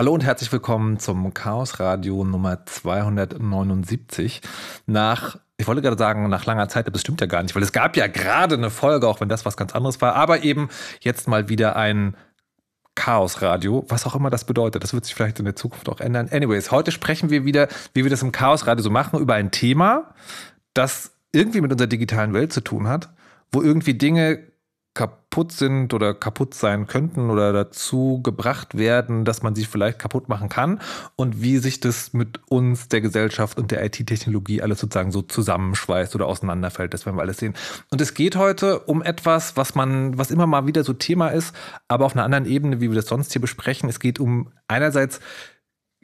[0.00, 4.40] Hallo und herzlich willkommen zum Chaos Radio Nummer 279.
[4.86, 7.72] Nach, ich wollte gerade sagen, nach langer Zeit, das stimmt ja gar nicht, weil es
[7.72, 11.28] gab ja gerade eine Folge, auch wenn das was ganz anderes war, aber eben jetzt
[11.28, 12.16] mal wieder ein
[12.94, 14.82] Chaos Radio, was auch immer das bedeutet.
[14.82, 16.30] Das wird sich vielleicht in der Zukunft auch ändern.
[16.30, 19.50] Anyways, heute sprechen wir wieder, wie wir das im Chaos Radio so machen, über ein
[19.50, 20.14] Thema,
[20.72, 23.10] das irgendwie mit unserer digitalen Welt zu tun hat,
[23.52, 24.49] wo irgendwie Dinge
[24.92, 30.28] kaputt sind oder kaputt sein könnten oder dazu gebracht werden, dass man sie vielleicht kaputt
[30.28, 30.80] machen kann
[31.14, 36.16] und wie sich das mit uns, der Gesellschaft und der IT-Technologie alles sozusagen so zusammenschweißt
[36.16, 36.92] oder auseinanderfällt.
[36.92, 37.54] Das werden wir alles sehen.
[37.90, 41.54] Und es geht heute um etwas, was man, was immer mal wieder so Thema ist,
[41.86, 43.88] aber auf einer anderen Ebene, wie wir das sonst hier besprechen.
[43.88, 45.20] Es geht um einerseits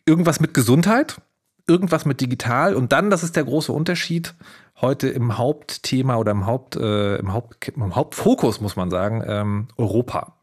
[0.07, 1.21] irgendwas mit Gesundheit,
[1.67, 4.35] irgendwas mit digital und dann, das ist der große Unterschied,
[4.81, 9.69] heute im Hauptthema oder im, Haupt, äh, im, Haupt, im Hauptfokus, muss man sagen, ähm,
[9.77, 10.35] Europa.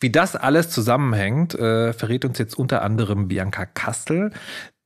[0.00, 4.32] Wie das alles zusammenhängt, äh, verrät uns jetzt unter anderem Bianca Kastel.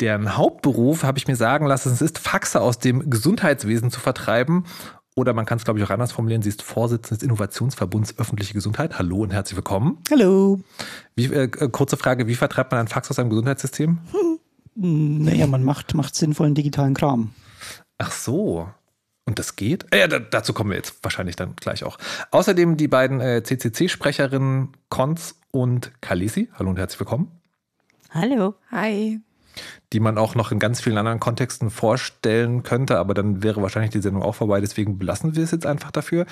[0.01, 4.65] Deren Hauptberuf, habe ich mir sagen lassen, es ist Faxe aus dem Gesundheitswesen zu vertreiben.
[5.17, 6.43] Oder man kann es, glaube ich, auch anders formulieren.
[6.43, 9.01] Sie ist Vorsitzende des Innovationsverbunds Öffentliche Gesundheit.
[9.01, 9.99] Hallo und herzlich willkommen.
[10.13, 10.61] Hallo.
[11.17, 13.99] Wie, äh, kurze Frage, wie vertreibt man ein Fax aus einem Gesundheitssystem?
[14.81, 17.33] Hm, naja, man macht, macht sinnvollen digitalen Kram.
[17.99, 18.69] Ach so.
[19.27, 19.87] Und das geht?
[19.93, 21.99] Äh, ja, dazu kommen wir jetzt wahrscheinlich dann gleich auch.
[22.31, 26.49] Außerdem die beiden äh, CCC-Sprecherinnen Konz und Kalisi.
[26.55, 27.31] Hallo und herzlich willkommen.
[28.11, 28.55] Hallo.
[28.71, 29.21] Hi.
[29.93, 33.91] Die man auch noch in ganz vielen anderen Kontexten vorstellen könnte, aber dann wäre wahrscheinlich
[33.91, 34.61] die Sendung auch vorbei.
[34.61, 36.25] Deswegen belassen wir es jetzt einfach dafür.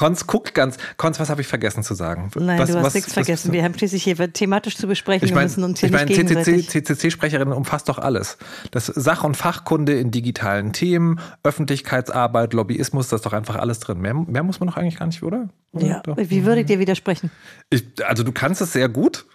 [0.00, 0.78] Konz guckt ganz.
[0.96, 2.30] Konz, was habe ich vergessen zu sagen?
[2.34, 3.52] Nein, was, du hast was, nichts was, vergessen.
[3.52, 5.28] Wir haben schließlich hier thematisch zu besprechen.
[5.28, 8.38] Ich mein, hier ich meine, CCC, CCC-Sprecherin umfasst doch alles.
[8.70, 14.00] Das Sach- und Fachkunde in digitalen Themen, Öffentlichkeitsarbeit, Lobbyismus, das ist doch einfach alles drin.
[14.00, 15.50] Mehr, mehr muss man doch eigentlich gar nicht, oder?
[15.72, 15.86] oder?
[15.86, 16.00] Ja.
[16.00, 16.16] Doch.
[16.16, 17.30] Wie würdet ihr widersprechen?
[17.68, 19.26] Ich, also du kannst es sehr gut,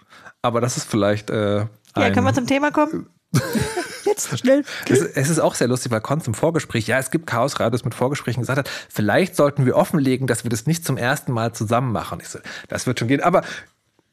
[0.42, 1.30] aber das ist vielleicht.
[1.30, 1.58] Äh,
[1.96, 3.06] ja, können wir zum Thema kommen?
[4.16, 4.64] Jetzt schnell.
[4.88, 7.94] Es, es, ist auch sehr lustig, weil Konz im Vorgespräch, ja, es gibt Chaos-Radios mit
[7.94, 11.92] Vorgesprächen gesagt hat, vielleicht sollten wir offenlegen, dass wir das nicht zum ersten Mal zusammen
[11.92, 12.18] machen.
[12.22, 13.20] Ich so, das wird schon gehen.
[13.20, 13.42] Aber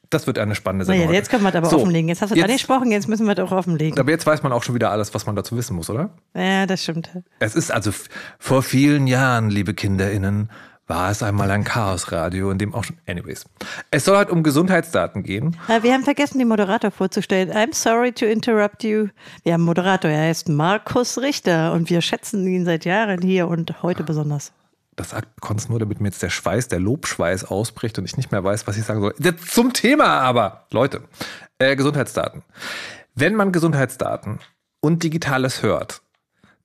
[0.09, 1.07] das wird eine spannende Sendung.
[1.07, 2.07] Naja, jetzt können wir das aber so, offenlegen.
[2.07, 3.99] Jetzt hast du jetzt, angesprochen, jetzt müssen wir doch offenlegen.
[3.99, 6.11] Aber jetzt weiß man auch schon wieder alles, was man dazu wissen muss, oder?
[6.35, 7.09] Ja, das stimmt.
[7.39, 7.91] Es ist also
[8.37, 10.49] vor vielen Jahren, liebe KinderInnen,
[10.87, 12.97] war es einmal ein Chaosradio, in dem auch schon.
[13.07, 13.45] Anyways.
[13.91, 15.57] Es soll heute um Gesundheitsdaten gehen.
[15.81, 17.51] Wir haben vergessen, den Moderator vorzustellen.
[17.51, 19.07] I'm sorry to interrupt you.
[19.43, 23.47] Wir haben einen Moderator, er heißt Markus Richter und wir schätzen ihn seit Jahren hier
[23.47, 24.51] und heute besonders.
[24.95, 28.31] Das sagt Konz nur, damit mir jetzt der Schweiß, der Lobschweiß ausbricht und ich nicht
[28.31, 29.15] mehr weiß, was ich sagen soll.
[29.49, 31.01] Zum Thema aber, Leute.
[31.57, 32.43] Äh, Gesundheitsdaten.
[33.15, 34.39] Wenn man Gesundheitsdaten
[34.81, 36.01] und Digitales hört,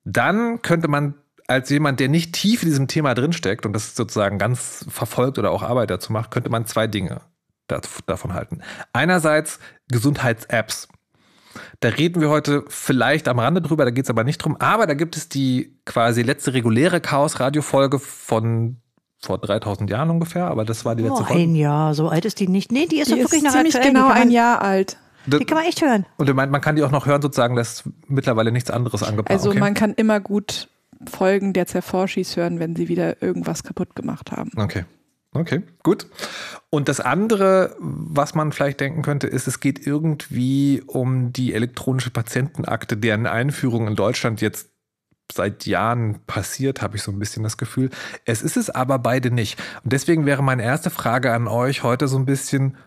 [0.03, 1.15] dann könnte man
[1.49, 5.51] als jemand, der nicht tief in diesem Thema drinsteckt und das sozusagen ganz verfolgt oder
[5.51, 7.21] auch Arbeit dazu macht, könnte man zwei Dinge
[8.05, 8.61] davon halten.
[8.93, 9.59] Einerseits
[9.89, 10.87] Gesundheits-Apps.
[11.79, 14.57] Da reden wir heute vielleicht am Rande drüber, da geht es aber nicht drum.
[14.57, 18.77] Aber da gibt es die quasi letzte reguläre Chaos-Radio-Folge von
[19.21, 21.43] vor 3000 Jahren ungefähr, aber das war die letzte oh, Folge.
[21.43, 22.71] Ein Jahr, so alt ist die nicht.
[22.71, 23.93] Nee, die ist die doch wirklich ist noch ziemlich aktuell.
[23.93, 24.97] genau ein Jahr alt.
[25.25, 26.05] Die kann man echt hören.
[26.17, 29.49] Und man, man kann die auch noch hören, sozusagen, dass mittlerweile nichts anderes angepasst Also
[29.49, 29.59] okay.
[29.59, 30.69] man kann immer gut
[31.07, 34.51] Folgen der Zerforschis hören, wenn sie wieder irgendwas kaputt gemacht haben.
[34.55, 34.85] Okay.
[35.31, 36.07] Okay, gut.
[36.71, 42.09] Und das andere, was man vielleicht denken könnte, ist, es geht irgendwie um die elektronische
[42.09, 44.71] Patientenakte, deren Einführung in Deutschland jetzt
[45.31, 47.91] seit Jahren passiert, habe ich so ein bisschen das Gefühl.
[48.25, 49.59] Es ist es aber beide nicht.
[49.83, 52.77] Und deswegen wäre meine erste Frage an euch heute so ein bisschen,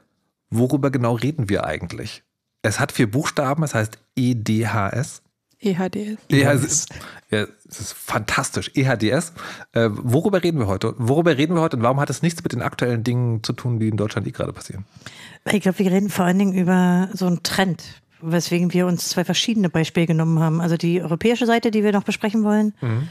[0.51, 2.25] worüber genau reden wir eigentlich?
[2.63, 5.22] Es hat vier Buchstaben, es heißt EDHS.
[5.63, 6.19] EHDS.
[6.29, 6.87] EHDS.
[7.31, 8.71] Ja, das ist fantastisch.
[8.75, 9.33] EHDS.
[9.73, 10.95] Äh, worüber reden wir heute?
[10.99, 13.79] Worüber reden wir heute und warum hat es nichts mit den aktuellen Dingen zu tun,
[13.79, 14.85] die in Deutschland eh gerade passieren?
[15.51, 19.25] Ich glaube, wir reden vor allen Dingen über so einen Trend, weswegen wir uns zwei
[19.25, 20.61] verschiedene Beispiele genommen haben.
[20.61, 23.09] Also die europäische Seite, die wir noch besprechen wollen, mhm.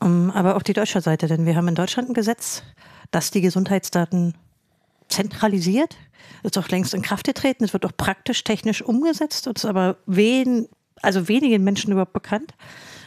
[0.00, 1.28] um, aber auch die deutsche Seite.
[1.28, 2.62] Denn wir haben in Deutschland ein Gesetz,
[3.10, 4.34] das die Gesundheitsdaten
[5.08, 5.96] zentralisiert.
[6.42, 7.64] Das ist auch längst in Kraft getreten.
[7.64, 9.46] Es wird auch praktisch technisch umgesetzt.
[9.46, 10.68] Das ist aber wen,
[11.02, 12.54] also wenigen Menschen überhaupt bekannt.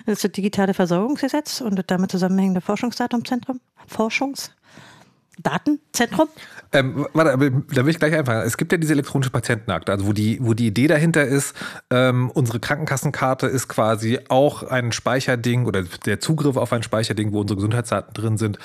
[0.05, 3.59] Das ist das digitale Versorgungsgesetz und das damit zusammenhängende Forschungsdatenzentrum.
[3.87, 6.29] Forschungsdatenzentrum?
[6.71, 8.45] Ähm, warte, da will ich gleich anfangen.
[8.45, 11.55] Es gibt ja diese elektronische Patientenakte, also wo die, wo die Idee dahinter ist,
[11.89, 17.41] ähm, unsere Krankenkassenkarte ist quasi auch ein Speicherding oder der Zugriff auf ein Speicherding, wo
[17.41, 18.59] unsere Gesundheitsdaten drin sind.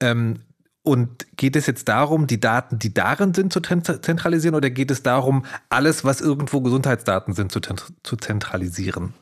[0.00, 0.40] Ähm,
[0.82, 5.02] und geht es jetzt darum, die Daten, die darin sind, zu zentralisieren oder geht es
[5.02, 9.14] darum, alles, was irgendwo Gesundheitsdaten sind, zu, zu zentralisieren?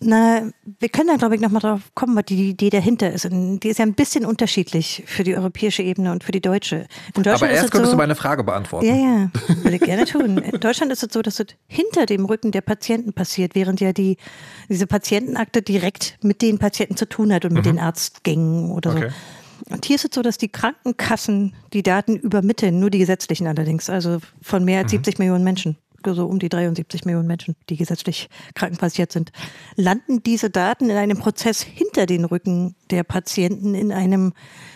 [0.00, 0.42] Na,
[0.80, 3.24] wir können da, glaube ich, nochmal drauf kommen, was die Idee dahinter ist.
[3.24, 6.86] Und die ist ja ein bisschen unterschiedlich für die europäische Ebene und für die deutsche.
[7.16, 8.86] In Deutschland Aber erst könntest so, du meine Frage beantworten.
[8.86, 9.30] Ja, ja,
[9.62, 10.38] würde ich gerne tun.
[10.38, 13.92] In Deutschland ist es so, dass es hinter dem Rücken der Patienten passiert, während ja
[13.92, 14.18] die,
[14.68, 17.76] diese Patientenakte direkt mit den Patienten zu tun hat und mit mhm.
[17.76, 19.00] den Arztgängen oder so.
[19.70, 23.88] Und hier ist es so, dass die Krankenkassen die Daten übermitteln, nur die gesetzlichen allerdings,
[23.88, 24.96] also von mehr als mhm.
[24.98, 25.78] 70 Millionen Menschen
[26.12, 29.32] so um die 73 Millionen Menschen, die gesetzlich krankenversichert sind,
[29.76, 34.34] landen diese Daten in einem Prozess hinter den Rücken der Patienten in einem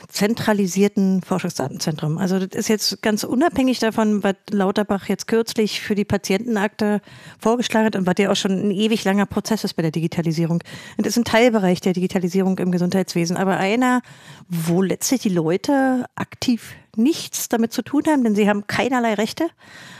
[0.09, 2.17] zentralisierten Forschungsdatenzentrum.
[2.17, 7.03] Also das ist jetzt ganz unabhängig davon, was Lauterbach jetzt kürzlich für die Patientenakte
[7.39, 10.63] vorgeschlagen hat und was ja auch schon ein ewig langer Prozess ist bei der Digitalisierung.
[10.97, 14.01] Und das ist ein Teilbereich der Digitalisierung im Gesundheitswesen, aber einer,
[14.49, 19.49] wo letztlich die Leute aktiv nichts damit zu tun haben, denn sie haben keinerlei Rechte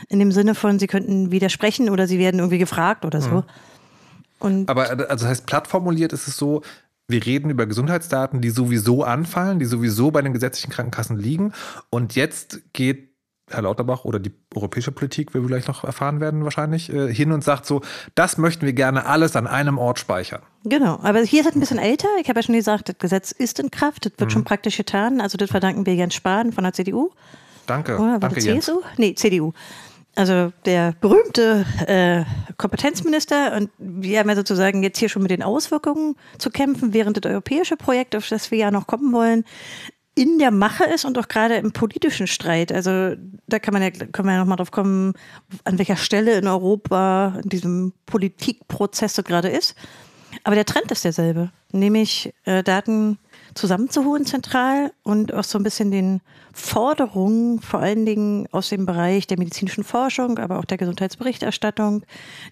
[0.07, 3.29] in dem Sinne von, sie könnten widersprechen oder sie werden irgendwie gefragt oder so.
[3.29, 3.43] Mhm.
[4.39, 6.61] Und Aber also das heißt, platt formuliert ist es so,
[7.07, 11.53] wir reden über Gesundheitsdaten, die sowieso anfallen, die sowieso bei den gesetzlichen Krankenkassen liegen.
[11.89, 13.08] Und jetzt geht
[13.49, 17.31] Herr Lauterbach oder die europäische Politik, wie wir gleich noch erfahren werden wahrscheinlich, äh, hin
[17.31, 17.81] und sagt so,
[18.15, 20.41] das möchten wir gerne alles an einem Ort speichern.
[20.63, 22.07] Genau, aber hier ist es ein bisschen älter.
[22.21, 24.33] Ich habe ja schon gesagt, das Gesetz ist in Kraft, das wird mhm.
[24.33, 25.21] schon praktisch getan.
[25.21, 27.11] Also das verdanken wir Jens Spahn von der CDU.
[27.65, 27.97] Danke.
[27.97, 28.51] Oder Danke, CSU?
[28.51, 28.71] Jens.
[28.97, 29.53] Nee, CDU.
[30.15, 32.25] Also der berühmte äh,
[32.57, 37.23] Kompetenzminister und wir haben ja sozusagen jetzt hier schon mit den Auswirkungen zu kämpfen, während
[37.23, 39.45] das europäische Projekt, auf das wir ja noch kommen wollen,
[40.19, 42.73] in der Mache ist und auch gerade im politischen Streit.
[42.73, 43.15] Also
[43.47, 45.13] da kann man ja, können wir ja nochmal drauf kommen,
[45.63, 49.75] an welcher Stelle in Europa in diesem Politikprozess so gerade ist.
[50.43, 53.17] Aber der Trend ist derselbe, nämlich äh, Daten
[53.53, 56.21] zusammenzuholen zentral und auch so ein bisschen den
[56.53, 62.03] Forderungen, vor allen Dingen aus dem Bereich der medizinischen Forschung, aber auch der Gesundheitsberichterstattung,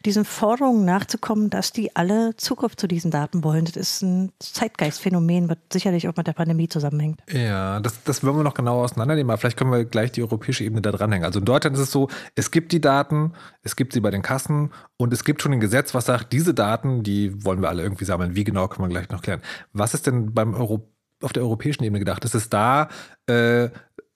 [0.06, 3.66] diesen Forderungen nachzukommen, dass die alle Zugriff zu diesen Daten wollen.
[3.66, 7.20] Das ist ein Zeitgeistphänomen, was sicherlich auch mit der Pandemie zusammenhängt.
[7.32, 10.64] Ja, das, das wollen wir noch genauer auseinandernehmen, aber vielleicht können wir gleich die europäische
[10.64, 11.26] Ebene da dranhängen.
[11.26, 13.34] Also in Deutschland ist es so, es gibt die Daten,
[13.64, 16.54] es gibt sie bei den Kassen und es gibt schon ein Gesetz, was sagt, diese
[16.54, 18.36] Daten, die wollen wir alle irgendwie sammeln.
[18.36, 19.42] Wie genau, können wir gleich noch klären.
[19.74, 20.90] Was ist denn beim Euro
[21.22, 22.26] auf der europäischen Ebene gedacht?
[22.26, 22.90] Ist es da
[23.28, 23.70] äh,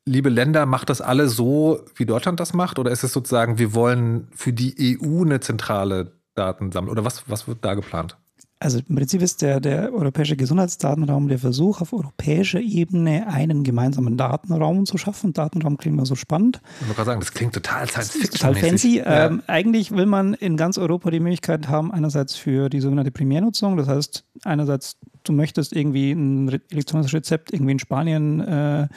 [0.05, 2.79] liebe Länder, macht das alle so, wie Deutschland das macht?
[2.79, 6.91] Oder ist es sozusagen, wir wollen für die EU eine zentrale Datensammlung?
[6.91, 8.17] Oder was, was wird da geplant?
[8.59, 14.17] Also im Prinzip ist der, der europäische Gesundheitsdatenraum der Versuch, auf europäischer Ebene einen gemeinsamen
[14.17, 15.33] Datenraum zu schaffen.
[15.33, 16.61] Datenraum klingt immer so spannend.
[16.79, 18.97] Ich wollte gerade sagen, das klingt total science fiction Total fancy.
[18.97, 19.25] Ja.
[19.25, 23.77] Ähm, eigentlich will man in ganz Europa die Möglichkeit haben, einerseits für die sogenannte Primärnutzung,
[23.77, 28.87] das heißt einerseits, du möchtest irgendwie ein elektronisches Rezept irgendwie in Spanien äh,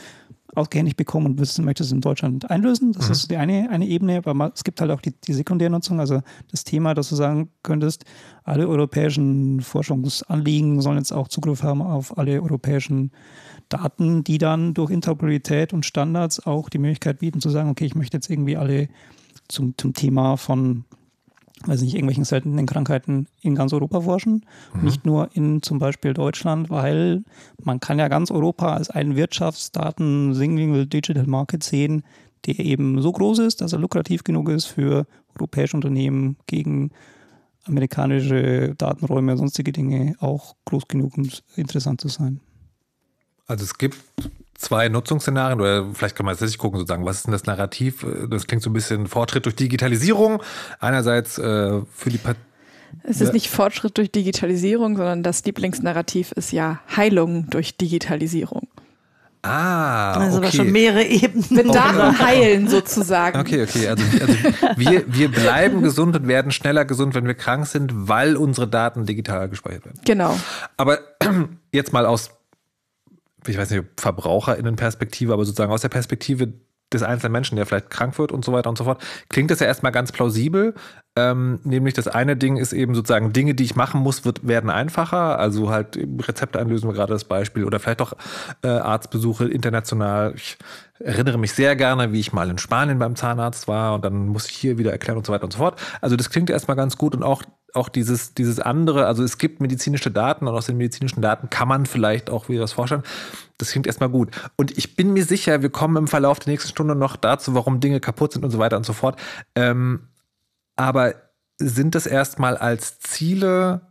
[0.54, 2.92] ausgehändigt bekommen und wissen, möchtest es in Deutschland einlösen.
[2.92, 3.12] Das mhm.
[3.12, 6.64] ist die eine, eine Ebene, aber es gibt halt auch die, die Sekundärnutzung, also das
[6.64, 8.04] Thema, dass du sagen könntest,
[8.44, 13.10] alle europäischen Forschungsanliegen sollen jetzt auch Zugriff haben auf alle europäischen
[13.68, 17.94] Daten, die dann durch Interoperabilität und Standards auch die Möglichkeit bieten zu sagen, okay, ich
[17.94, 18.88] möchte jetzt irgendwie alle
[19.48, 20.84] zum, zum Thema von
[21.66, 24.84] weiß nicht, irgendwelchen seltenen Krankheiten in ganz Europa forschen, mhm.
[24.84, 27.22] nicht nur in zum Beispiel Deutschland, weil
[27.62, 32.02] man kann ja ganz Europa als einen Wirtschaftsdaten Single Digital Market sehen,
[32.46, 36.90] der eben so groß ist, dass er lukrativ genug ist für europäische Unternehmen gegen
[37.64, 42.40] amerikanische Datenräume und sonstige Dinge auch groß genug, um interessant zu sein.
[43.46, 43.98] Also es gibt
[44.64, 48.05] zwei Nutzungsszenarien oder vielleicht kann man jetzt richtig gucken, sozusagen, was ist denn das Narrativ?
[48.28, 50.43] Das klingt so ein bisschen Fortschritt durch Digitalisierung.
[50.81, 52.36] Einerseits äh, für die Pat
[53.03, 58.69] es ist nicht Fortschritt durch Digitalisierung, sondern das Lieblingsnarrativ ist ja Heilung durch Digitalisierung.
[59.43, 60.56] Ah, also okay.
[60.56, 61.44] schon mehrere Ebenen.
[61.50, 63.38] Mit Daten heilen sozusagen.
[63.38, 63.88] Okay, okay.
[63.88, 64.34] Also, also,
[64.77, 69.05] wir, wir bleiben gesund und werden schneller gesund, wenn wir krank sind, weil unsere Daten
[69.05, 70.00] digital gespeichert werden.
[70.06, 70.38] Genau.
[70.79, 71.00] Aber
[71.72, 72.31] jetzt mal aus
[73.46, 76.53] ich weiß nicht, VerbraucherInnen-Perspektive, aber sozusagen aus der Perspektive
[76.93, 79.60] des einzelnen Menschen, der vielleicht krank wird und so weiter und so fort, klingt das
[79.60, 80.74] ja erstmal ganz plausibel.
[81.17, 84.70] Ähm, nämlich das eine Ding ist eben sozusagen Dinge, die ich machen muss, wird, werden
[84.70, 85.39] einfacher.
[85.39, 88.15] Also halt Rezepte einlösen wir gerade das Beispiel oder vielleicht auch
[88.63, 90.34] äh, Arztbesuche international.
[90.36, 90.56] Ich
[90.98, 94.48] erinnere mich sehr gerne, wie ich mal in Spanien beim Zahnarzt war und dann muss
[94.48, 95.81] ich hier wieder erklären und so weiter und so fort.
[96.01, 97.43] Also das klingt erstmal ganz gut und auch
[97.74, 101.69] auch dieses, dieses andere, also es gibt medizinische Daten und aus den medizinischen Daten kann
[101.69, 103.02] man vielleicht auch wieder was vorstellen.
[103.58, 104.31] Das klingt erstmal gut.
[104.56, 107.81] Und ich bin mir sicher, wir kommen im Verlauf der nächsten Stunde noch dazu, warum
[107.81, 109.20] Dinge kaputt sind und so weiter und so fort.
[109.54, 110.08] Ähm,
[110.76, 111.14] aber
[111.58, 113.82] sind das erstmal als Ziele,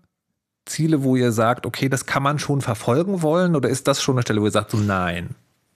[0.65, 3.55] Ziele, wo ihr sagt, okay, das kann man schon verfolgen wollen?
[3.55, 5.35] Oder ist das schon eine Stelle, wo ihr sagt, so nein?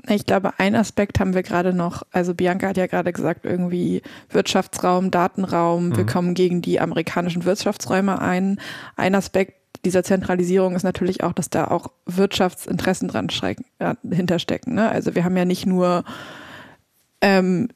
[0.09, 2.03] Ich glaube, ein Aspekt haben wir gerade noch.
[2.11, 5.97] Also Bianca hat ja gerade gesagt, irgendwie Wirtschaftsraum, Datenraum, mhm.
[5.97, 8.59] wir kommen gegen die amerikanischen Wirtschaftsräume ein.
[8.95, 13.29] Ein Aspekt dieser Zentralisierung ist natürlich auch, dass da auch Wirtschaftsinteressen dran
[14.09, 14.73] hinterstecken.
[14.73, 14.89] Ne?
[14.89, 16.03] Also wir haben ja nicht nur
[17.21, 17.69] ähm,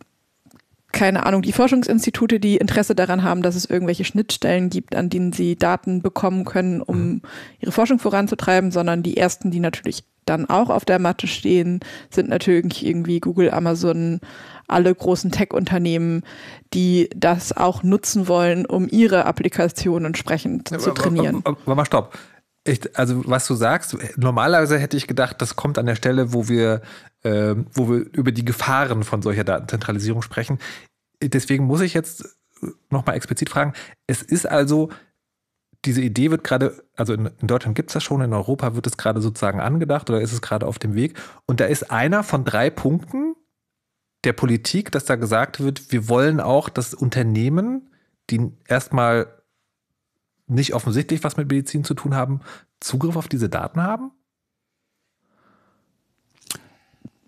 [0.91, 5.33] keine Ahnung, die Forschungsinstitute, die Interesse daran haben, dass es irgendwelche Schnittstellen gibt, an denen
[5.33, 7.21] sie Daten bekommen können, um mhm.
[7.59, 11.79] ihre Forschung voranzutreiben, sondern die ersten, die natürlich dann auch auf der Matte stehen,
[12.09, 14.19] sind natürlich irgendwie Google, Amazon,
[14.67, 16.23] alle großen Tech-Unternehmen,
[16.73, 21.41] die das auch nutzen wollen, um ihre Applikationen entsprechend zu trainieren.
[21.43, 22.17] Warte mal, stopp.
[22.63, 26.47] Ich, also was du sagst, normalerweise hätte ich gedacht, das kommt an der Stelle, wo
[26.47, 26.81] wir,
[27.23, 30.59] äh, wo wir über die Gefahren von solcher Datenzentralisierung sprechen.
[31.21, 32.37] Deswegen muss ich jetzt
[32.89, 33.73] nochmal explizit fragen,
[34.07, 34.89] es ist also,
[35.85, 38.87] diese Idee wird gerade, also in, in Deutschland gibt es das schon, in Europa wird
[38.87, 41.17] es gerade sozusagen angedacht oder ist es gerade auf dem Weg.
[41.45, 43.35] Und da ist einer von drei Punkten
[44.23, 47.89] der Politik, dass da gesagt wird, wir wollen auch, dass Unternehmen,
[48.29, 49.41] die erstmal
[50.47, 52.41] nicht offensichtlich was mit Medizin zu tun haben,
[52.79, 54.11] Zugriff auf diese Daten haben?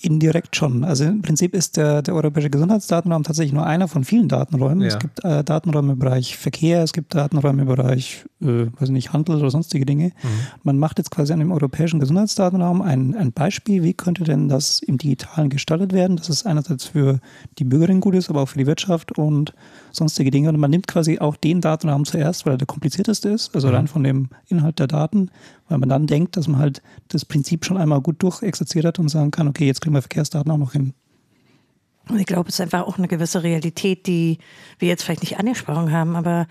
[0.00, 0.84] Indirekt schon.
[0.84, 4.82] Also im Prinzip ist der, der europäische Gesundheitsdatenraum tatsächlich nur einer von vielen Datenräumen.
[4.82, 4.88] Ja.
[4.88, 9.12] Es gibt äh, Datenräume im Bereich Verkehr, es gibt Datenräume im Bereich, äh, weiß nicht,
[9.12, 10.12] Handel oder sonstige Dinge.
[10.22, 10.28] Mhm.
[10.62, 14.78] Man macht jetzt quasi an dem europäischen Gesundheitsdatenraum ein, ein Beispiel, wie könnte denn das
[14.80, 17.18] im Digitalen gestaltet werden, dass es einerseits für
[17.58, 19.52] die Bürgerin gut ist, aber auch für die Wirtschaft und
[19.90, 20.50] sonstige Dinge.
[20.50, 23.74] Und man nimmt quasi auch den Datenraum zuerst, weil er der komplizierteste ist, also mhm.
[23.74, 25.30] rein von dem Inhalt der Daten,
[25.68, 29.08] weil man dann denkt, dass man halt das Prinzip schon einmal gut durchexerziert hat und
[29.08, 30.92] sagen kann, okay, jetzt kriegen wir Verkehrsdaten auch noch hin.
[32.10, 34.38] Und ich glaube, es ist einfach auch eine gewisse Realität, die
[34.78, 36.46] wir jetzt vielleicht nicht angesprochen haben, aber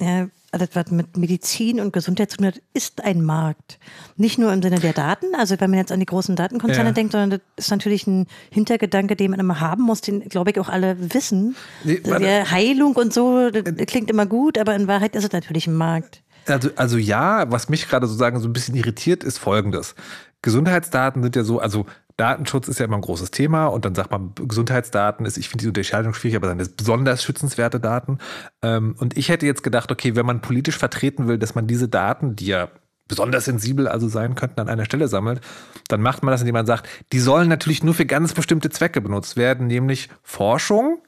[0.00, 3.78] ja, alles, was mit Medizin und Gesundheit zu tun hat, ist ein Markt.
[4.16, 6.92] Nicht nur im Sinne der Daten, also wenn man jetzt an die großen Datenkonzerne ja.
[6.92, 10.60] denkt, sondern das ist natürlich ein Hintergedanke, den man immer haben muss, den, glaube ich,
[10.60, 11.56] auch alle wissen.
[11.84, 15.66] Nee, Heilung und so, das äh, klingt immer gut, aber in Wahrheit ist es natürlich
[15.68, 16.22] ein Markt.
[16.46, 19.94] Also, also ja, was mich gerade sozusagen so ein bisschen irritiert, ist folgendes.
[20.42, 24.12] Gesundheitsdaten sind ja so, also Datenschutz ist ja immer ein großes Thema und dann sagt
[24.12, 28.18] man, Gesundheitsdaten ist, ich finde die Unterscheidung schwierig, aber dann ist besonders schützenswerte Daten.
[28.62, 31.88] Ähm, und ich hätte jetzt gedacht, okay, wenn man politisch vertreten will, dass man diese
[31.88, 32.68] Daten, die ja
[33.08, 35.40] besonders sensibel also sein könnten, an einer Stelle sammelt,
[35.88, 39.00] dann macht man das, indem man sagt, die sollen natürlich nur für ganz bestimmte Zwecke
[39.00, 41.02] benutzt werden, nämlich Forschung,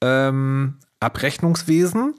[0.00, 2.14] ähm, Abrechnungswesen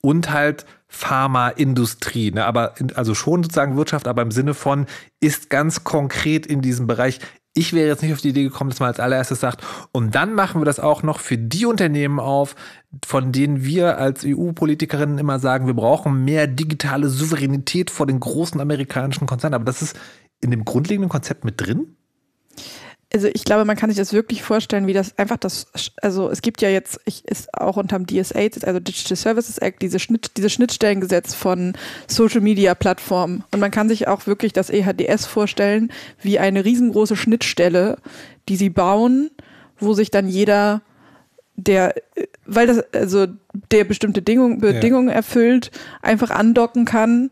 [0.00, 2.46] und halt Pharmaindustrie, ne?
[2.46, 4.86] aber in, also schon sozusagen Wirtschaft, aber im Sinne von
[5.20, 7.20] ist ganz konkret in diesem Bereich
[7.58, 10.32] ich wäre jetzt nicht auf die Idee gekommen, dass man als allererstes sagt, und dann
[10.32, 12.54] machen wir das auch noch für die Unternehmen auf,
[13.04, 18.60] von denen wir als EU-Politikerinnen immer sagen, wir brauchen mehr digitale Souveränität vor den großen
[18.60, 19.54] amerikanischen Konzernen.
[19.54, 19.98] Aber das ist
[20.40, 21.97] in dem grundlegenden Konzept mit drin?
[23.12, 25.66] Also ich glaube, man kann sich das wirklich vorstellen, wie das einfach das,
[26.02, 29.98] also es gibt ja jetzt, ich ist auch unterm DSA, also Digital Services Act, diese
[29.98, 31.72] Schnitt, diese Schnittstellengesetz von
[32.06, 33.44] Social Media Plattformen.
[33.50, 37.96] Und man kann sich auch wirklich das EHDS vorstellen, wie eine riesengroße Schnittstelle,
[38.48, 39.30] die sie bauen,
[39.78, 40.82] wo sich dann jeder
[41.56, 41.94] der,
[42.46, 43.26] weil das, also
[43.72, 45.14] der bestimmte Bedingungen ja.
[45.14, 45.72] erfüllt,
[46.02, 47.30] einfach andocken kann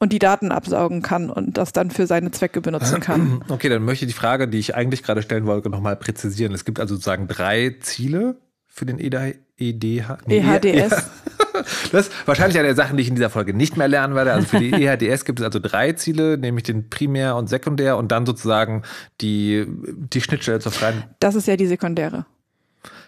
[0.00, 3.44] und die Daten absaugen kann und das dann für seine Zwecke benutzen kann.
[3.48, 6.52] Okay, dann möchte ich die Frage, die ich eigentlich gerade stellen wollte, nochmal präzisieren.
[6.52, 11.10] Es gibt also sozusagen drei Ziele für den EDH, EDH, nee, EHDS.
[11.52, 11.64] Ja.
[11.92, 14.32] Das ist wahrscheinlich eine der Sachen, die ich in dieser Folge nicht mehr lernen werde.
[14.32, 18.10] Also für die EHDS gibt es also drei Ziele, nämlich den Primär- und Sekundär und
[18.12, 18.82] dann sozusagen
[19.20, 21.04] die, die Schnittstelle zur freien.
[21.18, 22.24] Das ist ja die Sekundäre.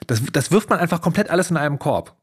[0.07, 2.15] Das, das wirft man einfach komplett alles in einem Korb.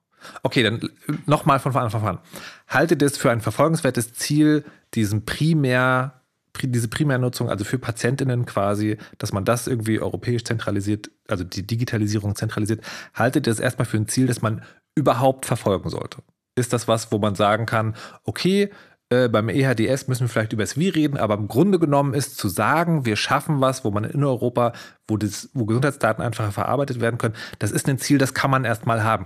[0.43, 0.89] Okay, dann
[1.25, 2.19] nochmal von Anfang an.
[2.67, 6.21] Haltet es für ein verfolgenswertes Ziel, diesen primär,
[6.61, 12.35] diese Primärnutzung, also für PatientInnen quasi, dass man das irgendwie europäisch zentralisiert, also die Digitalisierung
[12.35, 12.81] zentralisiert,
[13.13, 14.63] haltet es erstmal für ein Ziel, das man
[14.95, 16.21] überhaupt verfolgen sollte?
[16.55, 18.69] Ist das was, wo man sagen kann, okay,
[19.11, 22.37] äh, beim EHDS müssen wir vielleicht über das Wie reden, aber im Grunde genommen ist
[22.37, 24.73] zu sagen, wir schaffen was, wo man in Europa,
[25.07, 28.65] wo, das, wo Gesundheitsdaten einfacher verarbeitet werden können, das ist ein Ziel, das kann man
[28.65, 29.25] erstmal haben.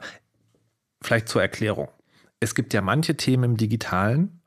[1.04, 1.90] Vielleicht zur Erklärung.
[2.40, 4.42] Es gibt ja manche Themen im Digitalen,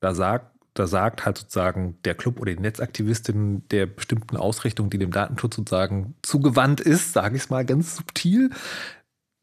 [0.00, 4.98] da sagt, da sagt halt sozusagen der Club oder die Netzaktivistin der bestimmten Ausrichtung, die
[4.98, 8.50] dem Datenschutz sozusagen zugewandt ist, sage ich es mal ganz subtil,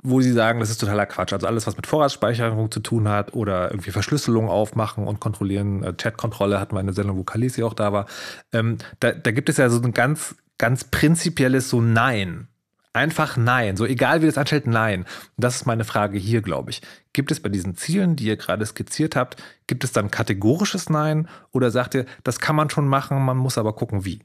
[0.03, 1.33] wo sie sagen, das ist totaler Quatsch.
[1.33, 5.93] Also alles, was mit Vorratsspeicherung zu tun hat oder irgendwie Verschlüsselung aufmachen und kontrollieren, äh,
[5.93, 8.05] Chatkontrolle hatten wir eine Sendung, wo Kalisi auch da war.
[8.51, 12.48] Ähm, da, da gibt es ja so ein ganz, ganz prinzipielles so Nein.
[12.93, 13.75] Einfach nein.
[13.75, 15.01] So egal wie das anstellt, nein.
[15.01, 16.81] Und das ist meine Frage hier, glaube ich.
[17.12, 21.27] Gibt es bei diesen Zielen, die ihr gerade skizziert habt, gibt es dann kategorisches Nein
[21.51, 24.19] oder sagt ihr, das kann man schon machen, man muss aber gucken, wie?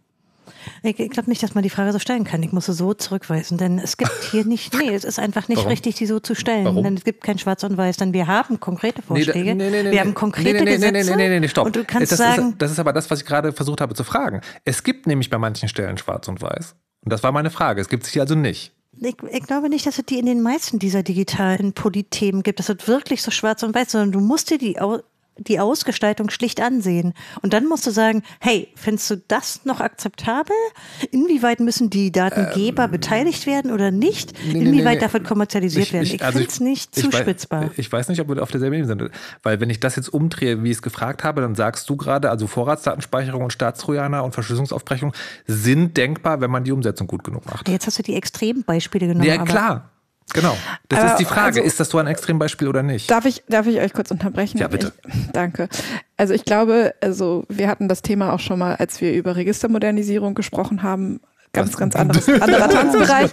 [0.82, 2.42] Ich, glaube nicht, dass man die Frage so stellen kann.
[2.42, 5.58] Ich muss sie so zurückweisen, denn es gibt hier nicht, nee, es ist einfach nicht
[5.58, 5.70] Warum?
[5.70, 6.64] richtig, die so zu stellen.
[6.64, 6.82] Warum?
[6.82, 9.54] Denn es gibt kein Schwarz und Weiß, denn wir haben konkrete Vorschläge.
[9.54, 10.92] Nee, nee, nee, wir haben konkrete nee, nee, Gesetze.
[10.92, 11.66] Nee, nee, nee, nee, nee, stopp.
[11.66, 13.94] Und du kannst das, sagen, ist, das ist aber das, was ich gerade versucht habe
[13.94, 14.40] zu fragen.
[14.64, 16.74] Es gibt nämlich bei manchen Stellen Schwarz und Weiß.
[17.08, 17.80] Und das war meine Frage.
[17.80, 18.70] Es gibt es hier also nicht.
[19.00, 22.68] Ich, ich glaube nicht, dass es die in den meisten dieser digitalen Politthemen gibt, dass
[22.68, 24.78] es wirklich so schwarz und weiß, sondern du musst dir die,
[25.38, 27.14] die Ausgestaltung schlicht ansehen.
[27.42, 30.54] Und dann musst du sagen, hey, findest du das noch akzeptabel?
[31.10, 34.32] Inwieweit müssen die Datengeber beteiligt werden oder nicht?
[34.32, 36.04] Ähm, Nee, nee, Inwieweit nee, darf es kommerzialisiert werden?
[36.04, 37.70] Ich, also finde es nicht ich zuspitzbar.
[37.76, 39.10] Ich weiß nicht, ob wir auf derselben Ebene sind.
[39.42, 42.30] Weil wenn ich das jetzt umdrehe, wie ich es gefragt habe, dann sagst du gerade,
[42.30, 45.12] also Vorratsdatenspeicherung und Staatstrojaner und Verschlüsselungsaufbrechung
[45.46, 47.68] sind denkbar, wenn man die Umsetzung gut genug macht.
[47.68, 49.26] Jetzt hast du die Extrembeispiele genommen.
[49.26, 49.90] Ja, klar.
[50.34, 50.56] Genau.
[50.88, 51.60] Das Aber ist die Frage.
[51.60, 53.10] also- ist das so ein Extrembeispiel oder nicht?
[53.10, 54.58] Darf ich, darf ich euch kurz unterbrechen?
[54.58, 54.92] Ja, bitte.
[55.06, 55.68] Ich, danke.
[56.16, 60.34] Also ich glaube, also wir hatten das Thema auch schon mal, als wir über Registermodernisierung
[60.34, 61.20] gesprochen haben.
[61.54, 61.76] Ganz, Was?
[61.78, 63.30] ganz anderes, anderer Tanzbereich.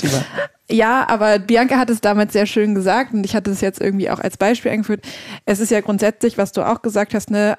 [0.72, 4.10] Ja, aber Bianca hat es damals sehr schön gesagt und ich hatte es jetzt irgendwie
[4.10, 5.02] auch als Beispiel eingeführt.
[5.46, 7.58] Es ist ja grundsätzlich, was du auch gesagt hast, ne,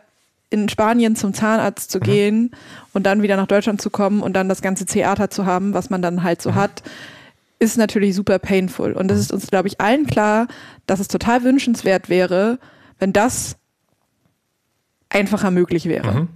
[0.48, 2.52] in Spanien zum Zahnarzt zu gehen
[2.94, 5.90] und dann wieder nach Deutschland zu kommen und dann das ganze Theater zu haben, was
[5.90, 6.82] man dann halt so hat,
[7.58, 8.92] ist natürlich super painful.
[8.92, 10.46] Und es ist uns, glaube ich, allen klar,
[10.86, 12.58] dass es total wünschenswert wäre,
[12.98, 13.56] wenn das
[15.08, 16.12] einfacher möglich wäre.
[16.22, 16.28] Mhm.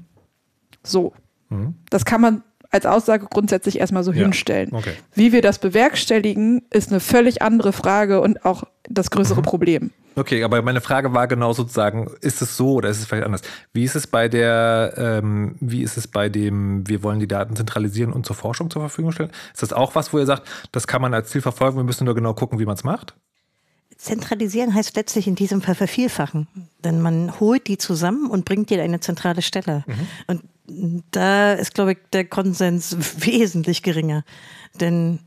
[0.82, 1.12] So.
[1.48, 1.74] Mhm.
[1.90, 4.22] Das kann man als Aussage grundsätzlich erstmal so Ja.
[4.22, 4.70] hinstellen.
[4.72, 4.92] Okay.
[5.14, 9.16] Wie wir das bewerkstelligen, ist eine völlig andere Frage und auch das Mhm.
[9.16, 9.90] größere Problem.
[10.16, 13.42] Okay, aber meine Frage war genau sozusagen, ist es so oder ist es vielleicht anders?
[13.72, 17.56] Wie ist es bei der, ähm, wie ist es bei dem, wir wollen die Daten
[17.56, 19.30] zentralisieren und zur Forschung zur Verfügung stellen?
[19.52, 22.04] Ist das auch was, wo ihr sagt, das kann man als Ziel verfolgen, wir müssen
[22.04, 23.14] nur genau gucken, wie man es macht?
[23.96, 26.48] Zentralisieren heißt letztlich in diesem Fall vervielfachen.
[26.82, 29.84] Denn man holt die zusammen und bringt die an eine zentrale Stelle.
[30.26, 30.42] Und
[31.10, 34.24] da ist, glaube ich, der Konsens wesentlich geringer.
[34.80, 35.18] Denn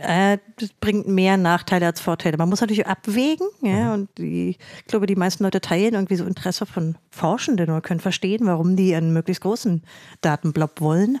[0.00, 2.36] äh, das bringt mehr Nachteile als Vorteile.
[2.36, 6.24] Man muss natürlich abwägen, ja, und die, ich glaube, die meisten Leute teilen irgendwie so
[6.24, 9.82] Interesse von Forschenden oder können verstehen, warum die einen möglichst großen
[10.20, 11.18] Datenblob wollen.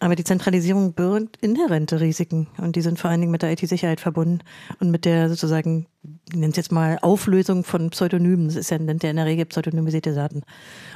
[0.00, 4.00] Aber die Zentralisierung birgt inhärente Risiken und die sind vor allen Dingen mit der IT-Sicherheit
[4.00, 4.40] verbunden
[4.80, 5.86] und mit der sozusagen,
[6.28, 8.46] ich nenne es jetzt mal Auflösung von Pseudonymen.
[8.46, 10.42] Das ist ja, nennt ja in der Regel pseudonymisierte Daten.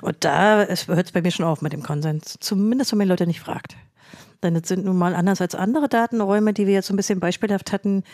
[0.02, 2.36] Und da hört es bei mir schon auf mit dem Konsens.
[2.40, 3.76] Zumindest, wenn man die Leute nicht fragt.
[4.42, 7.20] Denn es sind nun mal anders als andere Datenräume, die wir jetzt so ein bisschen
[7.20, 8.04] beispielhaft hatten,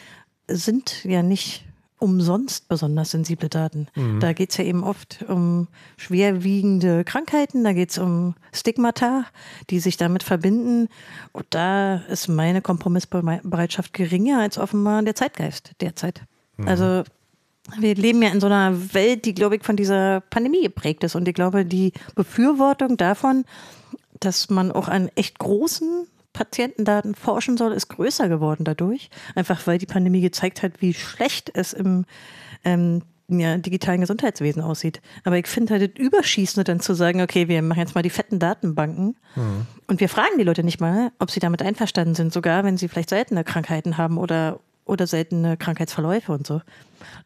[0.48, 1.64] sind ja nicht
[1.98, 3.87] umsonst besonders sensible Daten.
[4.18, 9.24] Da geht es ja eben oft um schwerwiegende Krankheiten, da geht es um Stigmata,
[9.70, 10.88] die sich damit verbinden.
[11.30, 16.22] Und da ist meine Kompromissbereitschaft geringer als offenbar der Zeitgeist derzeit.
[16.66, 17.04] Also
[17.78, 21.14] wir leben ja in so einer Welt, die, glaube ich, von dieser Pandemie geprägt ist.
[21.14, 23.44] Und ich glaube, die Befürwortung davon,
[24.18, 29.11] dass man auch an echt großen Patientendaten forschen soll, ist größer geworden dadurch.
[29.35, 32.05] Einfach weil die Pandemie gezeigt hat, wie schlecht es im
[32.64, 35.01] ähm, ja, digitalen Gesundheitswesen aussieht.
[35.25, 38.11] Aber ich finde halt das Überschießende dann zu sagen, okay, wir machen jetzt mal die
[38.11, 39.16] fetten Datenbanken
[39.87, 42.88] und wir fragen die Leute nicht mal, ob sie damit einverstanden sind, sogar wenn sie
[42.88, 46.61] vielleicht seltene Krankheiten haben oder, oder seltene Krankheitsverläufe und so.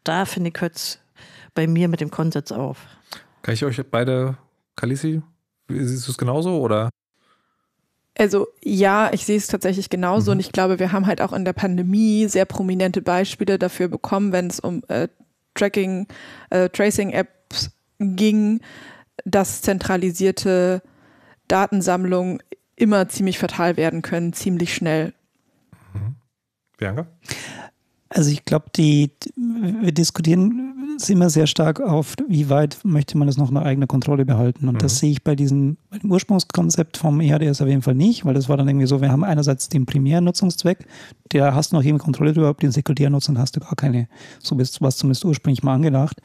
[0.05, 1.01] Da finde ich, hört
[1.55, 2.79] bei mir mit dem Konsens auf.
[3.43, 4.37] Kann ich euch beide,
[4.77, 5.23] Kalisi,
[5.69, 6.91] siehst du es genauso oder?
[8.19, 11.45] Also ja, ich sehe es tatsächlich genauso und ich glaube, wir haben halt auch in
[11.45, 15.09] der Pandemie sehr prominente Beispiele dafür bekommen, wenn es um äh,
[15.55, 16.07] Tracking,
[16.51, 18.61] äh, Tracing-Apps ging,
[19.25, 20.83] dass zentralisierte
[21.49, 22.43] Datensammlungen
[22.75, 25.13] immer ziemlich fatal werden können, ziemlich schnell.
[26.79, 27.07] Bianca?
[28.09, 33.27] Also ich glaube, die, wir diskutieren es immer sehr stark auf, wie weit möchte man
[33.27, 34.69] das noch eine eigene Kontrolle behalten.
[34.69, 38.25] Und das sehe ich bei diesem, bei dem Ursprungskonzept vom EHDS auf jeden Fall nicht,
[38.25, 40.87] weil das war dann irgendwie so, wir haben einerseits den primären Nutzungszweck,
[41.33, 44.09] der hast du noch eben Kontrolle drüber, den sekundären Nutzung hast du gar keine,
[44.43, 46.21] so bist was zumindest ursprünglich mal angedacht.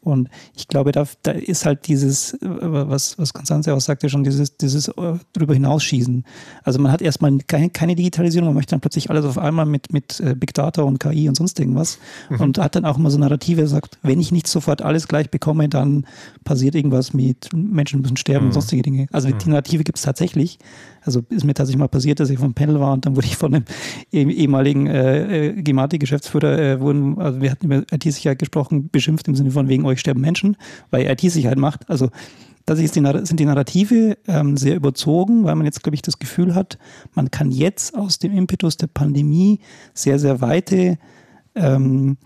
[0.00, 4.24] Und ich glaube, da, da ist halt dieses, äh, was, was Konstanze auch sagte schon,
[4.24, 6.24] dieses, dieses äh, drüber hinausschießen.
[6.62, 9.92] Also man hat erstmal keine, keine Digitalisierung, man möchte dann plötzlich alles auf einmal mit,
[9.92, 11.98] mit äh, Big Data und KI und sonst irgendwas
[12.38, 15.68] und hat dann auch immer so Narrative, sagt, wenn ich nicht sofort alles gleich bekomme,
[15.68, 16.06] dann
[16.44, 19.07] passiert irgendwas mit Menschen müssen sterben und sonstige Dinge.
[19.10, 20.58] Also die Narrative gibt es tatsächlich.
[21.02, 23.36] Also ist mir tatsächlich mal passiert, dass ich vom Panel war und dann wurde ich
[23.36, 23.64] von einem
[24.12, 29.34] eh- ehemaligen äh, äh, Gematik-Geschäftsführer, äh, wurden, also wir hatten über IT-Sicherheit gesprochen, beschimpft im
[29.34, 30.56] Sinne von wegen euch sterben Menschen,
[30.90, 31.88] weil ihr IT-Sicherheit macht.
[31.88, 32.10] Also
[32.66, 36.18] das ist die, sind die Narrative ähm, sehr überzogen, weil man jetzt, glaube ich, das
[36.18, 36.78] Gefühl hat,
[37.14, 39.60] man kann jetzt aus dem Impetus der Pandemie
[39.94, 40.98] sehr, sehr weite
[41.54, 42.18] ähm,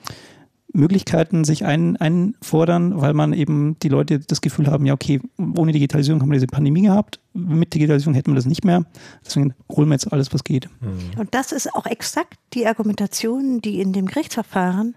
[0.73, 5.21] Möglichkeiten sich ein, einfordern, weil man eben die Leute das Gefühl haben, ja, okay,
[5.57, 7.21] ohne Digitalisierung haben wir diese Pandemie gehabt.
[7.35, 8.85] mit Digitalisierung hätten wir das nicht mehr.
[9.25, 10.69] Deswegen holen wir jetzt alles, was geht.
[10.81, 11.21] Mhm.
[11.21, 14.97] Und das ist auch exakt die Argumentation, die in dem Gerichtsverfahren,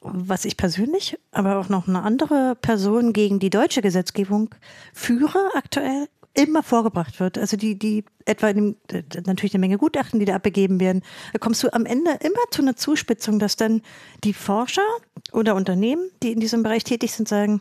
[0.00, 4.50] was ich persönlich, aber auch noch eine andere Person gegen die deutsche Gesetzgebung
[4.92, 7.38] führe aktuell, immer vorgebracht wird.
[7.38, 11.38] Also die, die etwa in dem, natürlich eine Menge Gutachten, die da abgegeben werden, da
[11.38, 13.82] kommst du am Ende immer zu einer Zuspitzung, dass dann
[14.24, 14.86] die Forscher
[15.32, 17.60] oder Unternehmen, die in diesem Bereich tätig sind, sagen,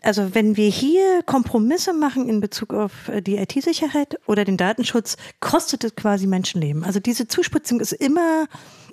[0.00, 5.16] also wenn wir hier Kompromisse machen in Bezug auf äh, die IT-Sicherheit oder den Datenschutz,
[5.40, 6.84] kostet es quasi Menschenleben.
[6.84, 8.46] Also diese Zuspitzung ist immer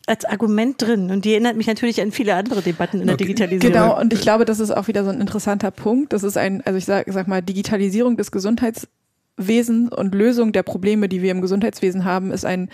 [0.07, 1.11] als Argument drin.
[1.11, 3.25] Und die erinnert mich natürlich an viele andere Debatten in der okay.
[3.25, 3.73] Digitalisierung.
[3.73, 6.13] Genau, und ich glaube, das ist auch wieder so ein interessanter Punkt.
[6.13, 11.09] Das ist ein, also ich sag, sag mal, Digitalisierung des Gesundheitswesens und Lösung der Probleme,
[11.09, 12.69] die wir im Gesundheitswesen haben, ist ein,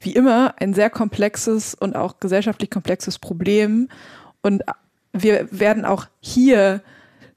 [0.00, 3.88] wie immer, ein sehr komplexes und auch gesellschaftlich komplexes Problem.
[4.42, 4.62] Und
[5.12, 6.82] wir werden auch hier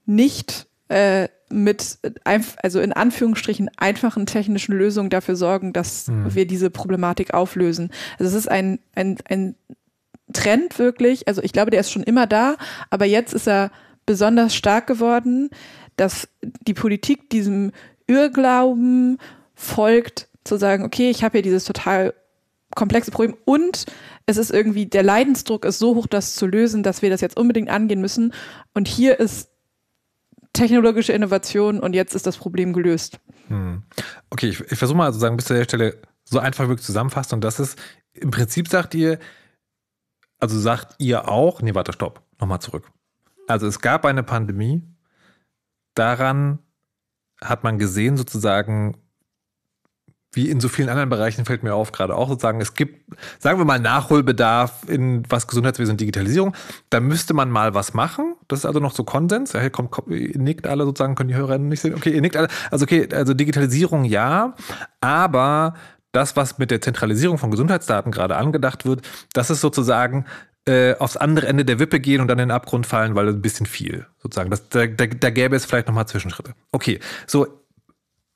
[0.06, 2.00] nicht äh, mit,
[2.62, 6.34] also in Anführungsstrichen, einfachen technischen Lösungen dafür sorgen, dass mhm.
[6.34, 7.92] wir diese Problematik auflösen.
[8.18, 9.56] Also es ist ein, ein, ein
[10.34, 12.58] Trend wirklich, also ich glaube, der ist schon immer da,
[12.90, 13.72] aber jetzt ist er
[14.06, 15.50] besonders stark geworden,
[15.96, 17.72] dass die Politik diesem
[18.08, 19.18] Irrglauben
[19.56, 22.14] folgt, zu sagen, okay, ich habe hier dieses total
[22.76, 23.86] komplexe Problem und
[24.26, 27.38] es ist irgendwie, der Leidensdruck ist so hoch, das zu lösen, dass wir das jetzt
[27.38, 28.34] unbedingt angehen müssen.
[28.74, 29.50] Und hier ist
[30.54, 33.20] technologische Innovation und jetzt ist das Problem gelöst.
[33.48, 33.84] Hm.
[34.30, 37.44] Okay, ich, ich versuche mal sozusagen bis zu der Stelle so einfach wirklich zusammenfassen und
[37.44, 37.80] das ist,
[38.14, 39.20] im Prinzip sagt ihr,
[40.40, 42.90] also sagt ihr auch, nee, warte, stopp, nochmal zurück.
[43.48, 44.84] Also es gab eine Pandemie,
[45.96, 46.60] daran
[47.42, 48.98] hat man gesehen sozusagen,
[50.32, 53.60] wie in so vielen anderen Bereichen fällt mir auf, gerade auch sozusagen, es gibt, sagen
[53.60, 56.56] wir mal, Nachholbedarf in was Gesundheitswesen und Digitalisierung.
[56.90, 58.36] Da müsste man mal was machen.
[58.50, 59.54] Das ist also noch so Konsens.
[59.54, 61.94] Ja, kommt, kommt, ihr nickt alle sozusagen, können die Hörer nicht sehen.
[61.94, 62.50] Okay, ihr nickt alle.
[62.72, 64.56] Also okay, also Digitalisierung ja,
[65.00, 65.76] aber
[66.12, 70.26] das, was mit der Zentralisierung von Gesundheitsdaten gerade angedacht wird, das ist sozusagen
[70.66, 73.42] äh, aufs andere Ende der Wippe gehen und dann in den Abgrund fallen, weil ein
[73.42, 74.50] bisschen viel sozusagen.
[74.50, 76.56] Das, da, da, da gäbe es vielleicht nochmal Zwischenschritte.
[76.72, 77.48] Okay, so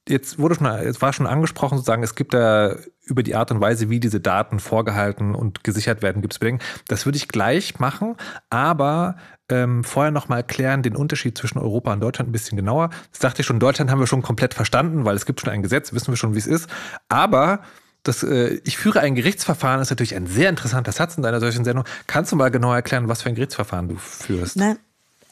[0.08, 3.62] jetzt wurde schon, es war schon angesprochen, sozusagen, es gibt da über die Art und
[3.62, 6.63] Weise, wie diese Daten vorgehalten und gesichert werden, gibt es Bedenken.
[6.88, 8.15] Das würde ich gleich machen,
[8.49, 9.15] aber
[9.54, 12.89] ähm, vorher nochmal erklären den Unterschied zwischen Europa und Deutschland ein bisschen genauer.
[13.12, 15.62] Das dachte ich schon, Deutschland haben wir schon komplett verstanden, weil es gibt schon ein
[15.62, 16.70] Gesetz, wissen wir schon, wie es ist.
[17.10, 17.62] Aber
[18.04, 21.63] das, äh, ich führe ein Gerichtsverfahren, ist natürlich ein sehr interessanter Satz in deiner solchen
[21.63, 21.86] Sendung.
[22.08, 24.58] Kannst du mal genau erklären, was für ein Gerichtsverfahren du führst?
[24.58, 24.78] Nein,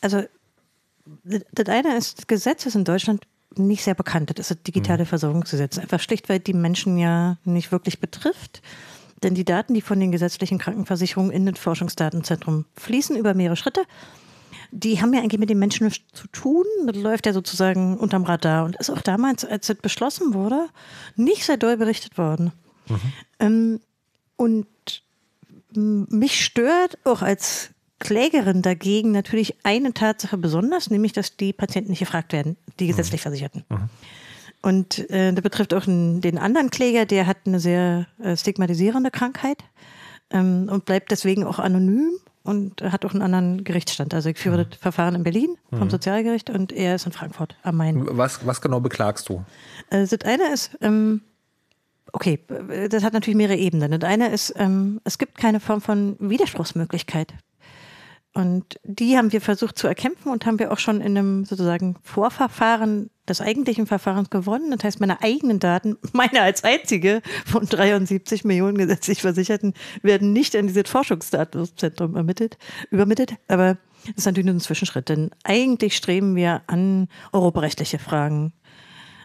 [0.02, 0.24] also
[1.26, 4.30] das eine ist, das Gesetz ist in Deutschland nicht sehr bekannt.
[4.30, 5.08] Das ist das digitale mhm.
[5.08, 5.78] Versorgungsgesetz.
[5.78, 8.62] Einfach schlicht, weil die Menschen ja nicht wirklich betrifft.
[9.24, 13.84] Denn die Daten, die von den gesetzlichen Krankenversicherungen in das Forschungsdatenzentrum fließen über mehrere Schritte,
[14.72, 16.66] die haben ja eigentlich mit den Menschen nichts zu tun.
[16.88, 20.70] Das läuft ja sozusagen unterm Radar und ist auch damals, als das beschlossen wurde,
[21.16, 22.52] nicht sehr doll berichtet worden.
[22.88, 23.00] Mhm.
[23.40, 23.80] Ähm,
[24.38, 24.68] und
[25.74, 32.00] mich stört auch als Klägerin dagegen natürlich eine Tatsache besonders, nämlich, dass die Patienten nicht
[32.00, 33.24] gefragt werden, die gesetzlich mhm.
[33.24, 33.64] Versicherten.
[33.70, 33.90] Mhm.
[34.62, 39.63] Und äh, das betrifft auch den anderen Kläger, der hat eine sehr äh, stigmatisierende Krankheit
[40.30, 42.12] ähm, und bleibt deswegen auch anonym
[42.43, 44.13] und hat auch einen anderen Gerichtsstand.
[44.13, 44.69] Also ich führe mhm.
[44.69, 45.89] das Verfahren in Berlin vom mhm.
[45.89, 48.06] Sozialgericht und er ist in Frankfurt am Main.
[48.17, 49.43] Was, was genau beklagst du?
[49.89, 51.21] Äh, das eine ist, ähm,
[52.13, 52.39] okay,
[52.89, 54.00] das hat natürlich mehrere Ebenen.
[54.00, 57.34] Das eine ist, ähm, es gibt keine Form von Widerspruchsmöglichkeit
[58.34, 61.98] und die haben wir versucht zu erkämpfen und haben wir auch schon in einem sozusagen
[62.02, 64.72] Vorverfahren des eigentlichen Verfahrens gewonnen.
[64.72, 70.56] Das heißt, meine eigenen Daten, meine als einzige von 73 Millionen gesetzlich Versicherten, werden nicht
[70.56, 72.58] in dieses Forschungsdatenzentrum ermittelt,
[72.89, 73.36] übermittelt.
[73.50, 78.54] Aber das ist natürlich nur ein Zwischenschritt, denn eigentlich streben wir an europarechtliche Fragen.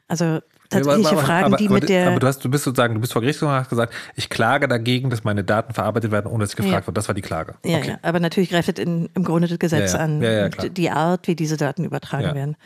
[0.09, 2.09] Also tatsächliche aber, Fragen, aber, die mit der.
[2.09, 4.69] Aber du, hast, du bist sozusagen, du bist vor Gericht und hast gesagt, ich klage
[4.69, 6.87] dagegen, dass meine Daten verarbeitet werden, ohne dass ich gefragt ja.
[6.87, 6.97] wird.
[6.97, 7.55] Das war die Klage.
[7.65, 7.89] Ja, okay.
[7.91, 7.99] ja.
[8.03, 10.21] aber natürlich greift es in, im Grunde das Gesetz ja, an,
[10.73, 12.57] die Art, wie diese Daten übertragen werden.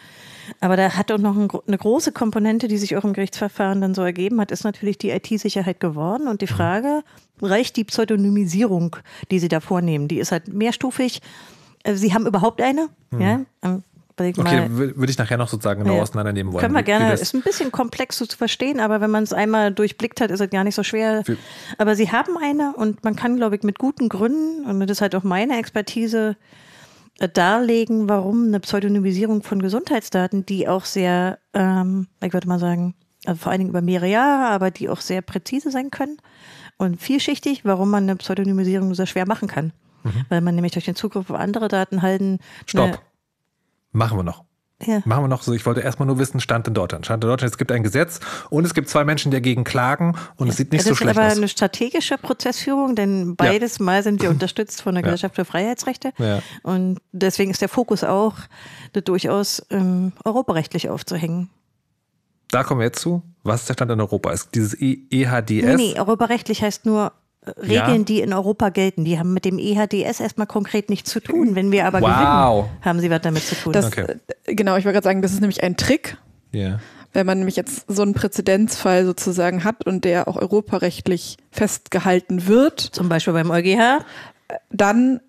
[0.60, 3.94] Aber da hat auch noch ein, eine große Komponente, die sich auch im Gerichtsverfahren dann
[3.94, 6.26] so ergeben hat, ist natürlich die IT-Sicherheit geworden.
[6.26, 6.56] Und die mhm.
[6.56, 7.02] Frage,
[7.40, 8.96] reicht die Pseudonymisierung,
[9.30, 10.08] die Sie da vornehmen?
[10.08, 11.20] Die ist halt mehrstufig.
[11.84, 13.20] Äh, Sie haben überhaupt eine, mhm.
[13.20, 13.40] ja?
[14.18, 16.02] Ähm, okay, würde ich nachher noch sozusagen genau ja.
[16.02, 16.60] auseinandernehmen wollen.
[16.60, 17.12] Können wir gerne.
[17.14, 20.50] Ist ein bisschen komplex zu verstehen, aber wenn man es einmal durchblickt hat, ist es
[20.50, 21.22] gar nicht so schwer.
[21.26, 21.36] Wie
[21.78, 25.00] aber sie haben eine und man kann, glaube ich, mit guten Gründen, und das ist
[25.00, 26.36] halt auch meine Expertise,
[27.18, 32.94] äh, darlegen, warum eine Pseudonymisierung von Gesundheitsdaten, die auch sehr, ähm, ich würde mal sagen,
[33.26, 36.16] also vor allen Dingen über mehrere Jahre, aber die auch sehr präzise sein können
[36.78, 39.72] und vielschichtig, warum man eine Pseudonymisierung sehr schwer machen kann.
[40.02, 40.24] Mhm.
[40.30, 42.38] Weil man nämlich durch den Zugriff auf andere Daten halten.
[42.64, 43.02] Stopp.
[43.92, 44.44] Machen wir noch.
[44.82, 45.02] Ja.
[45.04, 47.04] Machen wir noch so, ich wollte erstmal nur wissen, Stand in Deutschland.
[47.04, 50.16] Stand in Deutschland, es gibt ein Gesetz und es gibt zwei Menschen, die dagegen klagen
[50.36, 51.36] und es sieht nicht das so ist schlecht aber aus.
[51.36, 55.10] eine strategische Prozessführung, denn beides Mal sind wir unterstützt von der Ja.
[55.10, 56.12] Gesellschaft für Freiheitsrechte.
[56.16, 56.40] Ja.
[56.62, 58.36] Und deswegen ist der Fokus auch,
[58.94, 61.50] das durchaus ähm, europarechtlich aufzuhängen.
[62.50, 63.22] Da kommen wir jetzt zu.
[63.42, 64.32] Was ist der Stand in Europa?
[64.32, 65.46] Ist dieses E- EHDS?
[65.48, 67.12] Nee, nee, europarechtlich heißt nur
[67.46, 67.98] Regeln, Ja.
[68.04, 69.04] die in Europa gelten.
[69.04, 71.54] Die haben mit dem EHDS erstmal konkret nichts zu tun.
[71.54, 72.08] Wenn wir aber Wow.
[72.10, 73.72] gewinnen, haben sie was damit zu tun.
[73.72, 74.16] Das, Okay.
[74.44, 76.18] äh, Genau, ich wollte gerade sagen, das ist nämlich ein Trick,
[76.52, 76.80] Ja.
[77.14, 82.80] wenn man nämlich jetzt so einen Präzedenzfall sozusagen hat und der auch europarechtlich festgehalten wird,
[82.80, 84.04] Zum Beispiel beim EuGH.
[84.70, 85.20] dann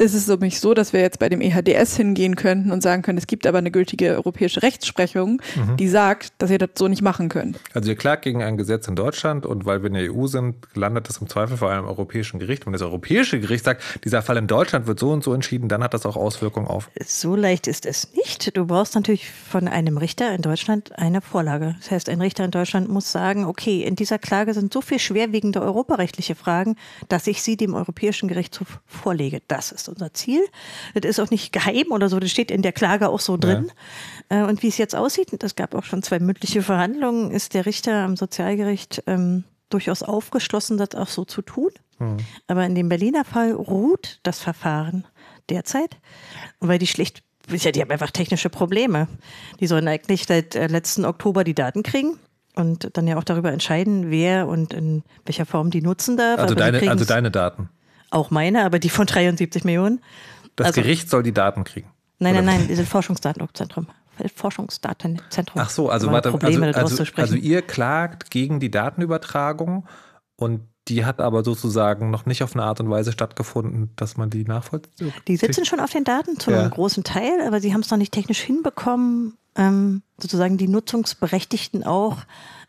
[0.00, 3.18] ist es nämlich so, dass wir jetzt bei dem EHDS hingehen könnten und sagen können,
[3.18, 5.42] es gibt aber eine gültige europäische Rechtsprechung,
[5.78, 7.60] die sagt, dass ihr das so nicht machen könnt.
[7.74, 10.56] Also ihr klagt gegen ein Gesetz in Deutschland und weil wir in der EU sind,
[10.74, 12.64] landet es im Zweifel vor einem europäischen Gericht.
[12.66, 15.82] Wenn das europäische Gericht sagt, dieser Fall in Deutschland wird so und so entschieden, dann
[15.82, 16.90] hat das auch Auswirkungen auf.
[17.04, 18.56] So leicht ist es nicht.
[18.56, 21.76] Du brauchst natürlich von einem Richter in Deutschland eine Vorlage.
[21.78, 24.98] Das heißt, ein Richter in Deutschland muss sagen, okay, in dieser Klage sind so viel
[24.98, 26.76] schwerwiegende europarechtliche Fragen,
[27.08, 29.42] dass ich sie dem Europäischen Gerichtshof vorlege.
[29.48, 30.42] Das ist unser Ziel.
[30.94, 33.70] Das ist auch nicht geheim oder so, das steht in der Klage auch so drin.
[34.28, 37.54] Äh, Und wie es jetzt aussieht, und es gab auch schon zwei mündliche Verhandlungen, ist
[37.54, 41.70] der Richter am Sozialgericht ähm, durchaus aufgeschlossen, das auch so zu tun.
[42.46, 45.06] Aber in dem Berliner Fall ruht das Verfahren
[45.50, 45.98] derzeit,
[46.58, 49.06] weil die schlicht, ja, die haben einfach technische Probleme.
[49.60, 52.18] Die sollen eigentlich seit äh, letzten Oktober die Daten kriegen
[52.54, 56.38] und dann ja auch darüber entscheiden, wer und in welcher Form die nutzen darf.
[56.40, 57.68] Also deine, also deine Daten.
[58.10, 60.00] Auch meine, aber die von 73 Millionen.
[60.56, 61.88] Das Also- Gericht soll die Daten kriegen.
[62.18, 63.86] Nein, nein, nein, dieses Forschungsdatenzentrum.
[64.34, 65.62] Forschungsdatenzentrum.
[65.62, 67.32] Ach so, also warte, Probleme also, also, zu sprechen.
[67.32, 69.86] also ihr klagt gegen die Datenübertragung
[70.36, 74.28] und die hat aber sozusagen noch nicht auf eine Art und Weise stattgefunden, dass man
[74.28, 75.12] die nachvollzieht.
[75.28, 76.60] Die sitzen schon auf den Daten zu Ja.
[76.60, 81.84] einem großen Teil, aber sie haben es noch nicht technisch hinbekommen, ähm, sozusagen die Nutzungsberechtigten
[81.84, 82.18] auch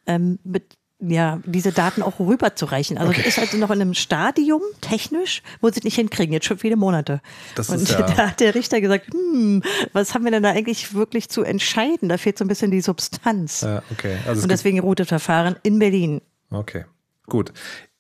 [0.08, 2.98] ähm, mit ja, diese Daten auch rüberzureichen.
[2.98, 3.24] Also Okay.
[3.26, 6.58] das ist also noch in einem Stadium technisch, wo sie es nicht hinkriegen, jetzt schon
[6.60, 7.22] viele Monate.
[7.56, 10.94] Das Und ja- da hat der Richter gesagt, hm, was haben wir denn da eigentlich
[10.94, 12.08] wirklich zu entscheiden?
[12.10, 13.62] Da fehlt so ein bisschen die Substanz.
[13.62, 14.18] Ja, okay.
[14.28, 16.22] Also Und deswegen das Verfahren in Berlin.
[16.52, 16.86] okay,
[17.28, 17.52] gut.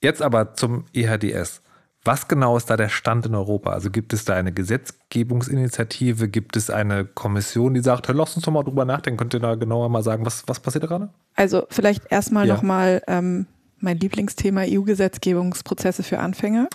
[0.02, 1.62] Jetzt aber zum EHDS.
[2.04, 3.72] Was genau ist da der Stand in Europa?
[3.72, 6.28] Also gibt es da eine Gesetzgebungsinitiative?
[6.30, 9.18] Gibt es eine Kommission, die sagt, hey, lass uns doch mal drüber nachdenken.
[9.20, 11.10] Könnt ihr da genauer mal sagen, was, was passiert da gerade?
[11.36, 12.56] Also vielleicht erstmal Ja.
[12.56, 13.46] nochmal ähm,
[13.84, 16.68] mein Lieblingsthema EU-Gesetzgebungsprozesse für Anfänger.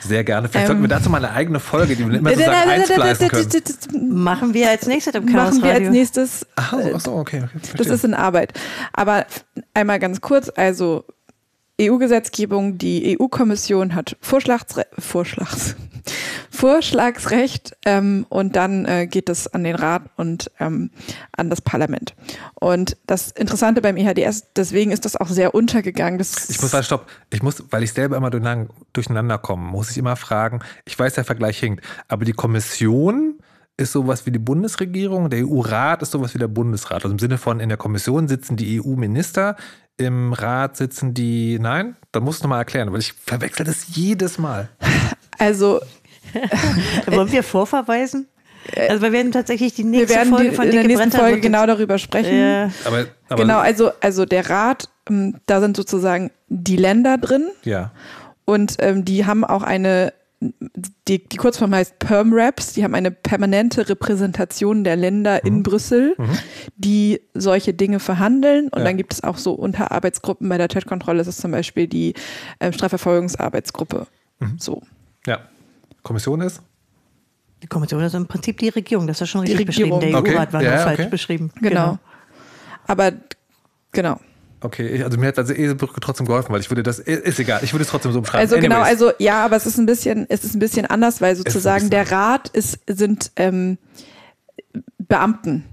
[0.00, 0.48] Sehr gerne.
[0.48, 0.68] Vielleicht Ähm.
[0.68, 4.22] sollten wir dazu mal eine eigene Folge, die wir immer sozusagen einspleißen können.
[4.22, 7.42] Machen wir als nächstes im Chaos Machen wir als nächstes Ach so, ach so okay.
[7.44, 8.52] okay Das ist in Arbeit.
[8.92, 9.26] Aber
[9.74, 11.04] einmal ganz kurz, also
[11.80, 15.76] EU-Gesetzgebung, die EU-Kommission hat Vorschlagsre Vorschlags
[16.50, 20.90] Vorschlagsrecht ähm, und dann äh, geht es an den Rat und ähm,
[21.32, 22.14] an das Parlament.
[22.54, 26.18] Und das Interessante beim EHDS, deswegen ist das auch sehr untergegangen.
[26.18, 27.06] Das Ich muss mal stopp.
[27.32, 30.60] Ich muss, weil ich selber immer durcheinander, komme, muss ich immer fragen.
[30.84, 33.38] Ich weiß, der Vergleich hinkt, aber die Kommission
[33.76, 37.04] ist sowas wie die Bundesregierung, der EU-Rat ist sowas wie der Bundesrat.
[37.04, 39.54] Also im Sinne von, in der Kommission sitzen die EU-Minister,
[39.98, 44.38] im Rat sitzen die, nein, da musst du mal erklären, weil ich verwechsel das jedes
[44.38, 44.68] Mal.
[45.38, 45.80] also
[47.06, 48.28] Wollen wir vorverweisen?
[48.76, 51.24] Also wir werden tatsächlich die nächste wir werden Folge die, von in der nächsten Bretter
[51.24, 52.34] Folge genau darüber sprechen.
[52.34, 57.48] Äh, Aber, aber Genau, also, also der Rat, ähm, da sind sozusagen die Länder drin
[57.64, 57.92] ja.
[58.44, 63.88] und ähm, die haben auch eine, die, die Kurzform heißt PermReps, die haben eine permanente
[63.88, 66.16] Repräsentation der Länder in Brüssel,
[66.76, 68.84] die solche Dinge verhandeln und Ja.
[68.84, 72.14] dann gibt es auch so Unterarbeitsgruppen, bei der Chatkontrolle ist es zum Beispiel die
[72.60, 74.06] ähm, Strafverfolgungsarbeitsgruppe.
[74.58, 74.82] So.
[75.26, 75.40] Ja.
[76.02, 76.62] Kommission ist?
[77.60, 79.98] die Kommission ist im Prinzip die Regierung, das ist schon Die richtig Regierung.
[79.98, 80.12] beschrieben.
[80.12, 80.36] Der Okay.
[80.36, 81.08] EU-Rat war Ja, nur falsch okay.
[81.10, 81.50] beschrieben.
[81.60, 81.98] Genau.
[82.86, 83.10] Aber
[83.90, 84.20] genau.
[84.60, 87.72] Okay, also mir hat also Eselbrücke trotzdem geholfen, weil ich würde das, ist egal, ich
[87.72, 88.40] würde es trotzdem so umschreiben.
[88.40, 88.90] Also genau, Anyways.
[89.02, 92.10] also ja, aber es ist ein bisschen, es ist ein bisschen anders, weil sozusagen der
[92.10, 93.78] Rat ist, sind ähm,
[94.98, 95.64] Beamten.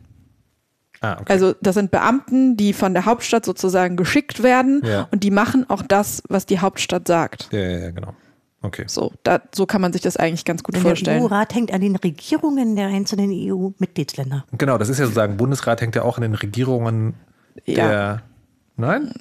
[1.02, 1.26] Ah, okay.
[1.34, 5.08] Also das sind Beamten, die von der Hauptstadt sozusagen geschickt werden Ja.
[5.12, 7.50] und die machen auch das, was die Hauptstadt sagt.
[7.52, 8.14] ja, ja, ja, genau.
[8.62, 8.86] Okay.
[8.88, 11.22] So, da, so kann man sich das eigentlich ganz gut Denn der vorstellen.
[11.22, 14.46] EU-Rat hängt an den Regierungen der einzelnen EU-Mitgliedsländer.
[14.58, 17.14] Genau, das ist ja sozusagen, Bundesrat hängt ja auch in den Regierungen
[17.66, 17.88] Ja.
[17.88, 18.22] der.
[18.78, 19.12] Nein?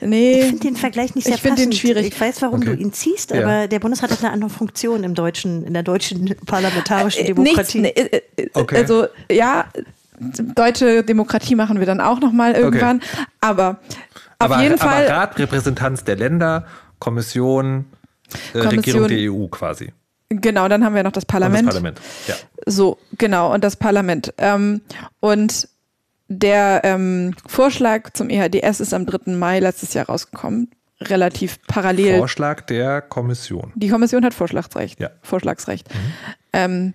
[0.00, 1.80] Ich Nee, finde den Vergleich nicht sehr Ich finde den passend.
[1.80, 2.06] schwierig.
[2.08, 2.74] Ich weiß, warum Okay.
[2.76, 3.42] du ihn ziehst, Ja.
[3.42, 7.80] aber der Bundesrat hat eine andere Funktion im deutschen, in der deutschen parlamentarischen äh, Demokratie.
[7.80, 8.76] nichts, nee, äh, äh, Okay.
[8.78, 9.66] also ja,
[10.18, 13.00] deutsche Demokratie machen wir dann auch nochmal irgendwann,
[13.40, 13.80] aber
[14.38, 16.66] auf aber, jeden aber Fall Rat, Repräsentanz der Länder,
[16.98, 17.84] Kommission,
[18.54, 19.92] äh, Kommission- Regierung der EU quasi.
[20.28, 21.60] Genau, dann haben wir noch das Parlament.
[21.60, 22.34] Und das Parlament, ja.
[22.66, 24.32] So, genau, und das Parlament.
[24.38, 24.80] Ähm,
[25.20, 25.68] und
[26.38, 29.32] der ähm, Vorschlag zum EHDS ist am 3.
[29.32, 30.70] Mai letztes Jahr rausgekommen.
[31.00, 32.18] Relativ parallel.
[32.18, 33.72] Vorschlag der Kommission.
[33.74, 35.00] Die Kommission hat Vorschlagsrecht.
[35.00, 35.10] Ja.
[35.22, 35.88] Vorschlagsrecht.
[36.52, 36.94] Ähm,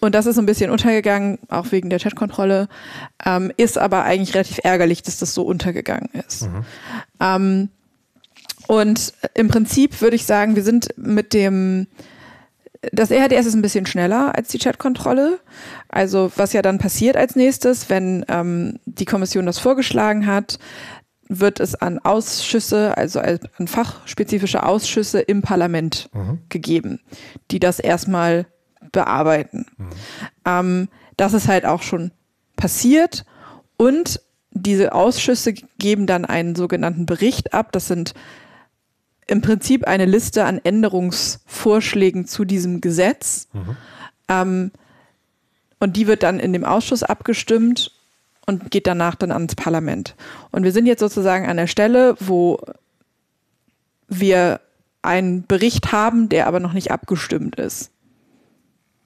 [0.00, 2.68] und das ist so ein bisschen untergegangen, auch wegen der Chatkontrolle.
[3.24, 6.48] Ähm, ist aber eigentlich relativ ärgerlich, dass das so untergegangen ist.
[7.20, 7.68] Ähm,
[8.66, 11.86] und im Prinzip würde ich sagen, wir sind mit dem,
[12.92, 15.38] das EHDS ist ein bisschen schneller als die Chatkontrolle.
[15.88, 20.58] Also was ja dann passiert als nächstes, wenn ähm, die Kommission das vorgeschlagen hat,
[21.28, 26.10] wird es an Ausschüsse, also an fachspezifische Ausschüsse im Parlament
[26.48, 27.00] gegeben,
[27.52, 28.46] die das erstmal
[28.90, 29.66] bearbeiten.
[30.44, 32.10] Ähm, das ist halt auch schon
[32.56, 33.24] passiert
[33.76, 34.20] und
[34.52, 37.70] diese Ausschüsse geben dann einen sogenannten Bericht ab.
[37.70, 38.14] Das sind
[39.30, 43.48] im Prinzip eine Liste an Änderungsvorschlägen zu diesem Gesetz.
[44.28, 44.72] Ähm,
[45.78, 47.92] und die wird dann in dem Ausschuss abgestimmt
[48.46, 50.14] und geht danach dann ans Parlament.
[50.50, 52.60] Und wir sind jetzt sozusagen an der Stelle, wo
[54.08, 54.60] wir
[55.02, 57.90] einen Bericht haben, der aber noch nicht abgestimmt ist.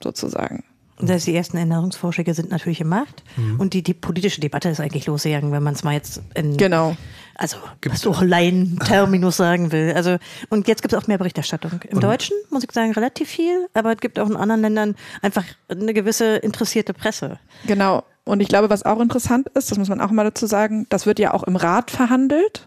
[0.02, 0.64] Sozusagen.
[1.00, 3.24] Das die ersten Änderungsvorschläge sind natürlich im Markt
[3.58, 6.96] und die, die politische Debatte ist eigentlich losgegangen, wenn man es mal jetzt in, Genau.
[7.34, 7.56] also
[7.94, 9.92] so Laien-Terminus sagen will.
[9.96, 10.18] Also
[10.50, 11.80] und jetzt gibt es auch mehr Berichterstattung.
[11.88, 15.44] Im Deutschen muss ich sagen relativ viel, aber es gibt auch in anderen Ländern einfach
[15.68, 17.38] eine gewisse interessierte Presse.
[17.66, 18.04] Genau.
[18.24, 21.06] Und ich glaube, was auch interessant ist, das muss man auch mal dazu sagen, das
[21.06, 22.66] wird ja auch im Rat verhandelt.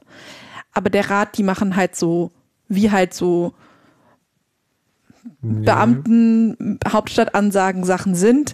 [0.74, 2.32] Aber der Rat, die machen halt so,
[2.68, 3.54] wie halt so
[5.42, 8.54] Beamten, Hauptstadtansagen Sachen sind.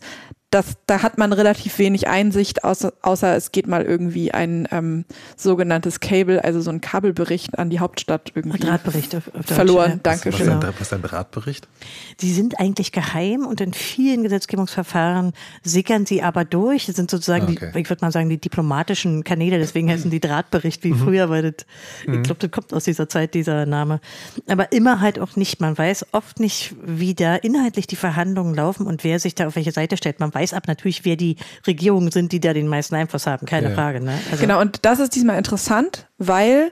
[0.53, 5.05] Das, da hat man relativ wenig Einsicht, außer, außer es geht mal irgendwie ein ähm,
[5.35, 9.91] sogenanntes Cable, also so ein Kabelbericht an die Hauptstadt irgendwie Drahtbericht auf, auf Deutsch, verloren.
[9.91, 9.99] ja.
[10.03, 10.49] Danke Was ist, schön.
[10.53, 11.67] ein, was ist ein Ratbericht?
[12.21, 16.85] Die sind eigentlich geheim und in vielen Gesetzgebungsverfahren sickern sie aber durch.
[16.85, 17.71] Das sind sozusagen, Okay.
[17.73, 19.57] die, ich würde mal sagen, die diplomatischen Kanäle.
[19.57, 21.65] Deswegen heißen die Drahtbericht wie früher, weil das,
[22.05, 23.99] ich glaube, das kommt aus dieser Zeit, dieser Name.
[24.47, 25.61] Aber immer halt auch nicht.
[25.61, 29.55] Man weiß oft nicht, wie da inhaltlich die Verhandlungen laufen und wer sich da auf
[29.55, 30.19] welche Seite stellt.
[30.19, 33.45] Man weiß aber natürlich, wer die Regierungen sind, die da den meisten Einfluss haben.
[33.45, 33.75] Keine Ja.
[33.75, 34.01] Frage.
[34.01, 34.19] Ne?
[34.31, 36.71] Also, Genau, und das ist diesmal interessant, weil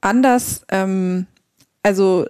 [0.00, 1.26] anders, ähm,
[1.82, 2.26] also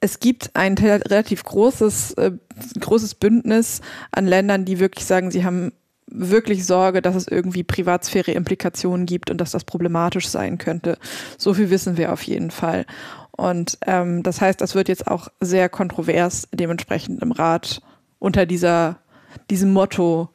[0.00, 2.32] es gibt ein relativ großes, äh,
[2.78, 3.80] großes Bündnis
[4.12, 5.72] an Ländern, die wirklich sagen, sie haben
[6.06, 10.98] wirklich Sorge, dass es irgendwie Privatsphäre-Implikationen gibt und dass das problematisch sein könnte.
[11.38, 12.84] So viel wissen wir auf jeden Fall.
[13.32, 17.80] Und ähm, das heißt, das wird jetzt auch sehr kontrovers dementsprechend im Rat
[18.18, 18.98] unter dieser,
[19.50, 20.28] diesem Motto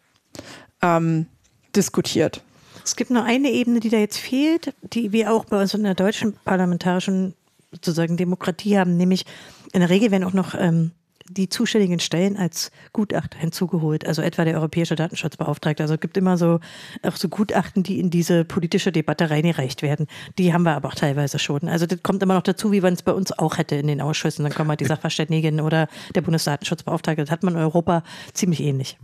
[0.82, 1.28] ähm,
[1.76, 2.44] diskutiert.
[2.84, 5.84] Es gibt nur eine Ebene, die da jetzt fehlt, die wir auch bei uns in
[5.84, 7.36] der deutschen parlamentarischen
[7.72, 9.26] sozusagen Demokratie haben, nämlich
[9.74, 10.92] in der Regel werden auch noch ähm,
[11.30, 15.84] die zuständigen Stellen als Gutachter hinzugeholt, also etwa der Europäische Datenschutzbeauftragte.
[15.84, 16.60] Also es gibt immer so
[17.04, 20.08] auch so Gutachten, die in diese politische Debatte reingereicht werden.
[20.40, 21.70] Die haben wir aber auch teilweise schon.
[21.70, 24.02] Also das kommt immer noch dazu, wie man es bei uns auch hätte in den
[24.02, 24.44] Ausschüssen.
[24.44, 27.22] Dann kommen halt die Sachverständigen oder der Bundesdatenschutzbeauftragte.
[27.22, 28.98] Das hat man in Europa ziemlich ähnlich.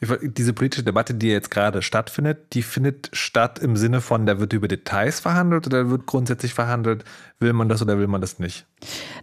[0.00, 4.24] Ich wollt- Diese politische Debatte, die jetzt gerade stattfindet, die findet statt im Sinne von,
[4.24, 7.04] da wird über Details verhandelt oder wird grundsätzlich verhandelt,
[7.40, 8.66] will man das oder will man das nicht?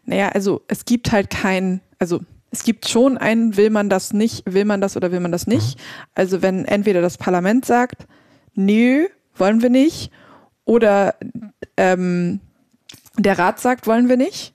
[0.05, 2.21] Naja, also es gibt halt kein, also
[2.55, 5.45] es gibt schon ein, will man das nicht, will man das oder will man das
[5.45, 5.77] nicht.
[6.13, 8.07] Also wenn entweder das Parlament sagt,
[8.53, 10.09] nö, wollen wir nicht,
[10.63, 11.15] oder
[11.75, 12.39] ähm,
[13.17, 14.53] der Rat sagt, wollen wir nicht,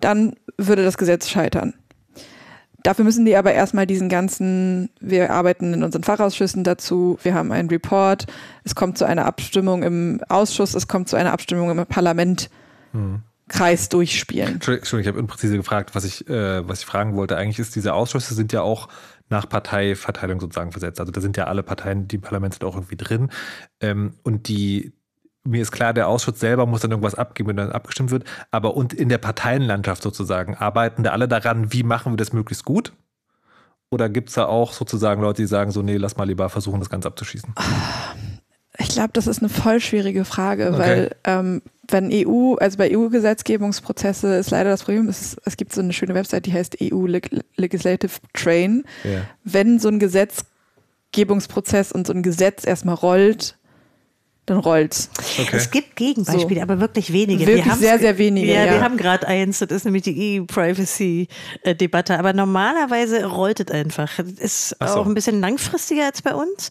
[0.00, 1.74] dann würde das Gesetz scheitern.
[2.82, 7.52] Dafür müssen die aber erstmal diesen ganzen, wir arbeiten in unseren Fachausschüssen dazu, wir haben
[7.52, 8.26] einen Report,
[8.64, 12.50] es kommt zu einer Abstimmung im Ausschuss, es kommt zu einer Abstimmung im Parlament,
[13.48, 14.54] Kreis durchspielen.
[14.54, 17.36] Entschuldigung, ich habe unpräzise gefragt, was ich, äh, was ich fragen wollte.
[17.36, 18.88] Eigentlich ist diese Ausschüsse sind ja auch
[19.28, 21.00] nach Parteiverteilung sozusagen versetzt.
[21.00, 23.30] Also da sind ja alle Parteien, die im Parlament sind auch irgendwie drin.
[23.80, 24.92] Ähm, und die,
[25.44, 28.24] mir ist klar, der Ausschuss selber muss dann irgendwas abgeben, wenn dann abgestimmt wird.
[28.50, 32.64] Aber und in der Parteienlandschaft sozusagen, arbeiten da alle daran, wie machen wir das möglichst
[32.64, 32.92] gut?
[33.90, 36.80] Oder gibt es da auch sozusagen Leute, die sagen so, nee, lass mal lieber versuchen,
[36.80, 37.54] das Ganze abzuschießen?
[38.82, 40.78] Ich glaube, das ist eine voll schwierige Frage, Okay.
[40.78, 45.72] weil ähm, wenn EU, also bei EU-Gesetzgebungsprozesse ist leider das Problem, es, ist, es gibt
[45.74, 48.84] so eine schöne Website, die heißt EU Leg Legislative Train.
[49.04, 49.22] Ja.
[49.44, 53.56] Wenn so ein Gesetzgebungsprozess und so ein Gesetz erstmal rollt,
[54.46, 55.08] dann rollt's.
[55.38, 55.56] Okay.
[55.56, 56.62] Es gibt Gegenbeispiele, So.
[56.62, 57.46] aber wirklich wenige.
[57.46, 58.72] Wirklich haben's sehr, sehr wenige, Ja, ja.
[58.72, 62.18] wir haben gerade eins, das ist nämlich die E-Privacy-Debatte.
[62.18, 64.10] Aber normalerweise rollt es einfach.
[64.16, 64.84] Das ist so.
[64.84, 66.70] auch ein bisschen langfristiger als bei uns.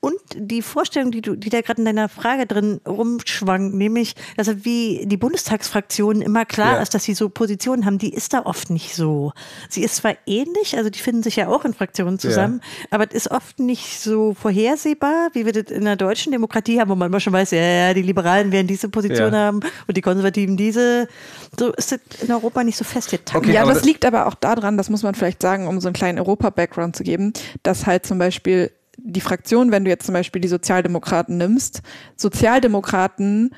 [0.00, 4.64] Und die Vorstellung, die du, die da gerade in deiner Frage drin rumschwang, nämlich, dass
[4.64, 6.82] wie die Bundestagsfraktionen immer klar Ja.
[6.82, 9.32] ist, dass sie so Positionen haben, die ist da oft nicht so.
[9.68, 13.14] Sie ist zwar ähnlich, also die finden sich ja auch in Fraktionen zusammen, aber es
[13.14, 17.08] ist oft nicht so vorhersehbar, wie wir das in der deutschen Demokratie haben, wo man
[17.08, 19.38] immer schon weiß, ja, ja, die Liberalen werden diese Position Ja.
[19.40, 21.08] haben und die Konservativen diese.
[21.58, 23.36] So ist das in Europa nicht so festgetaktet.
[23.36, 25.80] Okay, ja, aber das das- liegt aber auch daran, das muss man vielleicht sagen, um
[25.80, 27.32] so einen kleinen Europa-Background zu geben,
[27.62, 28.70] dass halt zum Beispiel
[29.04, 31.82] die Fraktion, wenn du jetzt zum Beispiel die Sozialdemokraten nimmst,
[32.16, 33.54] Sozialdemokraten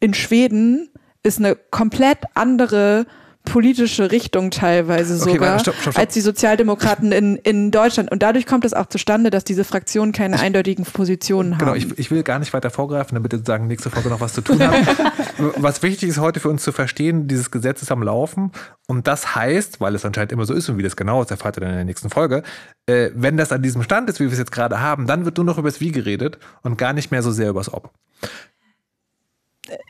[0.00, 0.90] in Schweden
[1.22, 3.06] ist eine komplett andere
[3.44, 5.98] politische Richtung teilweise Okay, sogar stopp, stopp, stopp.
[5.98, 8.10] als die Sozialdemokraten in, in Deutschland.
[8.10, 11.78] Und dadurch kommt es auch zustande, dass diese Fraktionen keine eindeutigen Positionen Genau, haben.
[11.78, 14.40] ich, ich will gar nicht weiter vorgreifen, damit wir sozusagen nächste Folge noch was zu
[14.42, 14.86] tun haben.
[15.56, 18.52] was wichtig ist heute für uns zu verstehen, dieses Gesetz ist am Laufen
[18.86, 21.56] und das heißt, weil es anscheinend immer so ist und wie das genau ist, erfahrt
[21.56, 22.42] ihr dann in der nächsten Folge,
[22.86, 25.36] äh, wenn das an diesem Stand ist, wie wir es jetzt gerade haben, dann wird
[25.36, 27.90] nur noch über das Wie geredet und gar nicht mehr so sehr über das Ob.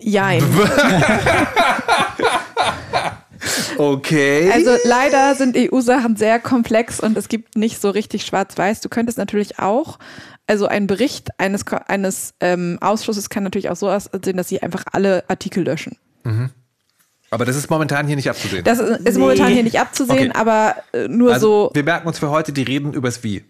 [0.01, 0.43] Jein.
[3.79, 4.51] Okay.
[4.53, 8.81] Also leider sind EU-Sachen sehr komplex und es gibt nicht so richtig schwarz-weiß.
[8.81, 9.99] Du könntest natürlich auch,
[10.47, 14.85] also ein Bericht eines, eines ähm, Ausschusses kann natürlich auch so aussehen, dass sie einfach
[14.93, 15.97] alle Artikel löschen.
[17.31, 18.63] Aber das ist momentan hier nicht abzusehen.
[18.65, 19.21] Das ist, ist Nee.
[19.21, 20.39] momentan hier nicht abzusehen, Okay.
[20.39, 23.45] aber äh, nur also, so, wir merken uns für heute, die reden übers Wie.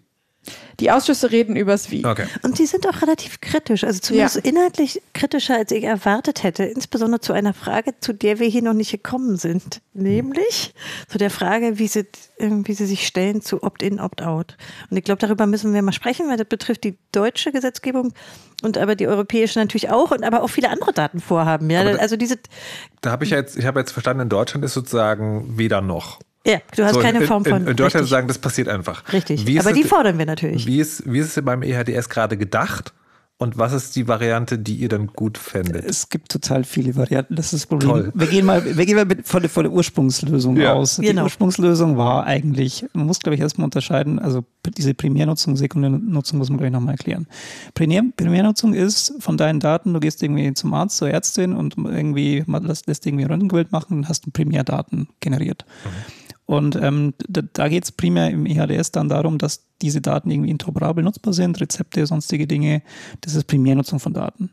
[0.79, 2.05] Die Ausschüsse reden übers Wie.
[2.05, 2.25] Okay.
[2.41, 4.41] Und die sind auch relativ kritisch, also zumindest Ja.
[4.43, 6.63] inhaltlich kritischer, als ich erwartet hätte.
[6.65, 9.81] Insbesondere zu einer Frage, zu der wir hier noch nicht gekommen sind.
[9.93, 10.73] Nämlich
[11.07, 12.01] zu der Frage, wie sie,
[12.37, 14.57] äh, wie sie sich stellen zu Opt-in, Opt-out.
[14.89, 18.13] Und ich glaube, darüber müssen wir mal sprechen, weil das betrifft die deutsche Gesetzgebung
[18.63, 21.69] und aber die europäische natürlich auch und aber auch viele andere Datenvorhaben.
[21.69, 21.83] Ja?
[21.83, 22.37] Da- Also diese,
[23.01, 26.19] Da habe ich ja jetzt, ich habe jetzt verstanden, in Deutschland ist sozusagen weder noch.
[26.45, 27.61] Ja, du hast So, keine in, Form von.
[27.63, 29.11] In, in Deutschland richtig, sagen, das passiert einfach.
[29.13, 29.41] richtig.
[29.59, 30.65] Aber es- die fordern wir natürlich.
[30.65, 32.93] Wie ist, wie ist es beim EHDS gerade gedacht?
[33.39, 35.83] Und was ist die Variante, die ihr dann gut fändet?
[35.83, 37.35] Es gibt total viele Varianten.
[37.35, 37.89] Das ist das Problem.
[37.89, 38.11] Toll.
[38.13, 40.73] Wir gehen mal, wir gehen mal mit, von, der, von der Ursprungslösung Ja.
[40.73, 40.97] aus.
[40.97, 41.23] Die Genau.
[41.23, 44.45] Ursprungslösung war eigentlich, man muss, glaube ich, erstmal unterscheiden, also
[44.77, 47.27] diese Primärnutzung, Sekundärnutzung muss man gleich nochmal erklären.
[47.73, 52.45] Primär, Primärnutzung ist von deinen Daten, du gehst irgendwie zum Arzt, zur Ärztin und irgendwie
[52.47, 55.65] lässt, lässt irgendwie ein Röntgenbild machen und hast Primärdaten generiert.
[56.45, 61.03] Und ähm, da, geht es primär im EHDS dann darum, dass diese Daten irgendwie interoperabel
[61.03, 62.81] nutzbar sind, Rezepte, sonstige Dinge.
[63.21, 64.51] Das ist Primärnutzung von Daten.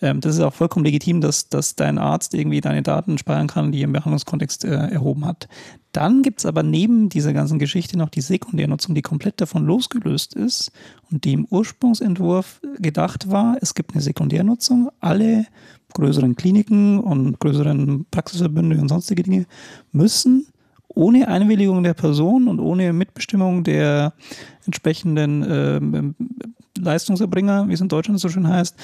[0.00, 3.72] Ähm, das ist auch vollkommen legitim, dass, dass dein Arzt irgendwie deine Daten speichern kann,
[3.72, 5.48] die er im Behandlungskontext äh, erhoben hat.
[5.92, 10.34] Dann gibt es aber neben dieser ganzen Geschichte noch die Sekundärnutzung, die komplett davon losgelöst
[10.34, 10.70] ist
[11.10, 14.90] und die im Ursprungsentwurf gedacht war, es gibt eine Sekundärnutzung.
[15.00, 15.46] Alle
[15.94, 19.46] größeren Kliniken und größeren Praxisverbünde und sonstige Dinge
[19.92, 20.46] müssen
[20.88, 24.14] ohne Einwilligung der Person und ohne Mitbestimmung der
[24.64, 26.14] entsprechenden ähm,
[26.78, 28.76] Leistungserbringer, wie es in Deutschland so schön heißt,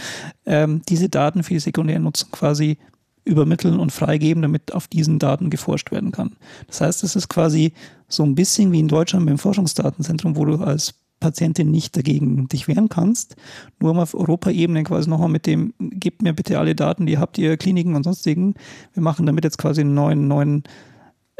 [0.46, 2.78] ähm, diese Daten für die Sekundärnutzung quasi
[3.24, 6.36] übermitteln und freigeben, damit auf diesen Daten geforscht werden kann.
[6.66, 7.72] Das heißt, es ist quasi
[8.09, 12.68] so ein bisschen wie in Deutschland beim Forschungsdatenzentrum, wo du als Patientin nicht dagegen dich
[12.68, 13.36] wehren kannst,
[13.80, 17.38] nur um auf Europaebene quasi nochmal mit dem, gebt mir bitte alle Daten, die habt,
[17.38, 18.55] ihr Kliniken und sonstigen.
[18.92, 20.64] Wir machen damit jetzt quasi einen neuen, neuen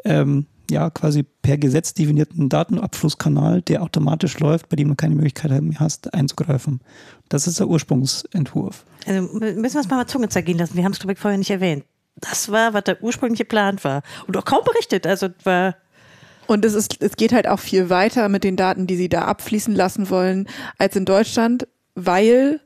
[0.05, 5.63] ähm, ja, quasi per Gesetz definierten Datenabflusskanal, der automatisch läuft, bei dem du keine Möglichkeit
[5.63, 6.81] mehr hast, einzugreifen.
[7.29, 8.85] Das ist der Ursprungsentwurf.
[9.07, 10.77] Also müssen wir es mal mal Zunge zergehen lassen.
[10.77, 11.85] Wir haben es, glaube ich, vorher nicht erwähnt.
[12.17, 14.03] Das war, was da ursprünglich geplant war.
[14.27, 15.07] Und auch kaum berichtet.
[15.07, 15.75] Also war
[16.47, 19.23] Und es, ist, es geht halt auch viel weiter mit den Daten, die sie da
[19.23, 20.49] abfließen lassen wollen,
[20.79, 22.61] als in Deutschland, weil,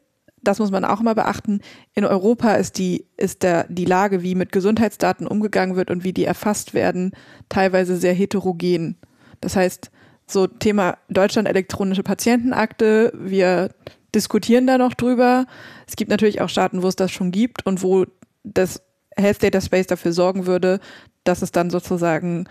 [0.48, 1.60] das muss man auch mal beachten,
[1.94, 6.14] in Europa ist die, ist der, die Lage, wie mit Gesundheitsdaten umgegangen wird und wie
[6.14, 7.12] die erfasst werden,
[7.50, 8.96] teilweise sehr heterogen.
[9.42, 9.90] Das heißt,
[10.26, 13.70] so Thema Deutschland elektronische Patientenakte, wir
[14.14, 15.44] diskutieren da noch drüber.
[15.86, 18.06] Es gibt natürlich auch Staaten, wo es das schon gibt und wo
[18.42, 18.82] das
[19.14, 20.80] Health Data Space dafür sorgen würde,
[21.24, 22.48] dass es dann sozusagen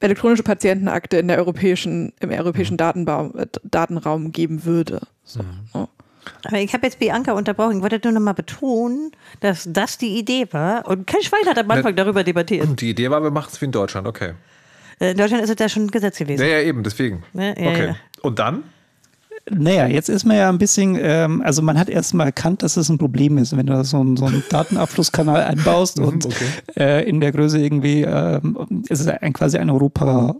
[0.00, 5.00] elektronische Patientenakte in der europäischen, im europäischen Datenbaum, äh, Datenraum geben würde.
[5.22, 5.40] So.
[5.72, 5.88] Ja.
[6.44, 7.76] Aber ich habe jetzt Bianca unterbrochen.
[7.76, 10.86] Ich wollte nur noch mal betonen, dass das die Idee war.
[10.88, 12.80] Und kein Schwein hat am Anfang darüber debattiert.
[12.80, 14.32] Die Idee war, wir machen es wie in Deutschland, okay.
[15.00, 16.42] Äh, In Deutschland ist es ja schon ein Gesetz gewesen.
[16.42, 17.22] Ja, ja, eben, deswegen.
[17.32, 17.86] Ja, ja, okay.
[17.88, 17.96] ja.
[18.22, 18.64] Und dann?
[19.50, 22.88] Naja, jetzt ist man ja ein bisschen, ähm, also man hat erstmal erkannt, dass es
[22.88, 26.46] ein Problem ist, wenn du so einen, so einen Datenabflusskanal einbaust und okay.
[26.76, 30.34] äh, in der Größe irgendwie, ähm, es ist ein, quasi ein Europa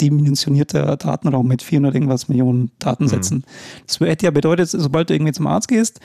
[0.00, 3.44] dimensionierter Datenraum mit 400 irgendwas Millionen Datensätzen.
[3.86, 6.00] Das hätte ja bedeutet, sobald du irgendwie zum Arzt gehst,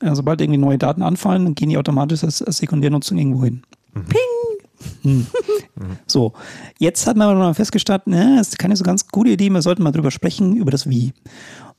[0.00, 3.62] äh, sobald irgendwie neue Daten anfallen, dann gehen die automatisch als, als Sekundärnutzung irgendwo hin.
[5.02, 5.26] Hm.
[6.06, 6.32] So,
[6.78, 9.82] jetzt hat man aber festgestellt, ne, das ist keine so ganz gute Idee, wir sollten
[9.82, 11.12] mal drüber sprechen, über das Wie.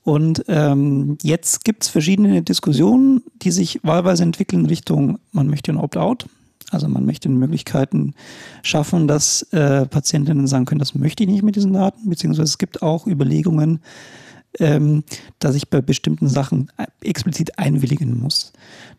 [0.03, 5.71] Und ähm, jetzt gibt es verschiedene Diskussionen, die sich wahlweise entwickeln in Richtung, man möchte
[5.71, 6.27] ein Opt-out.
[6.72, 8.13] Also man möchte Möglichkeiten
[8.63, 12.57] schaffen, dass äh, Patientinnen sagen können, das möchte ich nicht mit diesen Daten, beziehungsweise es
[12.57, 13.80] gibt auch Überlegungen,
[14.57, 15.03] ähm,
[15.38, 18.51] dass ich bei bestimmten Sachen explizit einwilligen muss.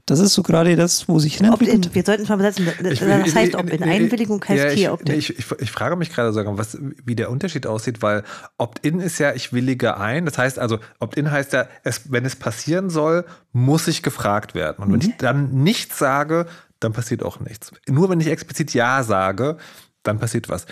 [0.06, 1.94] Das ist so gerade das, wo sich entwickelt.
[1.94, 2.66] Wir sollten es mal besetzen.
[2.82, 3.82] Das ich, heißt Opt-in.
[3.82, 5.18] Einwilligung heißt ja, hier Opt-in.
[5.18, 8.24] Ich, ich, ich, frage mich gerade sogar, was, wie der Unterschied aussieht, weil
[8.58, 10.24] Opt-in ist ja, ich willige ein.
[10.24, 14.82] Das heißt also, Opt-in heißt ja, es, wenn es passieren soll, muss ich gefragt werden.
[14.82, 15.10] Und wenn mhm.
[15.10, 16.46] ich dann nichts sage,
[16.80, 17.72] dann passiert auch nichts.
[17.88, 19.58] Nur wenn ich explizit Ja sage,
[20.02, 20.66] dann passiert was.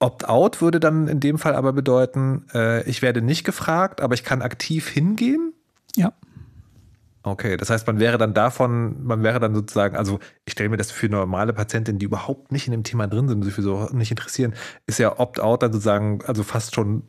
[0.00, 4.24] Opt-out würde dann in dem Fall aber bedeuten, äh, ich werde nicht gefragt, aber ich
[4.24, 5.52] kann aktiv hingehen?
[5.94, 6.12] Ja.
[7.24, 10.76] Okay, das heißt, man wäre dann davon, man wäre dann sozusagen, also ich stelle mir
[10.76, 13.88] das für normale Patientinnen, die überhaupt nicht in dem Thema drin sind, sich für so
[13.92, 14.54] nicht interessieren,
[14.86, 17.04] ist ja Opt-out dann sozusagen, also fast schon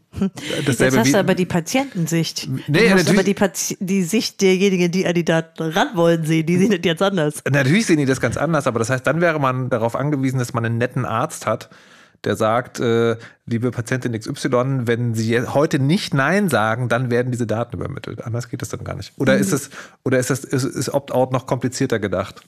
[0.65, 0.83] dasselbe.
[0.83, 2.47] Jetzt hast du aber die Patientensicht.
[2.67, 3.35] Nee, du musst aber die,
[3.79, 7.41] die Sicht derjenigen, die an die Daten ran wollen, sehen, die sehen das jetzt anders.
[7.49, 10.53] Natürlich sehen die das ganz anders, aber das heißt, dann wäre man darauf angewiesen, dass
[10.53, 11.69] man einen netten Arzt hat,
[12.23, 17.45] der sagt, äh, liebe Patientin XY, wenn Sie heute nicht Nein sagen, dann werden diese
[17.45, 18.23] Daten übermittelt.
[18.23, 19.13] Anders geht das dann gar nicht.
[19.17, 19.69] Oder ist es,
[20.05, 22.41] oder ist das, ist, ist Opt-out noch komplizierter gedacht?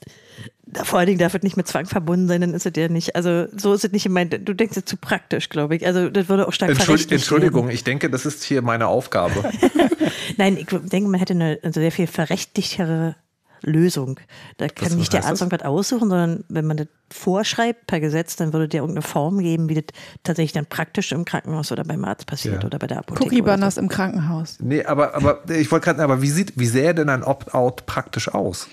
[0.84, 3.14] Vor allen Dingen darf es nicht mit Zwang verbunden sein, dann ist es ja nicht.
[3.16, 4.36] Also so ist es nicht gemeint.
[4.48, 5.86] Du denkst es zu praktisch, glaube ich.
[5.86, 9.44] Also das würde auch stark Entschuldigung, Entschuldigung, ich denke, das ist hier meine Aufgabe.
[10.36, 13.14] Nein, ich denke, man hätte eine also sehr viel verrechtlichere
[13.62, 14.20] Lösung.
[14.58, 18.52] Da kann nicht der Arzt irgendwas aussuchen, sondern wenn man das vorschreibt per Gesetz, dann
[18.52, 19.84] würde der irgendeine Form geben, wie das
[20.24, 22.66] tatsächlich dann praktisch im Krankenhaus oder beim Arzt passiert ja.
[22.66, 23.26] oder bei der Apotheke.
[23.26, 23.80] Cookie-Banners so.
[23.80, 24.58] im Krankenhaus.
[24.60, 28.32] Nee, aber, aber ich wollte gerade, aber wie sieht, wie sähe denn ein Opt-out praktisch
[28.32, 28.68] aus?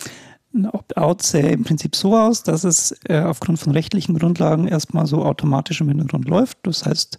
[0.54, 5.08] Ein Opt-out sähe im Prinzip so aus, dass es äh, aufgrund von rechtlichen Grundlagen erstmal
[5.08, 6.58] so automatisch im Hintergrund läuft.
[6.64, 7.18] Das heißt,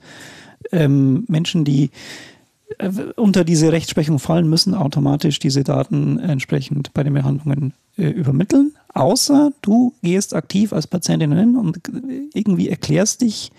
[0.73, 1.91] ähm, Menschen, die
[3.17, 8.75] unter diese Rechtsprechung fallen, müssen automatisch diese Daten entsprechend bei den Behandlungen äh, übermitteln.
[8.93, 11.81] Außer du gehst aktiv als Patientin hin und
[12.33, 13.53] irgendwie erklärst dich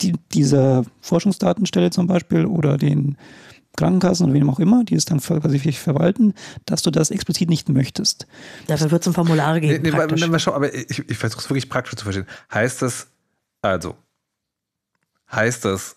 [0.00, 3.16] die, dieser Forschungsdatenstelle zum Beispiel oder den
[3.76, 6.34] Krankenkassen oder wem auch immer, die es dann quasi verwalten,
[6.64, 8.26] dass du das explizit nicht möchtest.
[8.66, 9.82] Dafür wird es ein Formular geben.
[9.82, 12.26] Nee, nee, aber, aber ich, ich versuche es wirklich praktisch zu verstehen.
[12.52, 13.08] Heißt das,
[13.60, 13.94] also,
[15.30, 15.96] heißt das,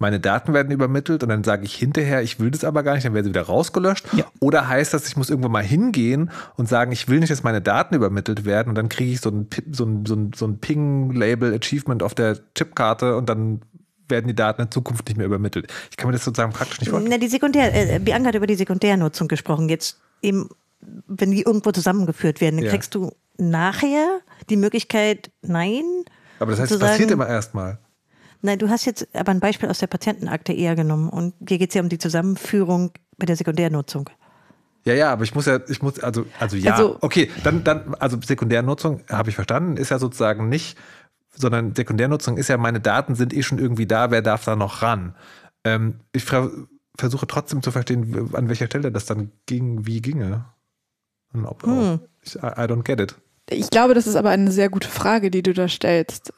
[0.00, 3.04] meine Daten werden übermittelt und dann sage ich hinterher, ich will das aber gar nicht,
[3.04, 4.06] dann werden sie wieder rausgelöscht.
[4.14, 4.24] Ja.
[4.40, 7.60] Oder heißt das, ich muss irgendwann mal hingehen und sagen, ich will nicht, dass meine
[7.60, 10.58] Daten übermittelt werden und dann kriege ich so ein, so ein, so ein, so ein
[10.58, 13.60] Ping-Label Achievement auf der Chipkarte und dann
[14.08, 15.70] werden die Daten in Zukunft nicht mehr übermittelt.
[15.90, 17.12] Ich kann mir das sozusagen praktisch nicht vorstellen.
[17.12, 19.68] Na, die Sekundär, äh, Bianca hat über die Sekundärnutzung gesprochen.
[19.68, 20.48] Jetzt eben,
[21.06, 22.70] wenn die irgendwo zusammengeführt werden, dann ja.
[22.70, 25.84] kriegst du nachher die Möglichkeit, nein.
[26.38, 27.78] Aber das heißt, es passiert immer erstmal.
[28.42, 31.70] Nein, du hast jetzt aber ein Beispiel aus der Patientenakte eher genommen und hier geht
[31.70, 34.08] es ja um die Zusammenführung bei der Sekundärnutzung.
[34.84, 37.94] Ja, ja, aber ich muss ja, ich muss, also, also ja, also, okay, dann, dann,
[37.96, 40.78] also Sekundärnutzung habe ich verstanden, ist ja sozusagen nicht,
[41.34, 44.80] sondern Sekundärnutzung ist ja, meine Daten sind eh schon irgendwie da, wer darf da noch
[44.80, 45.14] ran?
[45.64, 50.46] Ähm, ich versuche trotzdem zu verstehen, an welcher Stelle das dann ging, wie ginge.
[51.32, 51.44] Hm.
[52.36, 53.14] I, I don't get it.
[53.50, 56.32] Ich glaube, das ist aber eine sehr gute Frage, die du da stellst.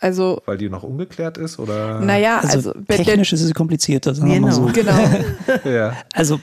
[0.00, 1.58] Also, Weil die noch ungeklärt ist?
[1.58, 2.00] Oder?
[2.00, 4.48] Naja, also, also technisch ist es komplizierter, sagen genau.
[4.48, 4.72] wir mal so.
[4.72, 4.98] Genau.
[5.64, 5.96] ja.
[6.12, 6.40] Also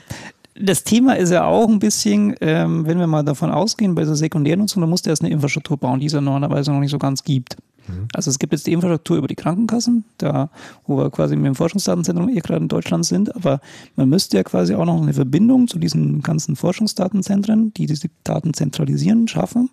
[0.58, 4.14] das Thema ist ja auch ein bisschen, ähm, wenn wir mal davon ausgehen, bei der
[4.14, 6.98] Sekundärnutzung, da musst du erst eine Infrastruktur bauen, die es ja normalerweise noch nicht so
[6.98, 7.56] ganz gibt.
[7.88, 8.08] Mhm.
[8.14, 10.50] Also es gibt jetzt die Infrastruktur über die Krankenkassen, da
[10.86, 13.60] wo wir quasi mit dem Forschungsdatenzentrum eh gerade in Deutschland sind, aber
[13.96, 18.54] man müsste ja quasi auch noch eine Verbindung zu diesen ganzen Forschungsdatenzentren, die diese Daten
[18.54, 19.70] zentralisieren, schaffen,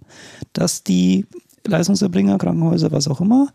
[0.53, 1.25] dass die
[1.65, 3.49] Leistungserbringer, Krankenhäuser, was auch immer,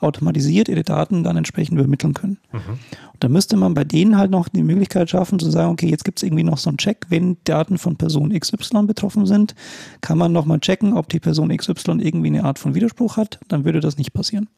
[0.00, 2.38] automatisiert ihre Daten dann entsprechend übermitteln können.
[2.52, 2.78] Mhm.
[3.12, 6.04] Und da müsste man bei denen halt noch die Möglichkeit schaffen, zu sagen, okay, jetzt
[6.04, 9.54] gibt es irgendwie noch so einen Check, wenn Daten von Person XY betroffen sind,
[10.00, 13.64] kann man nochmal checken, ob die Person XY irgendwie eine Art von Widerspruch hat, dann
[13.64, 14.48] würde das nicht passieren.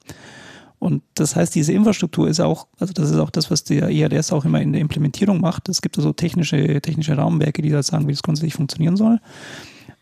[0.79, 4.33] Und das heißt, diese Infrastruktur ist auch, also das ist auch das, was der ERDS
[4.33, 5.69] auch immer in der Implementierung macht.
[5.69, 9.21] Es gibt also technische, technische Rahmenwerke, die da sagen, wie das grundsätzlich funktionieren soll.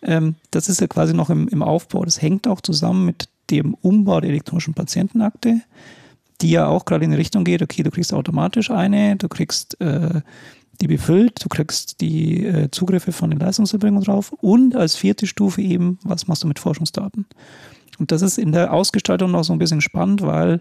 [0.02, 2.04] Ähm, das ist ja quasi noch im, im Aufbau.
[2.04, 5.60] Das hängt auch zusammen mit dem Umbau der elektronischen Patientenakte,
[6.40, 9.80] die ja auch gerade in die Richtung geht, okay, du kriegst automatisch eine, du kriegst
[9.80, 10.20] äh,
[10.80, 15.60] die befüllt, du kriegst die äh, Zugriffe von den Leistungserbringern drauf und als vierte Stufe
[15.60, 17.26] eben, was machst du mit Forschungsdaten?
[17.98, 20.60] Und das ist in der Ausgestaltung noch so ein bisschen spannend, weil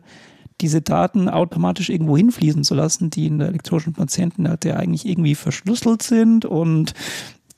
[0.60, 6.02] diese Daten automatisch irgendwo hinfließen zu lassen, die in der elektronischen Patientenakte eigentlich irgendwie verschlüsselt
[6.02, 6.96] sind und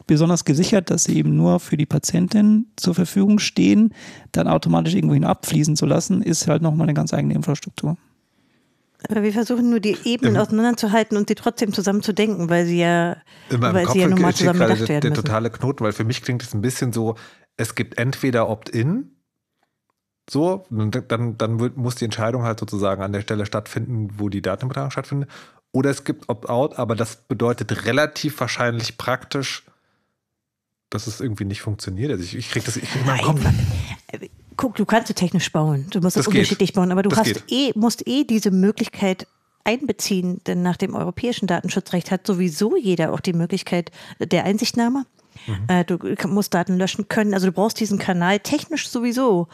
[0.09, 3.93] besonders gesichert, dass sie eben nur für die Patientin zur Verfügung stehen,
[4.33, 7.95] dann automatisch irgendwohin abfließen zu lassen, ist halt nochmal eine ganz eigene Infrastruktur.
[9.07, 12.65] Aber wir versuchen nur die Ebenen Im- auseinanderzuhalten und sie trotzdem zusammen zu denken, weil
[12.65, 13.15] sie ja,
[13.49, 15.23] weil Kopf sie ja nun mal steht zusammen gedacht der, werden der müssen.
[15.23, 17.15] totale Knoten, weil für mich klingt es ein bisschen so,
[17.55, 19.11] es gibt entweder Opt-in,
[20.29, 24.41] so, dann, dann wird, muss die Entscheidung halt sozusagen an der Stelle stattfinden, wo die
[24.41, 25.29] Datenübertragung stattfindet,
[25.71, 29.63] oder es gibt Opt-out, aber das bedeutet relativ wahrscheinlich praktisch,
[30.89, 32.11] dass es irgendwie nicht funktioniert.
[32.11, 33.05] Also ich, ich kriege das ich krieg.
[33.05, 33.19] Nein,
[34.57, 35.87] guck, du kannst es technisch bauen.
[35.89, 36.39] Du musst es Das geht.
[36.41, 37.51] unterschiedlich bauen, aber du Das hast geht.
[37.51, 39.27] eh, musst eh diese Möglichkeit
[39.63, 45.05] einbeziehen, denn nach dem europäischen Datenschutzrecht hat sowieso jeder auch die Möglichkeit der Einsichtnahme.
[45.47, 45.55] Mhm.
[45.67, 49.47] Äh, Du musst Daten löschen können, also du brauchst diesen Kanal technisch sowieso.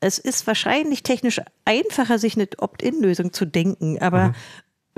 [0.00, 4.34] Es ist wahrscheinlich technisch einfacher, sich eine Opt-in-Lösung zu denken, aber Mhm.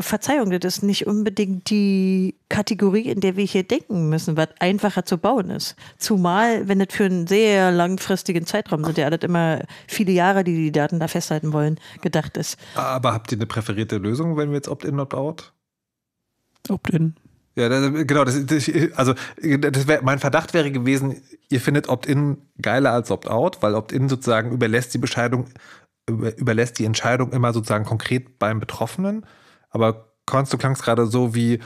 [0.00, 5.04] Verzeihung, das ist nicht unbedingt die Kategorie, in der wir hier denken müssen, was einfacher
[5.04, 5.76] zu bauen ist.
[5.98, 10.56] Zumal, wenn das für einen sehr langfristigen Zeitraum sind, ja alles immer viele Jahre, die
[10.56, 12.58] die Daten da festhalten wollen, gedacht ist.
[12.74, 15.52] Aber habt ihr eine präferierte Lösung, wenn wir jetzt Opt-in, Opt-out?
[16.68, 17.14] Opt-in.
[17.56, 18.24] Ja, das, genau.
[18.24, 23.62] Das, das, also das wär, mein Verdacht wäre gewesen, ihr findet Opt-in geiler als Opt-out,
[23.62, 25.46] weil Opt-in sozusagen überlässt die Bescheidung,
[26.08, 29.26] über, überlässt die Entscheidung immer sozusagen konkret beim Betroffenen.
[29.70, 31.60] Aber Konst, du klangst gerade so wie,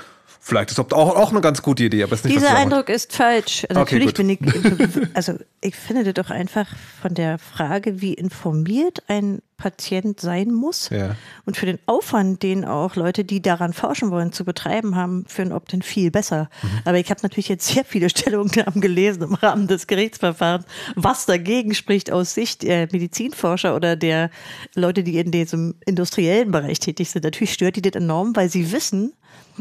[0.45, 3.13] vielleicht ist Opt-out auch eine ganz gute Idee, aber es ist nicht Dieser Eindruck ist
[3.15, 3.65] falsch.
[3.65, 4.17] Okay, Natürlich gut.
[4.17, 4.39] bin ich,
[5.15, 6.67] also ich finde das doch einfach
[7.01, 11.17] von der Frage, wie informiert ein Patient sein muss Ja.
[11.47, 15.43] und für den Aufwand, den auch Leute, die daran forschen wollen, zu betreiben haben, für
[15.43, 16.51] ein Opt-in viel besser.
[16.63, 16.69] Mhm.
[16.85, 20.67] Aber ich habe natürlich jetzt sehr viele Stellungnahmen gelesen im Rahmen des Gerichtsverfahrens,
[20.97, 24.29] was dagegen spricht aus Sicht der Medizinforscher oder der
[24.75, 27.25] Leute, die in diesem industriellen Bereich tätig sind.
[27.25, 29.15] Natürlich stört die das enorm, weil sie wissen,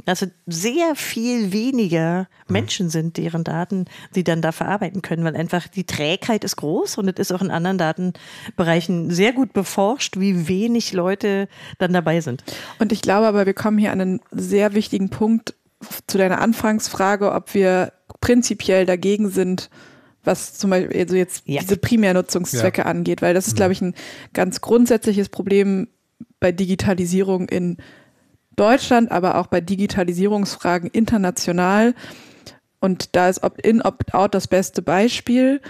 [0.06, 5.36] dass es sehr viel weniger Menschen sind, deren Daten sie dann da verarbeiten können, weil
[5.36, 10.20] einfach die Trägheit ist groß und es ist auch in anderen Datenbereichen sehr gut beforscht,
[10.20, 11.48] wie wenig Leute
[11.78, 12.44] dann dabei sind.
[12.80, 15.54] Und ich glaube aber, wir kommen hier an einen sehr wichtigen Punkt
[16.08, 19.70] zu deiner Anfangsfrage, ob wir prinzipiell dagegen sind,
[20.24, 21.62] was zum Beispiel also jetzt Ja.
[21.62, 23.94] diese Primärnutzungszwecke angeht, weil das ist, glaube ich, ein
[24.34, 25.88] ganz grundsätzliches Problem
[26.40, 27.78] bei Digitalisierung in
[28.56, 31.94] Deutschland, aber auch bei Digitalisierungsfragen international.
[32.80, 35.62] Und da ist Opt-in, Opt-out das beste Beispiel.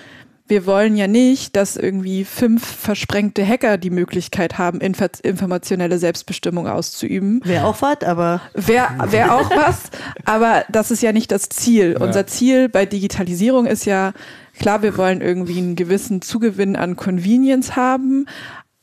[0.45, 6.67] Wir wollen ja nicht, dass irgendwie fünf versprengte Hacker die Möglichkeit haben, inf- informationelle Selbstbestimmung
[6.67, 7.39] auszuüben.
[7.45, 9.83] Wäre auch was, aber Wäre wär auch was,
[10.25, 11.95] aber das ist ja nicht das Ziel.
[11.97, 12.05] Ja.
[12.05, 14.11] Unser Ziel bei Digitalisierung ist ja,
[14.59, 18.25] klar, wir wollen irgendwie einen gewissen Zugewinn an Convenience haben,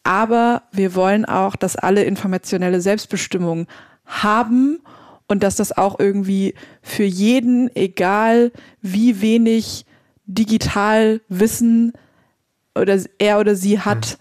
[0.03, 3.67] aber wir wollen auch, dass alle informationelle Selbstbestimmung
[4.11, 4.81] haben
[5.29, 8.53] und dass das auch irgendwie für jeden, egal
[8.83, 9.87] wie wenig
[10.27, 11.93] digital Wissen
[12.75, 14.19] oder er oder sie hat,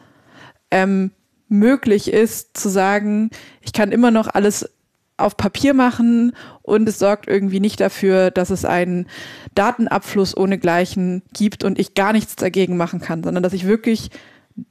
[0.72, 1.12] ähm,
[1.48, 3.32] möglich ist zu sagen,
[3.62, 4.70] ich kann immer noch alles
[5.18, 9.08] auf Papier machen und es sorgt irgendwie nicht dafür, dass es einen
[9.56, 14.12] Datenabfluss ohnegleichen gibt und ich gar nichts dagegen machen kann, sondern dass ich wirklich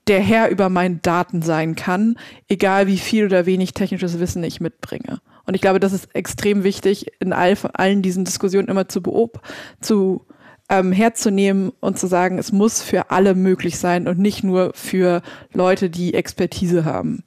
[0.07, 2.17] der Herr über meinen Daten sein kann,
[2.49, 5.21] egal wie viel oder wenig technisches Wissen ich mitbringe.
[5.45, 9.41] Und ich glaube, das ist extrem wichtig, in all, allen diesen Diskussionen immer zu beob
[9.81, 10.27] zu
[10.69, 15.23] ähm, herzunehmen und zu sagen, es muss für alle möglich sein und nicht nur für
[15.55, 17.25] Leute, die Expertise haben.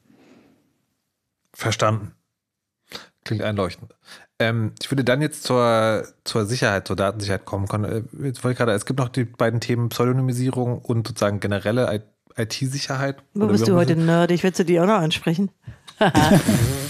[1.53, 2.13] Verstanden.
[3.23, 3.93] Klingt einleuchtend.
[4.39, 7.67] Ähm, ich würde dann jetzt zur, zur Sicherheit, zur Datensicherheit kommen.
[7.67, 11.39] Kon- äh, Jetzt wollte ich gerade, es gibt noch die beiden Themen Pseudonymisierung und sozusagen
[11.39, 12.01] generelle I-
[12.37, 13.23] IT-Sicherheit.
[13.33, 14.43] wo bist du heute nerdig?
[14.43, 15.51] Willst du die auch noch ansprechen?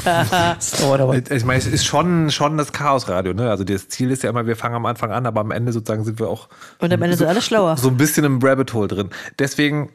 [0.04, 0.82] Das-
[1.30, 3.50] Ich meine, es ist schon, schon das Chaosradio, ne?
[3.50, 6.04] Also das Ziel ist ja immer, wir fangen am Anfang an, aber am Ende sozusagen
[6.04, 7.78] sind wir auch Und am Ende sind alle schlauer.
[7.78, 9.10] so ein bisschen im Rabbit Hole drin.
[9.38, 9.92] Deswegen,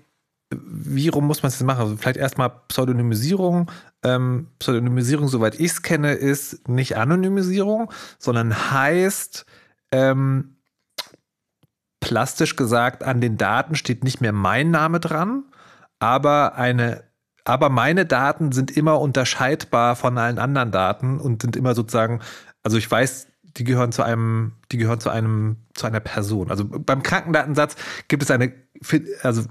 [0.54, 1.80] wie rum muss man es jetzt machen?
[1.80, 3.70] Also vielleicht erstmal Pseudonymisierung.
[4.04, 9.44] Ähm, Pseudonymisierung, soweit ich es kenne, ist nicht Anonymisierung, sondern heißt,
[9.90, 10.55] ähm,
[12.00, 15.44] plastisch gesagt, an den Daten steht nicht mehr mein Name dran,
[15.98, 17.04] aber eine
[17.46, 22.20] aber meine Daten sind immer unterscheidbar von allen anderen Daten und sind immer sozusagen,
[22.64, 26.50] also ich weiß, die gehören zu einem, die gehören zu einem, zu einer Person.
[26.50, 27.76] Also beim Krankendatensatz
[28.08, 28.52] gibt es eine,
[29.22, 29.44] also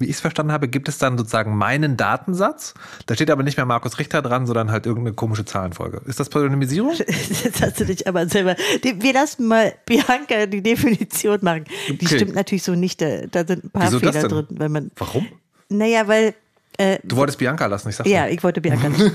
[0.00, 2.74] wie ich es verstanden habe, gibt es dann sozusagen meinen Datensatz.
[3.06, 6.00] Da steht aber nicht mehr Markus Richter dran, sondern halt irgendeine komische Zahlenfolge.
[6.06, 6.94] Ist das Pseudonymisierung?
[6.96, 8.56] Jetzt hast du dich aber selber.
[8.82, 11.64] Wir lassen mal Bianca die Definition machen.
[11.88, 12.16] Die Okay.
[12.16, 13.00] stimmt natürlich so nicht.
[13.02, 13.06] Da,
[13.46, 14.46] sind ein paar Wieso das Fehler drin.
[14.50, 15.26] Wenn man, Warum?
[15.68, 16.34] naja, weil.
[16.78, 18.32] Äh, Du wolltest Bianca lassen, ich sag ja, mal.
[18.32, 19.12] ich wollte Bianca nicht.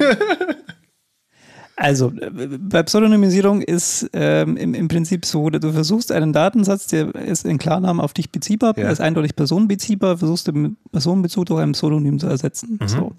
[1.78, 7.14] Also, äh, bei Pseudonymisierung ist ähm, im, im Prinzip so, du versuchst einen Datensatz, der
[7.16, 8.90] ist in Klarnamen auf dich beziehbar, Ja.
[8.90, 12.80] ist eindeutig personenbeziehbar, versuchst den Personenbezug durch ein Pseudonym zu ersetzen.
[12.86, 13.12] So.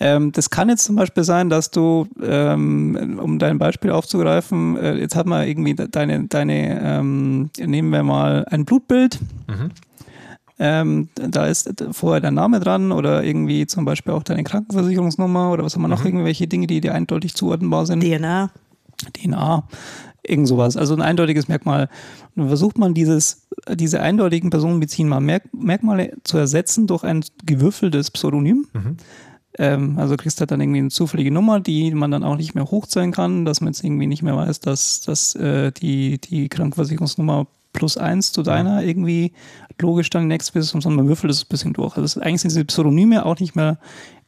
[0.00, 4.94] Ähm, das kann jetzt zum Beispiel sein, dass du, ähm, um dein Beispiel aufzugreifen, äh,
[4.94, 9.20] jetzt hat man irgendwie deine, deine ähm, nehmen wir mal ein Blutbild.
[9.46, 9.70] Mhm.
[10.66, 15.62] Ähm, da ist vorher dein Name dran oder irgendwie zum Beispiel auch deine Krankenversicherungsnummer oder
[15.62, 16.06] was haben wir noch, mhm.
[16.06, 18.02] irgendwelche Dinge, die dir eindeutig zuordnenbar sind.
[18.02, 18.50] DNA.
[19.12, 19.68] DNA,
[20.26, 20.78] irgend sowas.
[20.78, 21.90] Also ein eindeutiges Merkmal.
[22.34, 28.66] Dann versucht man dieses, diese eindeutigen personenbeziehenden Merkmale zu ersetzen durch ein gewürfeltes Pseudonym.
[28.72, 28.96] Mhm.
[29.58, 32.54] Ähm, also kriegst du halt dann irgendwie eine zufällige Nummer, die man dann auch nicht
[32.54, 36.48] mehr hochzählen kann, dass man jetzt irgendwie nicht mehr weiß, dass, dass äh, die, die
[36.48, 39.32] Krankenversicherungsnummer plus eins zu deiner irgendwie
[39.78, 41.98] logisch dann next ist, sondern man würfelt es ein bisschen durch.
[41.98, 43.78] Also eigentlich sind diese Pseudonyme auch nicht mehr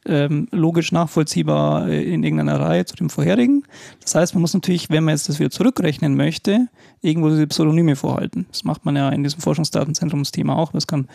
[0.05, 3.63] ähm, logisch nachvollziehbar äh, in irgendeiner Reihe zu dem vorherigen.
[4.01, 6.67] Das heißt, man muss natürlich, wenn man jetzt das wieder zurückrechnen möchte,
[7.01, 8.45] irgendwo diese Pseudonyme vorhalten.
[8.51, 10.71] Das macht man ja in diesem Forschungsdatenzentrumsthema auch.
[10.71, 11.07] Das kann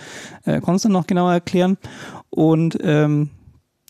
[0.45, 1.79] äh, Konstantin noch genauer erklären.
[2.31, 3.31] Und ähm,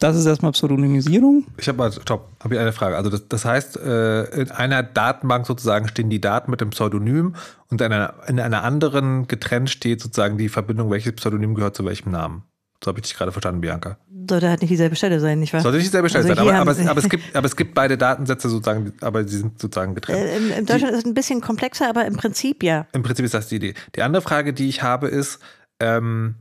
[0.02, 1.46] das ist erstmal Pseudonymisierung.
[1.58, 2.96] Ich habe mal, stopp, habe ich eine Frage.
[2.96, 7.36] Also das, das heißt, äh, in einer Datenbank sozusagen stehen die Daten mit dem Pseudonym
[7.70, 11.84] und in einer, in einer anderen getrennt steht sozusagen die Verbindung, welches Pseudonym gehört zu
[11.84, 12.42] welchem Namen.
[12.82, 13.96] So habe ich dich gerade verstanden, Bianca.
[14.28, 15.60] Sollte halt nicht dieselbe Stelle sein, nicht wahr?
[15.60, 17.74] Sollte nicht dieselbe Stelle also sein, aber, aber, es, aber, es, gibt, aber es gibt
[17.74, 20.18] beide Datensätze sozusagen, aber sie sind sozusagen getrennt.
[20.18, 22.86] Äh, in, in, Deutschland die, ist es ein bisschen komplexer, aber im Prinzip ja.
[22.92, 23.74] Im Prinzip ist das die Idee.
[23.94, 25.38] Die andere Frage, die ich habe, ist,
[25.78, 26.36] ähm,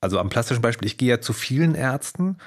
[0.00, 2.38] also am plastischen Beispiel, ich gehe ja zu vielen Ärzten.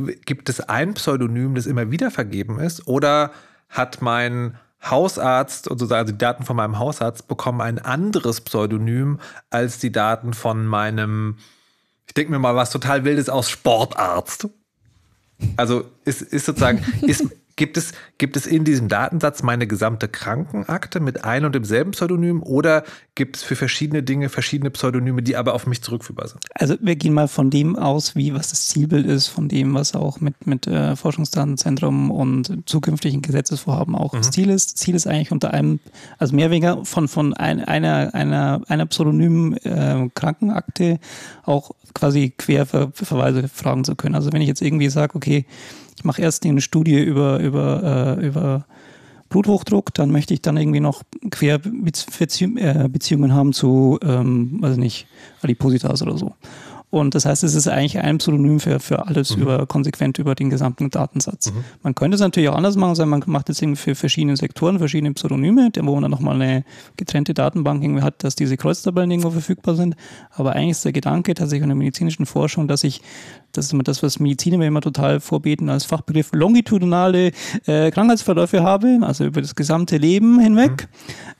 [0.00, 2.86] Gibt es ein Pseudonym, das immer wieder vergeben ist?
[2.86, 3.32] Oder
[3.68, 9.18] hat mein Hausarzt sozusagen also die Daten von meinem Hausarzt bekommen ein anderes Pseudonym
[9.50, 11.36] als die Daten von meinem
[12.10, 14.48] ich denke mir mal was total Wildes aus Sportarzt.
[15.56, 17.24] Also ist, ist sozusagen, ist,
[17.56, 22.42] Gibt es, gibt es in diesem Datensatz meine gesamte Krankenakte mit ein und demselben Pseudonym
[22.42, 22.84] oder
[23.14, 26.44] gibt es für verschiedene Dinge verschiedene Pseudonyme, die aber auf mich zurückführbar sind?
[26.54, 29.94] Also wir gehen mal von dem aus, wie was das Zielbild ist, von dem, was
[29.94, 34.18] auch mit, mit äh, Forschungsdatenzentrum und zukünftigen Gesetzesvorhaben auch mhm.
[34.18, 34.78] das Ziel ist.
[34.78, 35.80] Ziel ist eigentlich unter einem,
[36.18, 40.98] also mehr oder weniger von, von ein, einer, einer, einer pseudonymen äh, Krankenakte
[41.44, 44.14] auch quasi Querverweise fragen zu können.
[44.14, 45.44] Also wenn ich jetzt irgendwie sage, okay,
[46.00, 48.64] ich mache erst eine Studie über, über, äh, über
[49.28, 55.06] Bluthochdruck, dann möchte ich dann irgendwie noch Querbeziehungen haben zu, ähm, weiß nicht,
[55.42, 56.32] Adipositas oder so.
[56.90, 59.42] Und das heißt, es ist eigentlich ein Pseudonym für, für alles mhm.
[59.42, 61.52] über, konsequent über den gesamten Datensatz.
[61.52, 61.64] Mhm.
[61.82, 64.78] Man könnte es natürlich auch anders machen, sondern man macht jetzt irgendwie für verschiedene Sektoren
[64.78, 66.64] verschiedene Pseudonyme, wo man dann nochmal eine
[66.96, 69.94] getrennte Datenbank irgendwie hat, dass diese Kreuztabellen irgendwo verfügbar sind.
[70.30, 73.02] Aber eigentlich ist der Gedanke tatsächlich in der medizinischen Forschung, dass ich,
[73.52, 77.30] das ist immer das, was Mediziner immer total vorbeten als Fachbegriff, longitudinale
[77.66, 80.88] äh, Krankheitsverläufe habe, also über das gesamte Leben hinweg,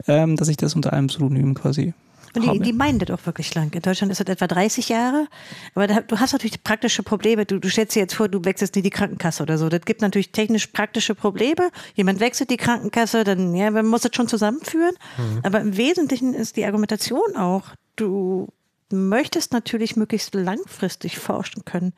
[0.07, 0.13] mhm.
[0.13, 1.93] ähm, dass ich das unter einem Pseudonym quasi
[2.35, 3.73] und die, die, meinen das auch wirklich lang.
[3.73, 5.27] In Deutschland ist das etwa 30 Jahre.
[5.75, 7.45] Aber da, du hast natürlich praktische Probleme.
[7.45, 9.69] Du, du stellst dir jetzt vor, du wechselst nie die Krankenkasse oder so.
[9.69, 11.71] Das gibt natürlich technisch praktische Probleme.
[11.95, 14.95] Jemand wechselt die Krankenkasse, dann ja, man muss das schon zusammenführen.
[15.19, 15.41] Mhm.
[15.43, 18.49] Aber im Wesentlichen ist die Argumentation auch, du
[18.93, 21.93] möchtest natürlich möglichst langfristig forschen können.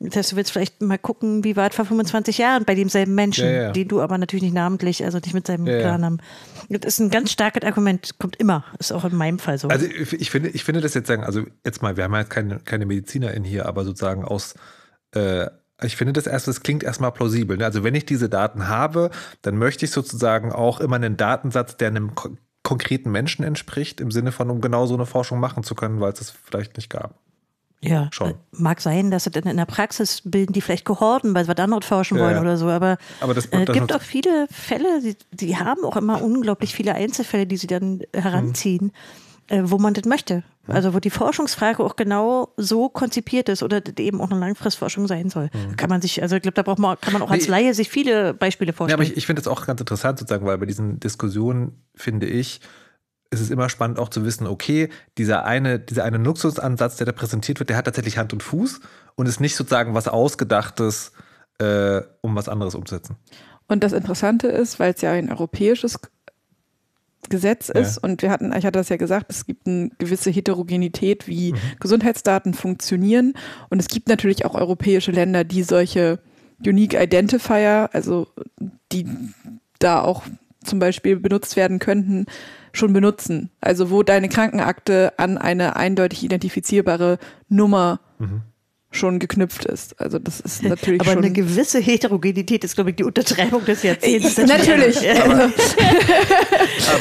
[0.00, 3.14] Das heißt, du willst vielleicht mal gucken, wie war es vor 25 Jahren bei demselben
[3.14, 3.72] Menschen, ja, ja.
[3.72, 6.20] den du aber natürlich nicht namentlich, also nicht mit seinem ja, Klarnamen.
[6.68, 9.68] Das ist ein ganz starkes Argument, kommt immer, ist auch in meinem Fall so.
[9.68, 12.30] Also ich finde, ich finde das jetzt sagen, also jetzt mal, wir haben ja jetzt
[12.30, 14.54] keine, keine Medizinerin hier, aber sozusagen aus
[15.14, 15.48] äh,
[15.82, 17.56] ich finde das erst, das klingt erstmal plausibel.
[17.56, 17.64] Ne?
[17.64, 19.10] Also wenn ich diese Daten habe,
[19.42, 22.12] dann möchte ich sozusagen auch immer einen Datensatz, der einem
[22.64, 26.12] konkreten Menschen entspricht, im Sinne von, um genau so eine Forschung machen zu können, weil
[26.12, 27.14] es es vielleicht nicht gab.
[27.80, 28.34] Ja, Schon.
[28.50, 31.84] Mag sein, dass es in der Praxis bilden die vielleicht Kohorten, weil sie was anderes
[31.84, 32.96] forschen ja, wollen oder so, aber,
[33.36, 37.58] es äh, gibt auch viele Fälle, die, die, haben auch immer unglaublich viele Einzelfälle, die
[37.58, 38.86] sie dann heranziehen.
[38.86, 40.42] Mhm äh, wo man das möchte.
[40.66, 45.28] Also wo die Forschungsfrage auch genau so konzipiert ist oder eben auch eine Langfristforschung sein
[45.28, 45.50] soll.
[45.52, 45.76] Mhm.
[45.76, 47.90] Kann man sich, also ich glaube, da braucht man, kann man auch als Laie sich
[47.90, 48.98] viele Beispiele vorstellen.
[48.98, 52.26] Ja, aber ich, ich finde das auch ganz interessant sozusagen, weil bei diesen Diskussionen finde
[52.26, 52.60] ich,
[53.30, 54.88] ist es immer spannend auch zu wissen, okay,
[55.18, 58.80] dieser eine, dieser eine Luxusansatz, der da präsentiert wird, der hat tatsächlich Hand und Fuß
[59.16, 61.12] und ist nicht sozusagen was Ausgedachtes,
[61.58, 63.16] äh, um was anderes umzusetzen.
[63.66, 66.00] Und das Interessante ist, weil es ja ein europäisches
[67.30, 67.96] Gesetz ist.
[67.96, 68.02] Ja.
[68.02, 71.58] Und wir hatten, ich hatte das ja gesagt, es gibt eine gewisse Heterogenität, wie mhm.
[71.80, 73.34] Gesundheitsdaten funktionieren.
[73.70, 76.20] Und es gibt natürlich auch europäische Länder, die solche
[76.64, 78.28] Unique Identifier, also
[78.92, 79.06] die
[79.78, 80.22] da auch
[80.64, 82.26] zum Beispiel benutzt werden könnten,
[82.72, 83.50] schon benutzen.
[83.60, 87.18] Also wo deine Krankenakte an eine eindeutig identifizierbare
[87.48, 88.42] Nummer mhm
[88.96, 90.00] schon geknüpft ist.
[90.00, 93.82] Also das ist natürlich Aber schon eine gewisse Heterogenität ist, glaube ich, die Untertreibung des
[93.82, 94.36] Jahrzehnts.
[94.38, 94.98] natürlich.
[95.10, 95.52] aber,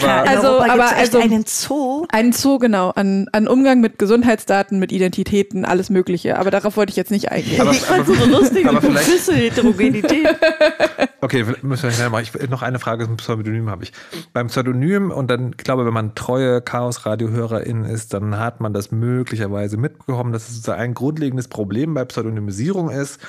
[0.03, 2.05] aber, also, aber also einen Zoo.
[2.09, 2.89] Einen Zoo, genau.
[2.91, 6.37] An, an Umgang mit Gesundheitsdaten, mit Identitäten, alles Mögliche.
[6.37, 7.61] Aber darauf wollte ich jetzt nicht eingehen.
[7.61, 10.27] Aber, ich fand so lustig, aber vielleicht, Heterogenität.
[11.23, 12.23] Okay, müssen wir schnell machen.
[12.23, 13.93] Ich, noch eine Frage zum Pseudonym habe ich.
[14.33, 18.91] Beim Pseudonym, und dann, ich glaube, wenn man treue Chaos-Radio-Hörerin ist, dann hat man das
[18.91, 23.21] möglicherweise mitbekommen, dass es ein grundlegendes Problem bei Pseudonymisierung ist,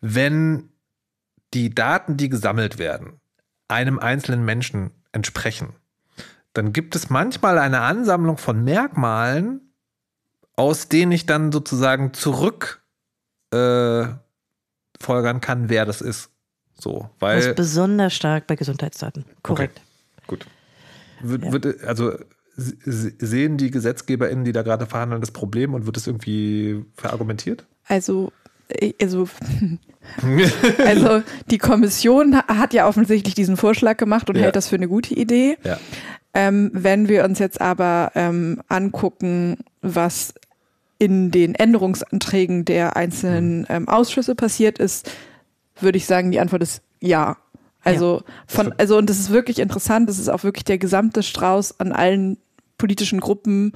[0.00, 0.70] wenn
[1.52, 3.20] die Daten, die gesammelt werden,
[3.68, 5.74] einem einzelnen Menschen entsprechen,
[6.54, 9.74] dann gibt es manchmal eine Ansammlung von Merkmalen,
[10.56, 12.82] aus denen ich dann sozusagen zurück
[13.50, 14.06] äh,
[14.98, 16.31] folgern kann, wer das ist.
[16.82, 19.24] So, weil, das ist besonders stark bei Gesundheitsdaten.
[19.44, 19.80] Korrekt.
[20.16, 20.46] Okay, gut.
[21.20, 21.52] Wird, ja.
[21.52, 22.14] wird, also
[22.56, 27.64] sehen die GesetzgeberInnen, die da gerade verhandeln, das Problem und wird es irgendwie verargumentiert?
[27.86, 28.32] Also,
[29.00, 29.28] also,
[30.84, 31.22] also
[31.52, 34.42] die Kommission hat ja offensichtlich diesen Vorschlag gemacht und ja.
[34.42, 35.58] hält das für eine gute Idee.
[35.62, 35.78] Ja.
[36.34, 40.34] Ähm, wenn wir uns jetzt aber ähm, angucken, was
[40.98, 43.66] in den Änderungsanträgen der einzelnen mhm.
[43.68, 45.08] ähm, Ausschüsse passiert ist,
[45.82, 47.36] würde ich sagen, die Antwort ist ja.
[47.84, 48.32] Also ja.
[48.46, 51.92] von, also und das ist wirklich interessant, das ist auch wirklich der gesamte Strauß an
[51.92, 52.38] allen
[52.78, 53.72] politischen Gruppen,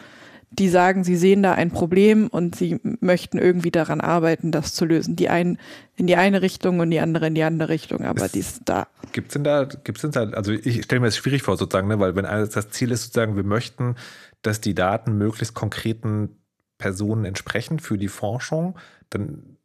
[0.51, 4.85] die sagen, sie sehen da ein Problem und sie möchten irgendwie daran arbeiten, das zu
[4.85, 5.17] lösen.
[5.17, 5.59] Die einen
[5.97, 8.61] in die eine Richtung und die andere in die andere Richtung, aber es, die ist
[8.65, 8.87] da.
[9.13, 11.57] Gibt es denn da, gibt es denn da, also ich stelle mir das schwierig vor
[11.57, 13.97] sozusagen, ne, weil wenn das Ziel ist sozusagen, wir möchten,
[14.43, 16.37] dass die Daten möglichst konkreten
[16.79, 18.79] Personen entsprechen für die Forschung,
[19.11, 19.56] dann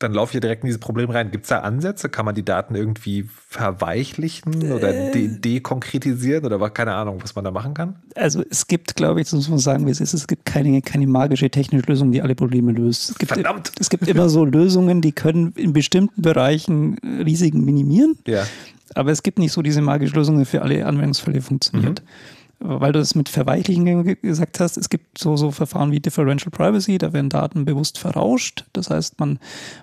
[0.00, 1.30] dann laufe ich ja direkt in dieses Problem rein.
[1.30, 2.08] Gibt es da Ansätze?
[2.08, 5.12] Kann man die Daten irgendwie verweichlichen oder äh.
[5.12, 7.96] de dekonkretisieren oder was, keine Ahnung, was man da machen kann?
[8.14, 10.80] Also es gibt, glaube ich, das muss man sagen, wie es ist, es gibt keine,
[10.80, 13.10] keine magische technische Lösung, die alle Probleme löst.
[13.10, 13.72] Es gibt, Verdammt!
[13.78, 18.16] Es gibt immer so Lösungen, die können in bestimmten Bereichen Risiken minimieren.
[18.26, 18.46] Ja.
[18.94, 22.00] Aber es gibt nicht so diese magische Lösung, die für alle Anwendungsfälle funktioniert.
[22.00, 26.50] Mhm weil du das mit Verweichlichen gesagt hast, es gibt so, so Verfahren wie Differential
[26.50, 28.66] Privacy, da werden Daten bewusst verrauscht.
[28.74, 29.38] Das heißt, man,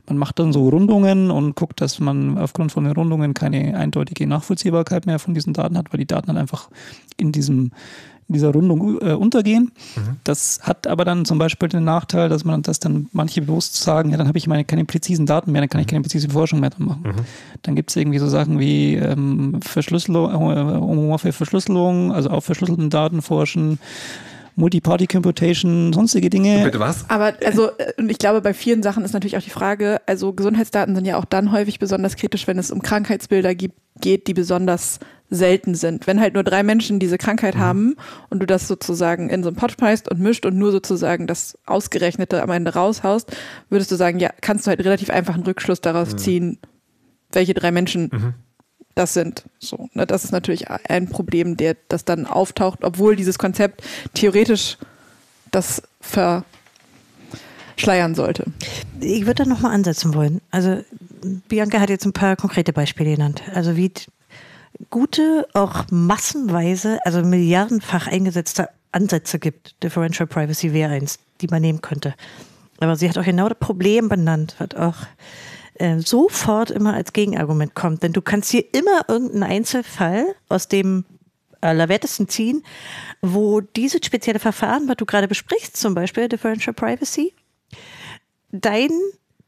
[0.07, 4.27] man macht dann so Rundungen und guckt, dass man aufgrund von den Rundungen keine eindeutige
[4.27, 6.69] Nachvollziehbarkeit mehr von diesen Daten hat, weil die Daten dann einfach
[7.17, 7.71] in diesem
[8.27, 9.71] in dieser Rundung äh, untergehen.
[9.95, 10.17] Mhm.
[10.23, 14.11] Das hat aber dann zum Beispiel den Nachteil, dass man das dann manche bewusst sagen,
[14.11, 15.91] ja, dann habe ich meine keine präzisen Daten mehr, dann kann ich mhm.
[15.91, 17.03] keine präzise Forschung mehr machen.
[17.03, 17.25] Mhm.
[17.61, 22.89] Dann gibt es irgendwie so Sachen wie ähm, Verschlüsselung, äh, homomorphe Verschlüsselung, also auf verschlüsselten
[22.89, 23.79] Daten forschen.
[24.57, 26.63] Multi-Party Computation, sonstige Dinge.
[26.63, 27.07] Bitte was?
[27.09, 30.33] Aber also, äh, und ich glaube, bei vielen Sachen ist natürlich auch die Frage, also
[30.33, 34.33] Gesundheitsdaten sind ja auch dann häufig besonders kritisch, wenn es um Krankheitsbilder gibt, geht, die
[34.33, 34.99] besonders
[35.29, 36.07] selten sind.
[36.07, 37.59] Wenn halt nur drei Menschen diese Krankheit mhm.
[37.59, 37.95] haben
[38.29, 41.57] und du das sozusagen in so einen Pot schmeißt und mischt und nur sozusagen das
[41.67, 43.35] Ausgerechnete am Ende raushaust,
[43.69, 46.17] würdest du sagen, ja, kannst du halt relativ einfach einen Rückschluss darauf mhm.
[46.17, 46.59] ziehen,
[47.31, 48.33] welche drei Menschen mhm.
[48.97, 49.43] Das sind.
[49.59, 53.83] So, ne, das ist natürlich ein Problem, der das dann auftaucht, obwohl dieses Konzept
[54.13, 54.77] theoretisch
[55.51, 56.45] das verschleiern
[58.15, 58.45] sollte.
[58.99, 60.41] Ich würde da nochmal ansetzen wollen.
[60.51, 60.81] Also
[61.47, 63.43] Bianca hat jetzt ein paar konkrete Beispiele genannt.
[63.53, 63.91] Also wie
[64.89, 69.75] gute, auch massenweise, also milliardenfach eingesetzte Ansätze gibt.
[69.83, 72.15] Differential Privacy wäre eins, die man nehmen könnte.
[72.79, 74.97] Aber sie hat auch genau das Problem benannt, was auch
[75.79, 78.03] äh, sofort immer als Gegenargument kommt.
[78.03, 81.05] Denn du kannst hier immer irgendeinen Einzelfall aus dem
[81.61, 82.63] Allerwertesten ziehen,
[83.21, 87.33] wo dieses spezielle Verfahren, was du gerade besprichst, zum Beispiel Differential Privacy,
[88.51, 88.89] dein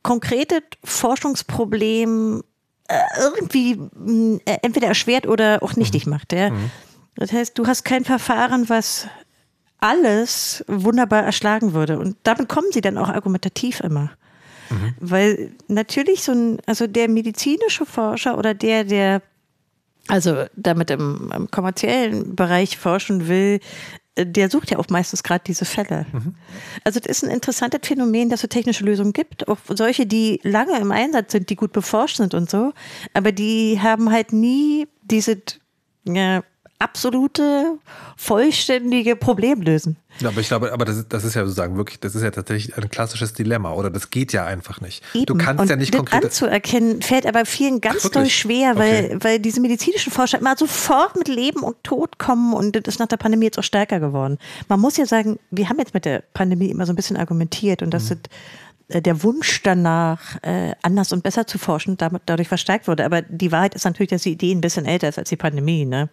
[0.02, 2.44] konkretes Forschungsproblem
[2.88, 3.80] äh, irgendwie
[4.46, 6.14] äh, entweder erschwert oder auch nichtig mhm.
[6.14, 6.34] macht.
[6.34, 6.50] Ja?
[6.50, 6.72] Mhm.
[7.16, 9.08] Das heißt, du hast kein Verfahren, was
[9.80, 12.00] alles wunderbar erschlagen würde.
[12.00, 14.12] Und damit kommen sie dann auch argumentativ immer.
[14.70, 14.94] Mhm.
[15.00, 19.22] Weil natürlich so ein, also der medizinische Forscher oder der, der
[20.08, 23.60] also damit im, im kommerziellen Bereich forschen will,
[24.18, 26.06] der sucht ja auch meistens gerade diese Fälle.
[26.12, 26.36] Mhm.
[26.84, 30.78] Also das ist ein interessantes Phänomen, dass es technische Lösungen gibt, auch solche, die lange
[30.80, 32.74] im Einsatz sind, die gut beforscht sind und so,
[33.14, 35.38] aber die haben halt nie diese
[36.06, 36.44] ja,
[36.80, 37.78] absolute,
[38.16, 39.98] vollständige Problemlösen.
[40.20, 42.32] Ja, aber ich glaube, aber das ist, das ist ja sozusagen wirklich, das ist ja
[42.32, 45.04] tatsächlich ein klassisches Dilemma oder das geht ja einfach nicht.
[45.14, 45.26] Eben.
[45.26, 46.26] Du kannst und ja nicht konkret.
[46.26, 49.18] anzuerkennen fällt aber vielen ganz Ach, doll schwer, weil, okay.
[49.22, 53.08] weil diese medizinischen Forscher immer sofort mit Leben und Tod kommen und das ist nach
[53.08, 54.40] der Pandemie jetzt auch stärker geworden.
[54.68, 57.82] Man muss ja sagen, wir haben jetzt mit der Pandemie immer so ein bisschen argumentiert
[57.82, 58.08] und das mhm.
[58.08, 58.30] sind
[58.90, 63.06] der Wunsch danach, äh, anders und besser zu forschen, damit, dadurch verstärkt wurde.
[63.06, 65.86] Aber die Wahrheit ist natürlich, dass die Idee ein bisschen älter ist als die Pandemie.
[65.86, 66.10] Ne?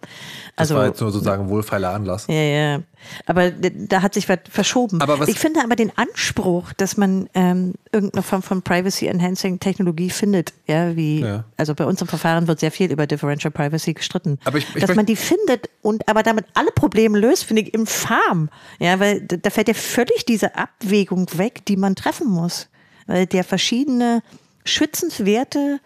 [0.55, 2.27] Also, das war jetzt nur sozusagen wohlfeiler Anlass.
[2.27, 2.79] Ja, ja.
[3.25, 5.01] Aber da hat sich was verschoben.
[5.01, 10.53] Aber was ich finde aber den Anspruch, dass man ähm, irgendeine Form von Privacy-Enhancing-Technologie findet,
[10.67, 11.45] ja, wie, Ja.
[11.57, 14.39] also bei uns im Verfahren wird sehr viel über Differential Privacy gestritten.
[14.45, 17.73] Aber ich- ich dass man die findet und aber damit alle Probleme löst, finde ich
[17.73, 18.49] infam.
[18.79, 22.67] Ja, weil da da fällt ja völlig diese Abwägung weg, die man treffen muss.
[23.05, 24.21] Weil der verschiedene
[24.65, 25.79] schützenswerte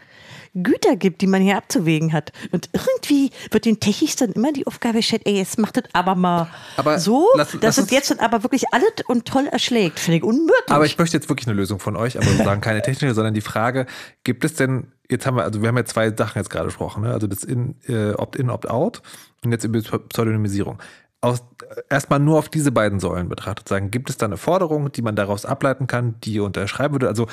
[0.53, 2.31] Güter gibt, die man hier abzuwägen hat.
[2.51, 6.15] Und irgendwie wird den Techis dann immer die Aufgabe gestellt, ey, jetzt macht das aber
[6.15, 6.47] mal
[6.77, 9.99] Aber so, lass- dass lass es jetzt dann aber wirklich alles und toll erschlägt.
[9.99, 10.51] Finde ich unmöglich.
[10.69, 13.41] Aber ich möchte jetzt wirklich eine Lösung von euch, aber sozusagen keine technische, sondern die
[13.41, 13.85] Frage,
[14.23, 17.03] gibt es denn, jetzt haben wir, also wir haben ja zwei Sachen jetzt gerade gesprochen,
[17.03, 17.13] ne?
[17.13, 19.01] also das in, äh, Opt-in, Opt-out
[19.43, 20.79] und jetzt über Pseudonymisierung.
[21.23, 21.43] Aus,
[21.89, 25.15] erstmal nur auf diese beiden Säulen betrachtet, sagen, gibt es da eine Forderung, die man
[25.15, 27.07] daraus ableiten kann, die ihr unterschreiben würde?
[27.07, 27.27] Also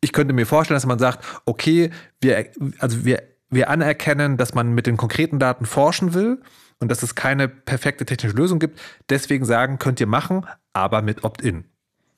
[0.00, 1.90] ich könnte mir vorstellen, dass man sagt, okay,
[2.20, 2.46] wir,
[2.78, 6.40] also wir, wir anerkennen, dass man mit den konkreten Daten forschen will
[6.78, 8.80] und dass es keine perfekte technische Lösung gibt.
[9.08, 11.64] Deswegen sagen, könnt ihr machen, aber mit Opt-in.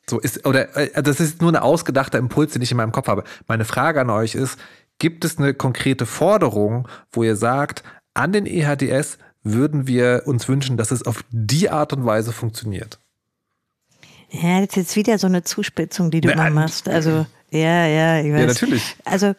[0.08, 3.08] So ist, oder äh, das ist nur ein ausgedachter Impuls, den ich in meinem Kopf
[3.08, 3.24] habe.
[3.46, 4.58] Meine Frage an euch ist:
[4.98, 7.82] Gibt es eine konkrete Forderung, wo ihr sagt,
[8.14, 12.98] an den EHDS würden wir uns wünschen, dass es auf die Art und Weise funktioniert?
[14.30, 16.88] ja, das ist jetzt wieder so eine Zuspitzung, die du Na, immer machst.
[16.88, 18.40] Also, ja, ja, ich weiß.
[18.40, 18.96] Ja, natürlich.
[19.04, 19.34] Also,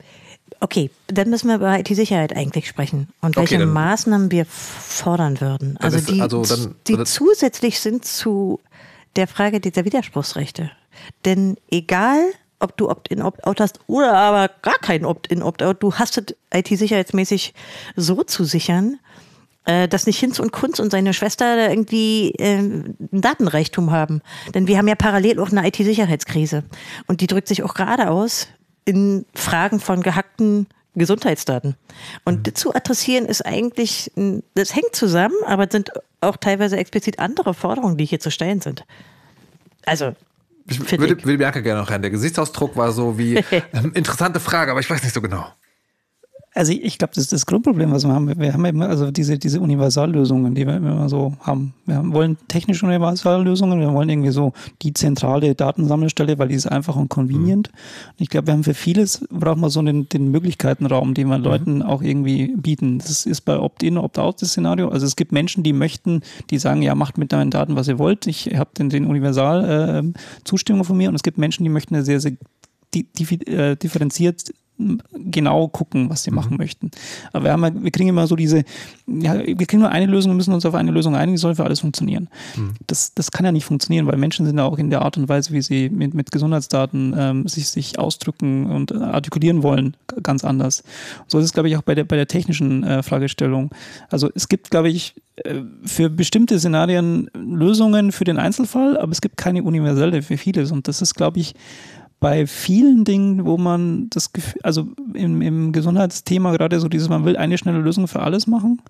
[0.60, 5.40] okay, dann müssen wir über IT-Sicherheit eigentlich sprechen und Okay, welche dann- Maßnahmen wir fordern
[5.42, 5.78] würden.
[5.80, 8.60] Also, ist- die, also dann- die also- zusätzlich sind zu
[9.16, 10.72] der Frage dieser Widerspruchsrechte.
[11.26, 12.20] Denn egal,
[12.60, 17.54] ob du Opt-in, Opt-out hast oder aber gar kein Opt-in, Opt-out, du hast es IT-sicherheitsmäßig
[17.96, 19.00] so zu sichern,
[19.66, 24.22] dass nicht Hinz und Kunz und seine Schwester da irgendwie äh, ein Datenreichtum haben.
[24.54, 26.64] Denn wir haben ja parallel auch eine IT-Sicherheitskrise.
[27.08, 28.48] Und die drückt sich auch gerade aus
[28.86, 31.76] in Fragen von gehackten Gesundheitsdaten.
[32.26, 34.12] Und zu adressieren ist eigentlich,
[34.56, 35.92] das hängt zusammen, aber es sind
[36.22, 38.86] auch teilweise explizit andere Forderungen, die hier zu stellen sind.
[39.86, 40.14] Also,
[40.68, 42.02] Ich würde, würde Bianca gerne noch rein.
[42.02, 43.36] Der Gesichtsausdruck war so wie
[43.74, 45.48] ähm, interessante Frage, aber ich weiß nicht so genau.
[46.60, 48.38] Also ich, ich glaube, das ist das Grundproblem, was wir haben.
[48.38, 51.74] Wir haben immer also diese, diese Universallösungen, die wir immer so haben.
[51.86, 54.52] Wir haben, wollen technische Universallösungen, wir wollen irgendwie so
[54.82, 57.70] die zentrale Datensammelstelle, weil die ist einfach und convenient.
[57.70, 61.38] Und ich glaube, wir haben für vieles, brauchen wir so den, den Möglichkeitenraum, den wir
[61.38, 62.98] Leuten auch irgendwie bieten.
[62.98, 64.90] Das ist bei Opt-in, Opt-out das Szenario.
[64.90, 68.00] Also es gibt Menschen, die möchten, die sagen, ja, macht mit deinen Daten, was ihr
[68.00, 68.28] wollt.
[68.28, 71.08] Ich habe den, den Universal äh, Zustimmung von mir.
[71.08, 72.34] Und es gibt Menschen, die möchten eine sehr, sehr
[72.94, 74.52] äh, differenziert
[75.14, 76.90] genau gucken, was sie machen möchten.
[77.34, 78.64] Aber wir, haben, ja- wir kriegen immer so diese,
[79.08, 81.56] ja, wir kriegen nur eine Lösung, wir müssen uns auf eine Lösung einigen, die soll
[81.56, 82.30] für alles funktionieren.
[82.88, 85.28] Das, das kann ja nicht funktionieren, weil Menschen sind ja auch in der Art und
[85.28, 90.44] Weise, wie sie mit, mit Gesundheitsdaten ähm, sich, sich ausdrücken und äh, artikulieren wollen, ganz
[90.46, 90.84] anders.
[91.28, 93.72] So ist es, glaube ich, auch bei der, bei der technischen äh, Fragestellung.
[94.10, 99.22] Also es gibt, glaube ich, äh, für bestimmte Szenarien Lösungen für den Einzelfall, aber es
[99.22, 100.72] gibt keine universelle für vieles.
[100.72, 101.54] Und das ist, glaube ich,
[102.20, 107.24] bei vielen Dingen, wo man das Gefühl, also im, im Gesundheitsthema gerade so dieses, man
[107.24, 108.82] will eine schnelle Lösung für alles machen,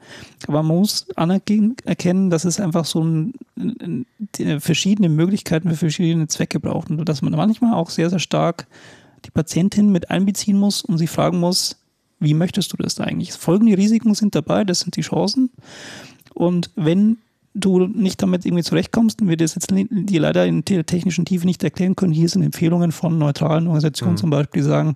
[0.47, 4.05] aber man muss anerkennen, erkennen, dass es einfach so ein, ein,
[4.59, 8.65] verschiedene Möglichkeiten für verschiedene Zwecke braucht und dass man manchmal auch sehr, sehr stark
[9.25, 11.75] die Patientin mit einbeziehen muss und sie fragen muss,
[12.19, 13.33] wie möchtest du das eigentlich?
[13.33, 15.51] Folgende Risiken sind dabei, das sind die Chancen.
[16.33, 17.17] Und wenn
[17.59, 21.45] du nicht damit irgendwie zurechtkommst und wir das jetzt dir leider in der technischen Tiefe
[21.45, 24.95] nicht erklären können, hier sind Empfehlungen von neutralen Organisationen zum Beispiel, die sagen,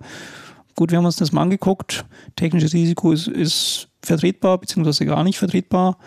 [0.74, 2.04] gut, wir haben uns das mal angeguckt,
[2.36, 5.98] technisches Risiko ist, ist vertretbar, beziehungsweise gar nicht vertretbar.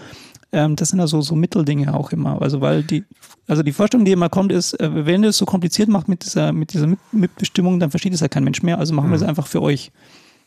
[0.52, 2.42] Ähm, das sind also so Mitteldinge auch immer.
[2.42, 3.04] Also weil die,
[3.48, 6.24] also die Vorstellung, die immer kommt, ist, äh, wenn ihr es so kompliziert macht mit
[6.26, 9.16] dieser, mit dieser Mit- Mitbestimmung, dann versteht es ja kein Mensch mehr, also machen wir
[9.16, 9.92] es einfach für euch.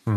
[0.06, 0.10] Äh,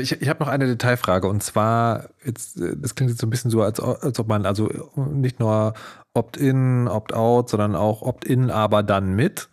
[0.00, 3.30] ich ich habe noch eine Detailfrage und zwar, jetzt, äh, das klingt jetzt so ein
[3.30, 5.74] bisschen so, als, als ob man also nicht nur
[6.14, 9.48] Opt-in, Opt-out, sondern auch Opt-in, aber dann mit.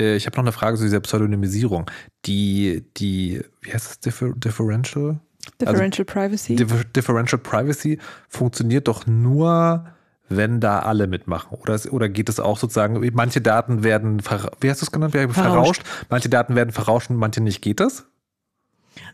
[0.00, 1.90] Äh, Ich habe noch eine Frage zu dieser Pseudonymisierung.
[2.24, 5.18] Die, die, wie heißt das, Differ Differential?
[5.60, 6.56] Differential Privacy.
[6.56, 9.86] Differ Differential Privacy funktioniert doch nur,
[10.28, 11.56] wenn da alle mitmachen.
[11.58, 14.22] Oder, oder geht es auch sozusagen, manche Daten werden,
[14.60, 15.34] wie hast du es genannt, verrauscht.
[15.34, 15.82] Verrauscht.
[16.10, 17.62] manche Daten werden verrauscht und manche nicht.
[17.62, 18.06] Geht das?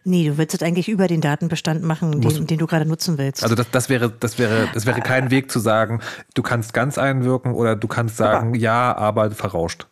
[0.04, 3.18] Nee, du willst es eigentlich über den Datenbestand machen, Muss- den, den du gerade nutzen
[3.18, 3.42] willst.
[3.42, 6.00] Also das, das wäre, das wäre, das wäre kein Weg zu sagen,
[6.34, 9.86] du kannst ganz einwirken oder du kannst sagen, ja, aber verrauscht.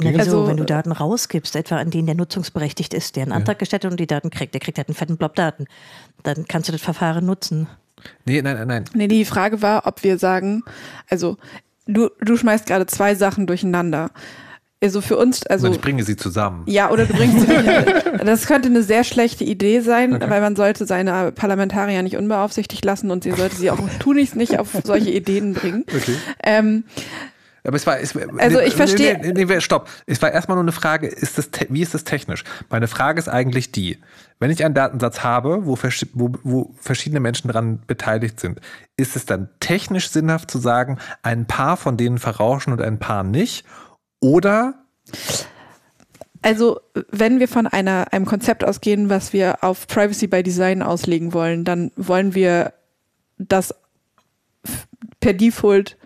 [0.00, 3.32] Na, wieso, Also- wenn du Daten rausgibst, etwa an den der nutzungsberechtigt ist, der einen
[3.32, 5.66] Antrag gestellt hat und die Daten kriegt, der kriegt halt einen fetten Blob Daten,
[6.22, 7.66] dann kannst du das Verfahren nutzen.
[8.24, 8.84] Nee, nein, nein, nein.
[8.94, 10.62] Nee, die Frage war, ob wir sagen,
[11.10, 11.36] also
[11.86, 14.10] du, du schmeißt gerade zwei Sachen durcheinander.
[14.80, 15.66] Also für uns, also.
[15.66, 16.62] Und ich bringe sie zusammen.
[16.66, 17.48] Ja, oder du bringst sie.
[18.24, 20.28] Das könnte eine sehr schlechte Idee sein, okay.
[20.28, 24.58] weil man sollte seine Parlamentarier nicht unbeaufsichtigt lassen und sie sollte sie auch tunlichst nicht
[24.58, 25.84] auf solche Ideen bringen.
[25.88, 26.14] Okay.
[26.42, 26.84] Ähm,
[27.64, 29.18] aber es war, es, also ich verstehe.
[29.18, 29.88] Nee, nee, nee, stopp.
[30.06, 32.44] Es war erstmal nur eine Frage, ist das, wie ist das technisch?
[32.70, 33.98] Meine Frage ist eigentlich die,
[34.38, 35.76] wenn ich einen Datensatz habe, wo,
[36.14, 38.60] wo, wo verschiedene Menschen daran beteiligt sind,
[38.96, 43.22] ist es dann technisch sinnhaft zu sagen, ein paar von denen verrauschen und ein paar
[43.22, 43.64] nicht?
[44.20, 44.84] Oder?
[46.42, 51.32] Also, wenn wir von einer, einem Konzept ausgehen, was wir auf Privacy by Design auslegen
[51.32, 52.74] wollen, dann wollen wir
[53.38, 53.74] das
[55.20, 55.96] per Default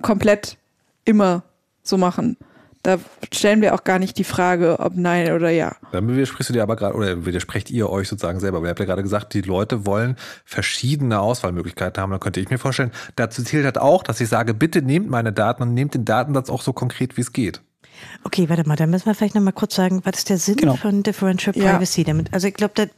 [0.00, 0.58] komplett
[1.04, 1.44] immer
[1.82, 2.36] so machen.
[2.82, 2.98] Da
[3.32, 5.76] stellen wir auch gar nicht die Frage, ob nein oder ja.
[5.92, 8.56] Dann widersprichst du dir aber gerade, oder widersprecht ihr euch sozusagen selber.
[8.58, 12.10] Aber ihr habt ja gerade gesagt, die Leute wollen verschiedene Auswahlmöglichkeiten haben.
[12.10, 15.32] Da könnte ich mir vorstellen, dazu zählt halt auch, dass ich sage, bitte nehmt meine
[15.32, 17.60] Daten und nehmt den Datensatz auch so konkret, wie es geht.
[18.24, 20.74] Okay, warte mal, da müssen wir vielleicht nochmal kurz sagen, was ist der Sinn genau.
[20.74, 22.08] von Differential Privacy ja.
[22.08, 22.32] damit?
[22.32, 22.90] Also ich glaube,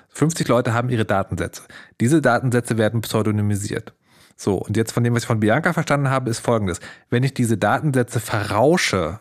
[0.09, 1.63] 50 Leute haben ihre Datensätze.
[2.01, 3.95] Diese Datensätze werden pseudonymisiert.
[4.37, 6.81] So, und jetzt von dem, was ich von Bianca verstanden habe, ist folgendes.
[7.11, 9.21] Wenn ich diese Datensätze verrausche,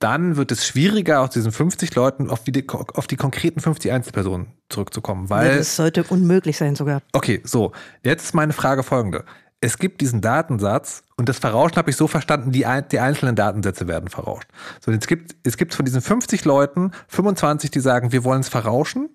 [0.00, 4.48] dann wird es schwieriger, aus diesen 50 Leuten auf die, auf die konkreten 50 Einzelpersonen
[4.68, 5.30] zurückzukommen.
[5.30, 7.02] Weil, das sollte unmöglich sein sogar.
[7.12, 7.72] Okay, so.
[8.02, 9.24] Jetzt ist meine Frage folgende.
[9.60, 13.86] Es gibt diesen Datensatz und das Verrauschen habe ich so verstanden, die, die einzelnen Datensätze
[13.86, 14.48] werden verrauscht.
[14.80, 18.48] So, jetzt gibt, es gibt von diesen 50 Leuten 25, die sagen, wir wollen es
[18.48, 19.10] verrauschen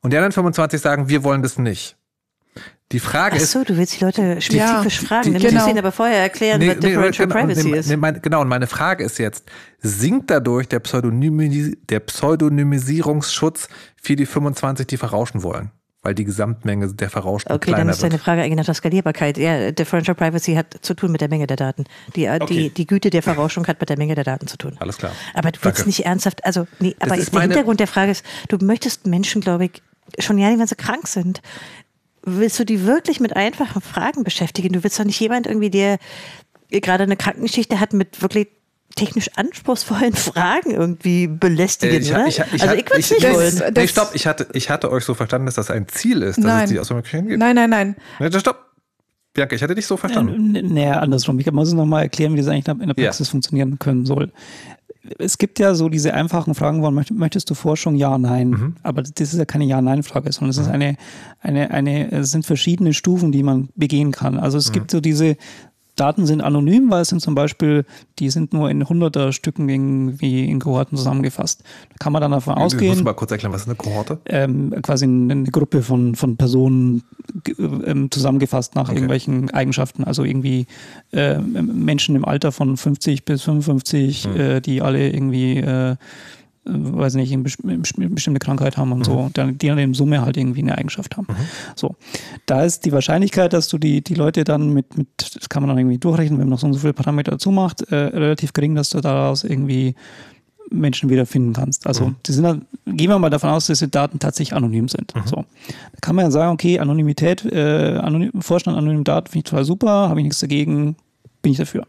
[0.00, 1.96] und die anderen 25 sagen, wir wollen das nicht.
[2.92, 3.68] Die Frage Ach so, ist.
[3.68, 5.32] du willst die Leute spezifisch ja, fragen.
[5.32, 5.64] Dann genau.
[5.64, 7.96] müssen aber vorher erklären, nee, was nee, Differential genau, Privacy nee, ist.
[7.96, 9.44] Mein, genau, und meine Frage ist jetzt,
[9.78, 13.68] sinkt dadurch der, Pseudonymis der Pseudonymisierungsschutz
[14.00, 15.70] für die 25, die verrauschen wollen?
[16.02, 18.18] Weil die Gesamtmenge der Verrauschten okay, kleiner dann ist deine.
[18.18, 19.36] Frage eigentlich nach der Skalierbarkeit.
[19.36, 21.84] Ja, Differential Privacy hat zu tun mit der Menge der Daten.
[22.16, 22.46] Die, äh, okay.
[22.54, 24.76] die, die Güte der Verrauschung hat mit der Menge der Daten zu tun.
[24.80, 25.12] Alles klar.
[25.34, 25.88] Aber du willst Danke.
[25.90, 29.82] nicht ernsthaft, also, nee, aber der Hintergrund der Frage ist, du möchtest Menschen, glaube ich,
[30.18, 31.42] schon ja nicht, wenn sie krank sind,
[32.22, 34.72] willst du die wirklich mit einfachen Fragen beschäftigen?
[34.72, 35.98] Du willst doch nicht jemand irgendwie, der
[36.70, 38.48] gerade eine Krankengeschichte hat mit wirklich
[38.96, 42.26] technisch anspruchsvollen Fragen irgendwie belästigen, äh, ich, oder?
[42.26, 43.74] Ich, ich, also ich würde es nicht das, wollen.
[43.74, 46.44] nee, stopp, ich hatte, ich hatte euch so verstanden, dass das ein Ziel ist, dass
[46.44, 46.64] nein.
[46.64, 47.38] es die Auswahlmöglichkeiten gibt.
[47.38, 47.96] Nein, nein, nein.
[48.18, 48.66] Nee, stopp.
[49.32, 50.74] Bianca, ich hatte dich so verstanden.
[50.74, 51.38] Naja, andersrum.
[51.38, 53.30] Ich muss es nochmal erklären, wie das eigentlich in der Praxis ja.
[53.30, 54.32] funktionieren können soll
[55.18, 57.94] es gibt ja so diese einfachen Fragen, wann möchtest du Forschung?
[57.94, 58.50] Ja, nein.
[58.50, 58.76] Mhm.
[58.82, 60.74] Aber das ist ja keine Ja-Nein-Frage, sondern es ist mhm.
[60.74, 60.96] eine,
[61.40, 64.38] eine, eine, es sind verschiedene Stufen, die man begehen kann.
[64.38, 64.72] Also es mhm.
[64.74, 65.36] gibt so diese,
[66.00, 67.84] Daten sind anonym, weil es sind zum Beispiel,
[68.18, 71.62] die sind nur in hunderter Stücken irgendwie in Kohorten zusammengefasst.
[71.90, 72.88] Da kann man dann davon ja, ausgehen.
[72.88, 74.18] Musst du mal kurz erklären, was ist eine Kohorte?
[74.24, 77.02] Ähm, quasi eine Gruppe von, von Personen
[77.58, 78.94] ähm, zusammengefasst nach okay.
[78.94, 80.04] irgendwelchen Eigenschaften.
[80.04, 80.66] Also irgendwie
[81.12, 84.36] äh, Menschen im Alter von 50 bis 55, mhm.
[84.40, 85.96] äh, die alle irgendwie äh,
[86.64, 89.04] weiß nicht, eine bestimmte Krankheit haben und mhm.
[89.04, 91.26] so, die dann in Summe halt irgendwie eine Eigenschaft haben.
[91.28, 91.44] Mhm.
[91.74, 91.96] So.
[92.46, 95.68] Da ist die Wahrscheinlichkeit, dass du die, die Leute dann mit, mit, das kann man
[95.68, 98.52] dann irgendwie durchrechnen, wenn man noch so und so viele Parameter dazu macht, äh, relativ
[98.52, 99.94] gering, dass du daraus irgendwie
[100.70, 101.86] Menschen wiederfinden kannst.
[101.86, 102.16] Also Mhm.
[102.26, 105.14] die sind dann, gehen wir mal davon aus, dass die Daten tatsächlich anonym sind.
[105.14, 105.26] Mhm.
[105.26, 105.36] So.
[105.36, 109.64] Da kann man ja sagen, okay, Anonymität, äh, anonym, Vorstand anonymen Daten finde ich total
[109.64, 110.96] super, habe ich nichts dagegen,
[111.42, 111.86] bin ich dafür.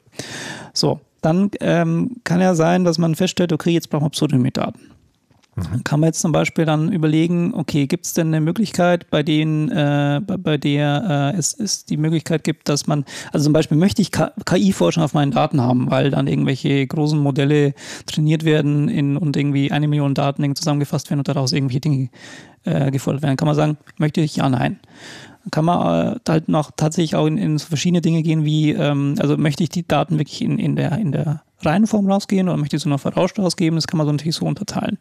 [0.74, 4.92] So, dann ähm, kann ja sein, dass man feststellt, okay, jetzt brauchen wir Pseudonymdaten.
[5.56, 9.22] Dann kann man jetzt zum Beispiel dann überlegen, okay, gibt es denn eine Möglichkeit, bei
[9.22, 13.04] denen, äh, bei, bei der äh, es, es die Möglichkeit gibt, dass man,
[13.34, 17.74] also zum Beispiel möchte ich KI-Forschung auf meinen Daten haben, weil dann irgendwelche großen Modelle
[18.06, 22.10] trainiert werden in, und irgendwie eine Million Daten zusammengefasst werden und daraus irgendwelche Dinge
[22.64, 23.36] äh, gefordert werden.
[23.36, 24.80] Kann man sagen, möchte ich ja, nein.
[25.50, 29.16] Kann man äh, halt noch tatsächlich auch in, in so verschiedene Dinge gehen, wie, ähm,
[29.20, 32.58] also möchte ich die Daten wirklich in, in, der, in der reinen Form rausgehen oder
[32.58, 33.76] möchte ich so noch verrauscht rausgeben?
[33.78, 34.98] Das kann man so natürlich so unterteilen.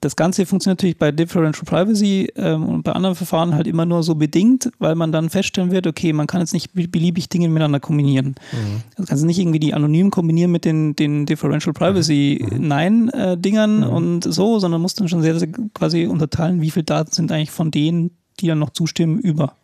[0.00, 4.02] Das Ganze funktioniert natürlich bei Differential Privacy ähm, und bei anderen Verfahren halt immer nur
[4.02, 7.80] so bedingt, weil man dann feststellen wird, okay, man kann jetzt nicht beliebig Dinge miteinander
[7.80, 8.34] kombinieren.
[8.52, 8.82] Mhm.
[8.96, 12.68] Also kannst du nicht irgendwie die anonym kombinieren mit den, den Differential Privacy Mhm.
[12.68, 17.32] Nein-Dingern und so, sondern musst dann schon sehr, sehr quasi unterteilen, wie viele Daten sind
[17.32, 18.10] eigentlich von denen,
[18.40, 19.56] die dann noch zustimmen, über.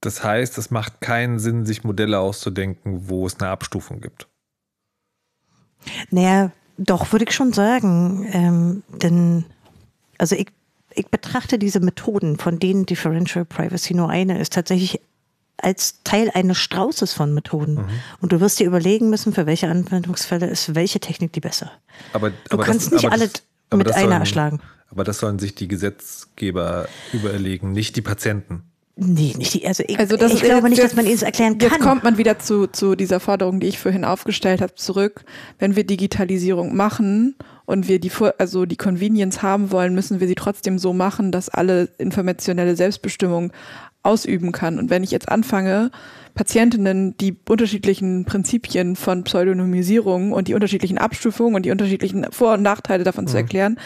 [0.00, 4.28] Das heißt, es macht keinen Sinn, sich Modelle auszudenken, wo es eine Abstufung gibt.
[6.10, 8.28] Naja, doch, würde ich schon sagen.
[8.32, 9.46] Ähm, denn,
[10.18, 10.48] also ich,
[10.94, 15.00] ich betrachte diese Methoden, von denen Differential Privacy nur eine ist, tatsächlich
[15.56, 17.76] als Teil eines Straußes von Methoden.
[17.76, 17.88] Mhm.
[18.20, 21.70] Und du wirst dir überlegen müssen, für welche Anwendungsfälle ist welche Technik die besser.
[22.12, 23.42] Aber, Du aber kannst das, nicht aber alle das,
[23.72, 24.60] mit einer sollen, erschlagen.
[24.90, 28.62] Aber das sollen sich die Gesetzgeber überlegen, nicht die Patienten.
[28.96, 31.04] Nee, nicht die, also ich, Also das ich ist glaube jetzt- nicht, dass jetzt- man
[31.06, 31.80] ihnen das erklären Jetzt kann.
[31.80, 35.24] kommt man wieder zu, zu dieser Forderung, die ich vorhin aufgestellt habe, zurück.
[35.58, 37.34] Wenn wir Digitalisierung machen
[37.64, 41.32] und wir die, Vor- also die Convenience haben wollen, müssen wir sie trotzdem so machen,
[41.32, 43.52] dass alle informationelle Selbstbestimmung
[44.04, 44.78] ausüben kann.
[44.78, 45.90] Und wenn ich jetzt anfange,
[46.36, 52.62] Patientinnen die unterschiedlichen Prinzipien von Pseudonymisierung und die unterschiedlichen Abstufungen und die unterschiedlichen Vor- und
[52.62, 53.76] Nachteile davon zu erklären,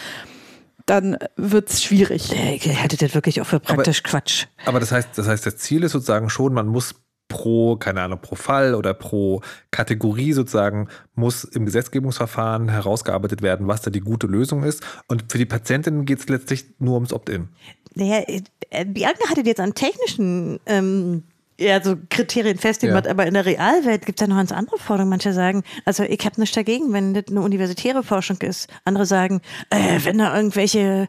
[0.89, 2.31] dann wird's schwierig.
[2.33, 4.45] Äh, Ich hätte das wirklich auch für praktisch Quatsch.
[4.65, 6.95] Aber das heißt, das heißt, das Ziel ist sozusagen schon, man muss
[7.27, 9.41] pro, keine Ahnung, pro Fall oder pro
[9.71, 14.83] Kategorie sozusagen, muss im Gesetzgebungsverfahren herausgearbeitet werden, was da die gute Lösung ist.
[15.07, 17.49] Und für die Patientinnen geht es letztlich nur ums Opt-in.
[17.93, 18.23] Naja,
[18.71, 21.23] äh, Bianca hatte jetzt an technischen ähm,
[21.59, 23.11] ja, so Kriterien festgemacht, Ja.
[23.11, 25.09] aber in der Realwelt gibt es ja noch ganz andere Forderungen.
[25.09, 28.69] Manche sagen, also ich habe nichts dagegen, wenn das eine universitäre Forschung ist.
[28.85, 31.07] Andere sagen, äh, wenn da irgendwelche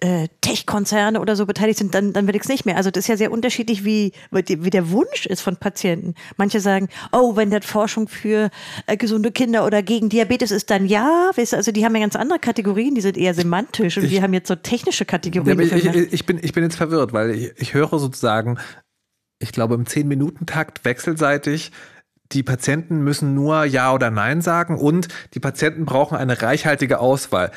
[0.00, 2.76] äh, Tech-Konzerne oder so beteiligt sind, dann, dann will ich es nicht mehr.
[2.76, 6.14] Also das ist ja sehr unterschiedlich, wie, wie der Wunsch ist von Patienten.
[6.36, 8.50] Manche sagen, oh, wenn das Forschung für
[8.88, 11.30] äh, gesunde Kinder oder gegen Diabetes ist, dann ja.
[11.36, 14.10] Weißt du, also die haben ja ganz andere Kategorien, die sind eher semantisch und Ich-
[14.10, 15.52] wir haben jetzt so technische Ja, Kategorien.
[15.52, 18.58] aber ich, ich, ich, bin, ich bin jetzt verwirrt, weil ich, ich höre sozusagen,
[19.42, 21.72] ich glaube im 10-Minuten-Takt wechselseitig,
[22.32, 27.50] die Patienten müssen nur Ja oder Nein sagen und die Patienten brauchen eine reichhaltige Auswahl.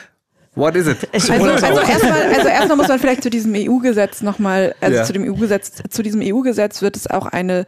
[0.56, 1.08] What is it?
[1.12, 5.04] Es- Also, also erstmal, also erstmal muss man vielleicht zu diesem EU-Gesetz nochmal, also Ja.
[5.04, 7.66] zu dem EU-Gesetz, zu diesem EU-Gesetz wird es auch eine,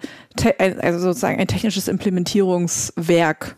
[0.58, 3.56] also sozusagen ein technisches Implementierungswerk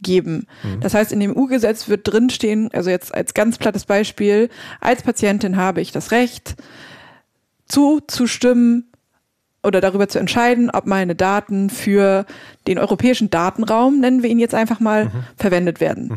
[0.00, 0.46] geben.
[0.80, 4.48] Das heißt, in dem EU-Gesetz wird drinstehen, also jetzt als ganz plattes Beispiel,
[4.80, 6.56] als Patientin habe ich das Recht,
[7.68, 8.87] zuzustimmen
[9.62, 12.26] oder darüber zu entscheiden, ob meine Daten für
[12.66, 16.08] den europäischen Datenraum, nennen wir ihn jetzt einfach mal, verwendet werden.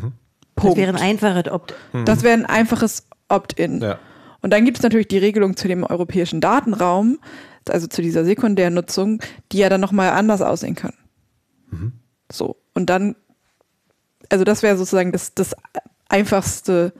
[0.56, 0.78] das Punkt.
[0.78, 1.74] wäre ein einfaches Opt.
[2.06, 3.80] Das wäre ein einfaches Opt-in.
[3.82, 4.00] Ja.
[4.42, 7.20] Und dann gibt es natürlich die Regelung zu dem europäischen Datenraum,
[7.70, 11.94] also zu dieser Sekundärnutzung, die ja dann nochmal anders aussehen können.
[12.32, 12.58] So.
[12.74, 13.16] Und dann,
[14.30, 15.56] also das wäre sozusagen das, das
[16.10, 16.94] einfachste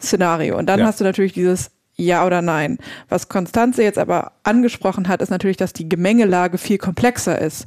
[0.00, 0.58] Szenario.
[0.58, 0.86] Und dann Ja.
[0.86, 2.78] hast du natürlich dieses Ja oder Nein.
[3.08, 7.64] Was Konstanze jetzt aber angesprochen hat, ist natürlich, dass die Gemengelage viel komplexer ist.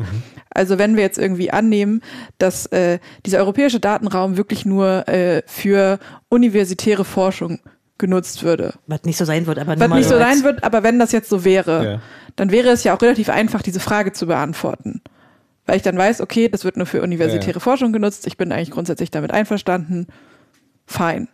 [0.52, 2.02] Also wenn wir jetzt irgendwie annehmen,
[2.38, 5.98] dass äh, dieser europäische Datenraum wirklich nur äh, für
[6.30, 7.60] universitäre Forschung
[7.98, 11.00] genutzt würde, Was nicht so sein wird, aber was nicht so sein wird, aber wenn
[11.00, 12.02] das jetzt so wäre, Ja.
[12.36, 15.02] dann wäre es ja auch relativ einfach, diese Frage zu beantworten.
[15.66, 18.52] Weil ich dann weiß, okay, das wird nur für universitäre Ja, Forschung genutzt, ich bin
[18.52, 20.08] eigentlich grundsätzlich damit einverstanden,
[20.86, 21.28] fein.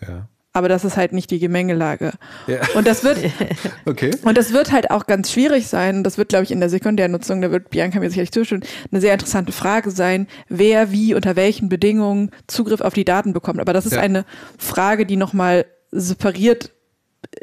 [0.00, 0.28] Ja.
[0.54, 2.12] Aber das ist halt nicht die Gemengelage.
[2.46, 2.60] Ja.
[2.74, 3.18] Und das wird,
[3.84, 4.10] Okay.
[4.22, 6.02] und das wird halt auch ganz schwierig sein.
[6.02, 9.12] Das wird, glaube ich, in der Sekundärnutzung, da wird Bianca mir sicherlich zustimmen, eine sehr
[9.12, 13.60] interessante Frage sein, wer wie unter welchen Bedingungen Zugriff auf die Daten bekommt.
[13.60, 14.00] Aber das ist Ja.
[14.00, 14.24] eine
[14.56, 16.72] Frage, die nochmal separiert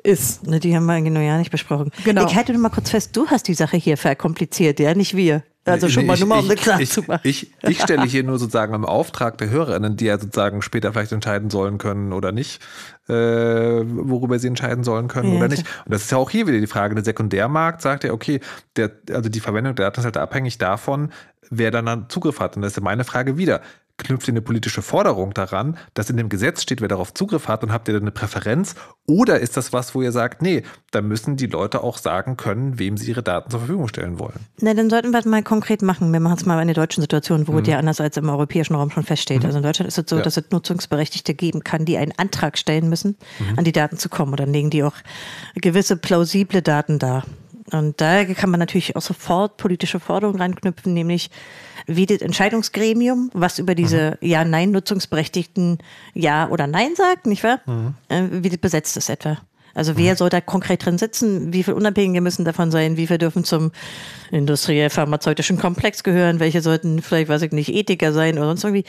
[0.04, 0.48] ist.
[0.48, 1.92] Ne, die haben wir genau ja nicht besprochen.
[2.06, 2.26] Genau.
[2.26, 5.44] Ich halte nur mal kurz fest, du hast die Sache hier verkompliziert, ja, nicht wir.
[5.66, 7.22] Also schon mal ich- nur mal, um das klar ich, zu machen.
[7.24, 11.12] Ich, ich stelle hier nur sozusagen im Auftrag der Hörerinnen, die ja sozusagen später vielleicht
[11.12, 12.62] entscheiden sollen können oder nicht,
[13.10, 15.66] äh, worüber sie entscheiden sollen können Ja, oder nicht.
[15.86, 16.96] Und das ist ja auch hier wieder die Frage.
[16.96, 18.40] Der Sekundärmarkt sagt ja, okay,
[18.76, 21.12] der, also die Verwendung der Daten ist halt abhängig davon,
[21.50, 22.56] wer dann, dann Zugriff hat.
[22.56, 23.62] Und das ist ja meine Frage wieder.
[23.98, 27.64] Knüpft ihr eine politische Forderung daran, dass in dem Gesetz steht, wer darauf Zugriff hat
[27.64, 28.76] und habt ihr dann eine Präferenz?
[29.08, 32.78] Oder ist das was, wo ihr sagt, nee, da müssen die Leute auch sagen können,
[32.80, 34.40] wem sie ihre Daten zur Verfügung stellen wollen?
[34.60, 36.12] Na, dann sollten wir es mal konkret machen.
[36.12, 37.60] Wir machen es mal in der deutschen Situation, wo mhm.
[37.60, 39.40] es ja anders als im europäischen Raum schon feststeht.
[39.40, 39.46] Mhm.
[39.46, 40.22] Also in Deutschland ist es so, ja.
[40.22, 43.60] dass es Nutzungsberechtigte geben kann, die einen Antrag stellen müssen, mhm.
[43.60, 44.32] an die Daten zu kommen.
[44.32, 44.96] Und dann legen die auch
[45.56, 47.24] gewisse plausible Daten dar.
[47.72, 51.30] Und da kann man natürlich auch sofort politische Forderungen reinknüpfen, nämlich
[51.88, 54.28] wie das Entscheidungsgremium, was über diese mhm.
[54.28, 55.80] Ja-Nein-Nutzungsberechtigten
[56.14, 57.60] Ja oder Nein sagt, nicht wahr?
[57.66, 57.96] Mhm.
[58.10, 59.38] Äh, wie das besetzt ist etwa.
[59.74, 60.18] Also wer mhm.
[60.18, 61.54] soll da konkret drin sitzen?
[61.54, 62.98] Wie viele Unabhängige müssen davon sein?
[62.98, 63.72] Wie viele dürfen zum
[64.32, 66.40] industriell-pharmazeutischen Komplex gehören?
[66.40, 68.86] Welche sollten vielleicht, weiß ich nicht, Ethiker sein oder sonst irgendwie?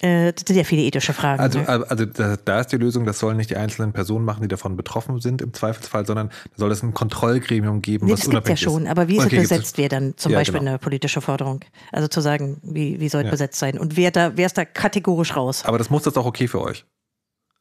[0.00, 1.40] Äh, das sind ja viele ethische Fragen.
[1.40, 1.68] Also, ne?
[1.68, 4.76] also da, da, ist die Lösung, das sollen nicht die einzelnen Personen machen, die davon
[4.76, 8.60] betroffen sind im Zweifelsfall, sondern da soll es ein Kontrollgremium geben, nee, was das unabhängig
[8.60, 8.90] ja schon, ist.
[8.90, 10.72] aber wie okay, besetzt wir dann zum ja, Beispiel genau.
[10.72, 11.60] eine politische Forderung?
[11.92, 13.30] Also zu sagen, wie, wie soll es ja.
[13.30, 13.78] besetzt sein?
[13.78, 15.64] Und wer, da, wer ist da kategorisch raus?
[15.64, 16.84] Aber das muss das auch okay für euch.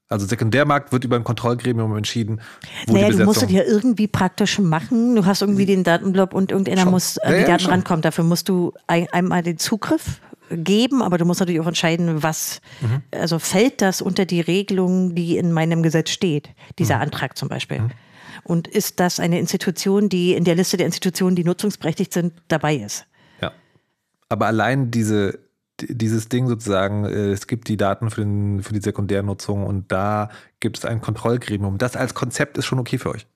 [0.08, 2.40] Also Sekundärmarkt wird über ein Kontrollgremium entschieden.
[2.86, 5.16] Wo naja, du musst es ja irgendwie praktisch machen.
[5.16, 6.92] Du hast irgendwie den Datenblock und irgendeiner schon.
[6.92, 7.72] muss an die ja, Daten schon.
[7.72, 8.02] rankommen.
[8.04, 12.62] Dafür musst du ein, einmal den Zugriff geben, aber du musst natürlich auch entscheiden, was,
[12.82, 13.02] mhm.
[13.12, 16.50] also fällt das unter die Regelung, die in meinem Gesetz steht,
[16.80, 17.04] dieser mhm.
[17.04, 17.82] Antrag zum Beispiel.
[17.82, 17.92] Mhm.
[18.44, 22.76] Und ist das eine Institution, die in der Liste der Institutionen, die nutzungsberechtigt sind, dabei
[22.76, 23.06] ist?
[23.42, 23.52] Ja.
[24.30, 25.40] Aber allein diese
[25.82, 30.30] dieses Ding sozusagen, äh, es gibt die Daten für, den, für die Sekundärnutzung und da
[30.60, 31.78] gibt es ein Kontrollgremium.
[31.78, 33.28] Das als Konzept ist schon okay für euch.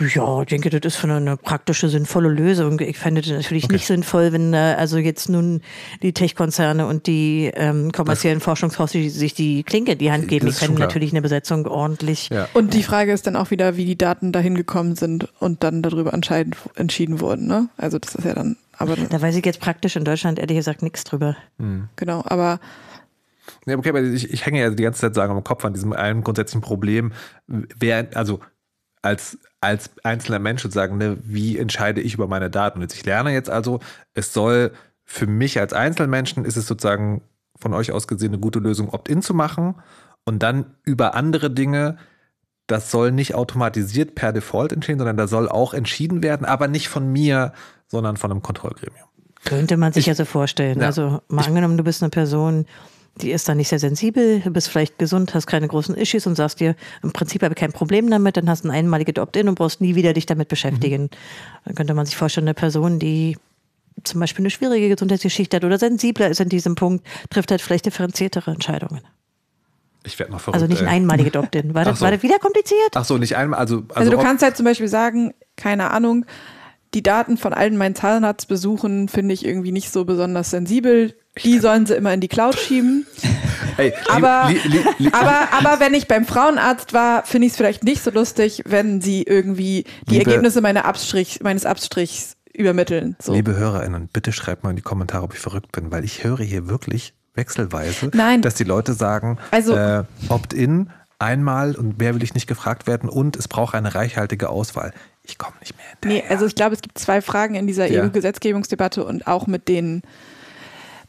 [0.00, 2.80] Ja, ich denke, das ist für eine praktische, sinnvolle Lösung.
[2.80, 3.74] Ich fände das natürlich okay.
[3.74, 5.60] nicht sinnvoll, wenn äh, also jetzt nun
[6.02, 10.46] die Tech-Konzerne und die ähm, kommerziellen das Forschungshäuser sich die Klinke in die Hand geben.
[10.46, 12.30] Die können natürlich eine Besetzung ordentlich.
[12.30, 12.48] Ja.
[12.54, 15.82] Und die Frage ist dann auch wieder, wie die Daten dahin gekommen sind und dann
[15.82, 17.46] darüber entschieden wurden.
[17.46, 17.68] Ne?
[17.76, 20.82] Also das ist ja dann aber da weiß ich jetzt praktisch in Deutschland ehrlich gesagt
[20.82, 21.36] nichts drüber.
[21.58, 21.90] Mhm.
[21.96, 22.60] Genau, aber
[23.66, 25.92] ja, okay, aber ich, ich, hänge ja die ganze Zeit sagen am Kopf an diesem
[25.92, 27.12] einen grundsätzlichen Problem.
[27.46, 28.40] Wer, also
[29.02, 32.80] als, als einzelner Mensch sozusagen, ne, wie entscheide ich über meine Daten?
[32.80, 33.80] Und ich lerne jetzt also,
[34.14, 34.72] es soll
[35.04, 37.22] für mich als Einzelmenschen ist es sozusagen
[37.58, 39.74] von euch aus gesehen eine gute Lösung, Opt-in zu machen
[40.24, 41.98] und dann über andere Dinge
[42.70, 46.88] das soll nicht automatisiert per Default entstehen, sondern da soll auch entschieden werden, aber nicht
[46.88, 47.52] von mir,
[47.88, 49.06] sondern von einem Kontrollgremium.
[49.44, 50.80] Könnte man sich ich, ja so vorstellen.
[50.80, 52.66] Ja, also mal ich, angenommen, du bist eine Person,
[53.16, 56.36] die ist da nicht sehr sensibel, du bist vielleicht gesund, hast keine großen Issues und
[56.36, 59.48] sagst dir, im Prinzip habe ich kein Problem damit, dann hast du ein einmaliges Opt-in
[59.48, 61.02] und brauchst nie wieder dich damit beschäftigen.
[61.02, 61.08] Mhm.
[61.64, 63.36] Dann könnte man sich vorstellen, eine Person, die
[64.04, 67.86] zum Beispiel eine schwierige Gesundheitsgeschichte hat oder sensibler ist in diesem Punkt, trifft halt vielleicht
[67.86, 69.02] differenziertere Entscheidungen.
[70.04, 70.54] Ich werde noch verrückt.
[70.54, 71.74] Also nicht ein einmaliges Opt-in.
[71.74, 72.04] War, das, so.
[72.04, 72.90] war das wieder kompliziert?
[72.94, 73.60] Ach so, nicht einmal.
[73.60, 76.24] Also, also, also du kannst halt zum Beispiel sagen, keine Ahnung,
[76.94, 81.14] die Daten von allen meinen Zahnarztbesuchen finde ich irgendwie nicht so besonders sensibel.
[81.38, 83.06] Die sollen sie immer in die Cloud schieben.
[83.76, 87.56] Hey, aber, li, li, li, aber, aber wenn ich beim Frauenarzt war, finde ich es
[87.56, 93.16] vielleicht nicht so lustig, wenn sie irgendwie die liebe, Ergebnisse meiner Abstrich, meines Abstrichs übermitteln.
[93.22, 93.32] So.
[93.32, 96.40] Liebe HörerInnen, bitte schreibt mal in die Kommentare, ob ich verrückt bin, weil ich höre
[96.40, 98.42] hier wirklich wechselweise, Nein.
[98.42, 103.08] dass die Leute sagen, also, äh, Opt-in einmal und mehr will ich nicht gefragt werden
[103.08, 104.92] und es braucht eine reichhaltige Auswahl.
[105.22, 106.22] Ich komme nicht mehr hinterher.
[106.22, 108.02] Nee, also ich glaube, es gibt zwei Fragen in dieser ja.
[108.02, 110.02] EU-Gesetzgebungsdebatte und auch mit den,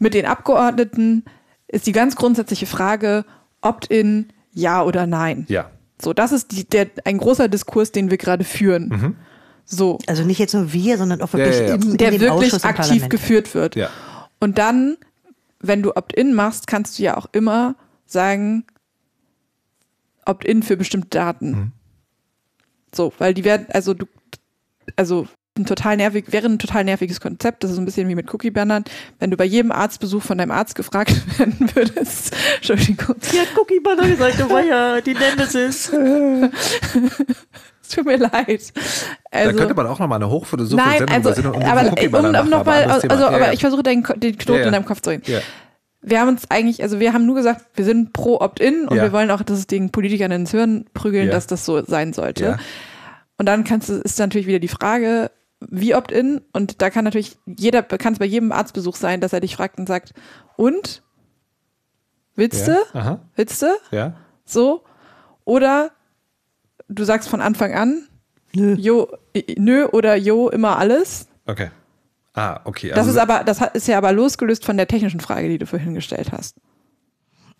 [0.02, 1.23] mit den Abgeordneten
[1.68, 3.26] ist die ganz grundsätzliche Frage,
[3.61, 5.45] Opt-in, ja oder nein.
[5.48, 5.69] Ja.
[6.02, 8.90] So, das ist die, der, ein großer Diskurs, den wir gerade führen.
[8.90, 9.15] Mhm.
[9.65, 9.99] So.
[10.07, 11.76] Also nicht jetzt nur wir, sondern auch wirklich ja, ja, ja.
[11.76, 13.76] Im, der wirklich aktiv geführt wird.
[13.76, 13.90] Ja.
[14.40, 14.98] Und dann
[15.61, 17.76] wenn du Opt-in machst, kannst du ja auch immer
[18.06, 18.65] sagen,
[20.26, 21.52] Opt-in für bestimmte Daten.
[21.52, 21.72] Mhm.
[22.94, 24.06] So, weil die werden, also du,
[24.95, 27.64] also ein total nervig, wäre ein total nerviges Konzept.
[27.64, 28.86] Das ist ein bisschen wie mit Cookie-Bannern.
[29.19, 33.15] Wenn du bei jedem Arztbesuch von deinem Arzt gefragt werden würdest, Entschuldigung.
[33.19, 35.91] Sie hat Cookie-Banner gesagt, das war ja die Nemesis.
[37.91, 38.73] tut mir leid.
[39.32, 42.49] Also, da könnte man auch nochmal eine Suppe Nein, Sendung also, um aber, um, um
[42.49, 43.53] noch mal, also, ja, aber ja.
[43.53, 45.41] ich versuche den, den Knoten ja, in deinem Kopf zu reden.
[46.02, 49.11] Wir haben uns eigentlich, also wir haben nur gesagt, wir sind pro Opt-in und wir
[49.11, 52.57] wollen auch, dass es den Politikern ins Hirn prügeln, dass das so sein sollte.
[53.38, 55.32] Und dann kannst du, ist natürlich wieder die Frage,
[55.70, 59.40] wie Opt-in und da kann natürlich jeder, kann es bei jedem Arztbesuch sein, dass er
[59.40, 60.14] dich fragt und sagt,
[60.58, 61.04] und?
[62.36, 62.76] Willst du?
[63.36, 63.68] Willst du?
[63.92, 64.14] Ja.
[64.46, 64.84] So?
[65.46, 65.92] Oder
[66.88, 68.08] du sagst von Anfang an,
[68.54, 68.74] nö.
[68.74, 69.08] Jo,
[69.58, 71.28] nö oder jo, immer alles.
[71.46, 71.70] Okay.
[72.34, 72.92] Ah, okay.
[72.94, 75.66] Also das ist aber, das ist ja aber losgelöst von der technischen Frage, die du
[75.66, 76.56] vorhin gestellt hast.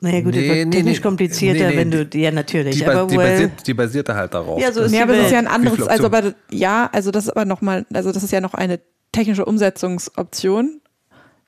[0.04, 2.76] Naja gut, nee, das wird technisch nee, komplizierter, nee, wenn du, ja natürlich.
[2.76, 4.60] Die, aber die, basiert, die basierte halt darauf.
[4.60, 7.26] Ja, so ist ja, aber das ist ja ein anderes, also aber, ja, also das
[7.26, 8.80] ist aber nochmal, also das ist ja noch eine
[9.12, 10.82] technische Umsetzungsoption.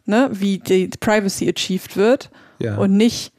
[0.05, 2.77] ne, wie die Privacy achieved wird Ja.
[2.77, 3.32] und nicht,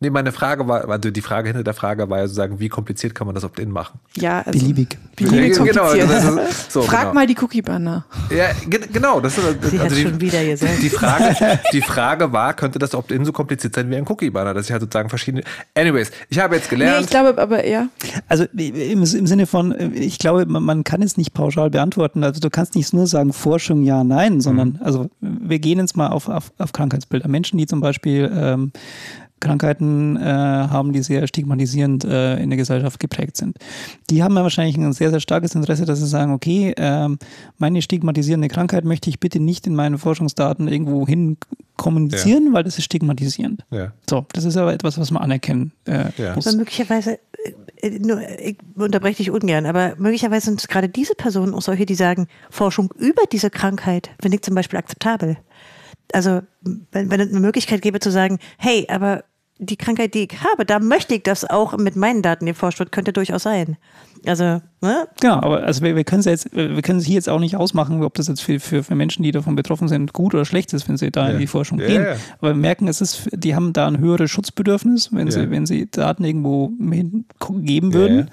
[0.00, 3.16] Nee, meine Frage war, also die Frage hinter der Frage war ja sozusagen, wie kompliziert
[3.16, 3.98] kann man das Opt-in machen?
[4.16, 4.96] ja, also, Beliebig.
[5.16, 6.10] Beliebig Ja, genau, kompliziert.
[6.10, 7.14] das ist- so, Frag genau.
[7.14, 8.04] mal die Cookie-Banner.
[8.30, 9.18] Ja, ge- genau.
[9.20, 10.80] Das ist, Sie hat also schon die, wieder gesagt.
[10.80, 14.54] die, Frage, die Frage war, könnte das Opt-in so kompliziert sein wie ein Cookie-Banner?
[14.54, 15.42] Das ist ja sozusagen verschiedene.
[15.74, 17.00] Anyways, ich habe jetzt Nee, gelernt.
[17.04, 17.88] ich glaube aber eher,
[18.28, 22.22] Also im, im Sinne von, äh, ich glaube, man, man kann es nicht pauschal beantworten.
[22.22, 26.06] Also du kannst nicht nur sagen Forschung ja, nein, sondern also wir gehen jetzt mal
[26.06, 27.26] auf, auf, auf Krankheitsbilder.
[27.26, 28.70] Menschen, die zum Beispiel ähm,
[29.40, 33.56] Krankheiten äh, haben, die sehr stigmatisierend äh, in der Gesellschaft geprägt sind.
[34.10, 37.18] Die haben ja wahrscheinlich ein sehr, sehr starkes Interesse, dass sie sagen, okay, ähm,
[37.58, 41.36] meine stigmatisierende Krankheit möchte ich bitte nicht in meinen Forschungsdaten irgendwo hin
[41.76, 43.64] kommunizieren, weil das ist stigmatisierend.
[43.70, 46.34] ja, So, das ist aber etwas, was man anerkennen äh, Ja.
[46.34, 46.46] muss.
[46.46, 47.18] Aber möglicherweise,
[47.82, 51.62] äh, äh, nur, ich unterbreche dich ungern, aber möglicherweise sind es gerade diese Personen auch
[51.62, 55.38] solche, die sagen, Forschung über diese Krankheit finde ich zum Beispiel akzeptabel.
[56.12, 56.40] Also,
[56.90, 59.24] wenn, wenn es eine Möglichkeit gäbe zu sagen, hey, aber
[59.58, 62.92] die Krankheit, die ich habe, da möchte ich, dass auch mit meinen Daten geforscht wird,
[62.92, 63.76] könnte durchaus sein.
[64.26, 65.08] Also, ne?
[65.20, 67.38] Genau, aber also wir, wir können es ja jetzt, wir können es hier jetzt auch
[67.38, 70.44] nicht ausmachen, ob das jetzt für, für, für Menschen, die davon betroffen sind, gut oder
[70.44, 71.38] schlecht ist, wenn sie da in Ja.
[71.38, 72.02] die Forschung Ja, gehen.
[72.02, 72.16] ja.
[72.40, 75.32] Aber wir merken, es ist, die haben da ein höheres Schutzbedürfnis, wenn Ja.
[75.32, 78.30] sie, wenn sie Daten irgendwo hingeben würden.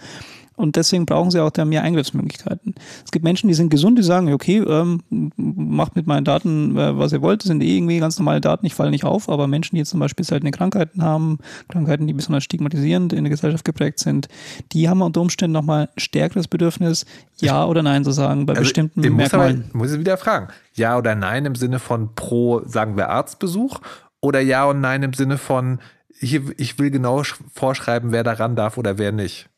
[0.56, 2.76] Und deswegen brauchen sie auch da mehr Eingriffsmöglichkeiten.
[3.04, 5.02] Es gibt Menschen, die sind gesund, die sagen, okay, ähm,
[5.36, 8.66] macht mit meinen Daten, äh, was ihr wollt, das sind eh irgendwie ganz normale Daten,
[8.66, 12.14] ich falle nicht auf, aber Menschen, die jetzt zum Beispiel seltene Krankheiten haben, Krankheiten, die
[12.14, 14.28] besonders stigmatisierend in der Gesellschaft geprägt sind,
[14.72, 17.06] die haben unter Umständen nochmal ein stärkeres Bedürfnis,
[17.40, 19.70] Ja oder Nein zu sagen bei Also, bestimmten ich muss aber, Merkmalen.
[19.74, 20.48] muss ich wieder fragen.
[20.74, 23.80] Ja oder nein im Sinne von pro, sagen wir, Arztbesuch
[24.22, 25.80] oder ja und nein im Sinne von,
[26.18, 29.50] hier, ich will genau sch- vorschreiben, wer daran darf oder wer nicht.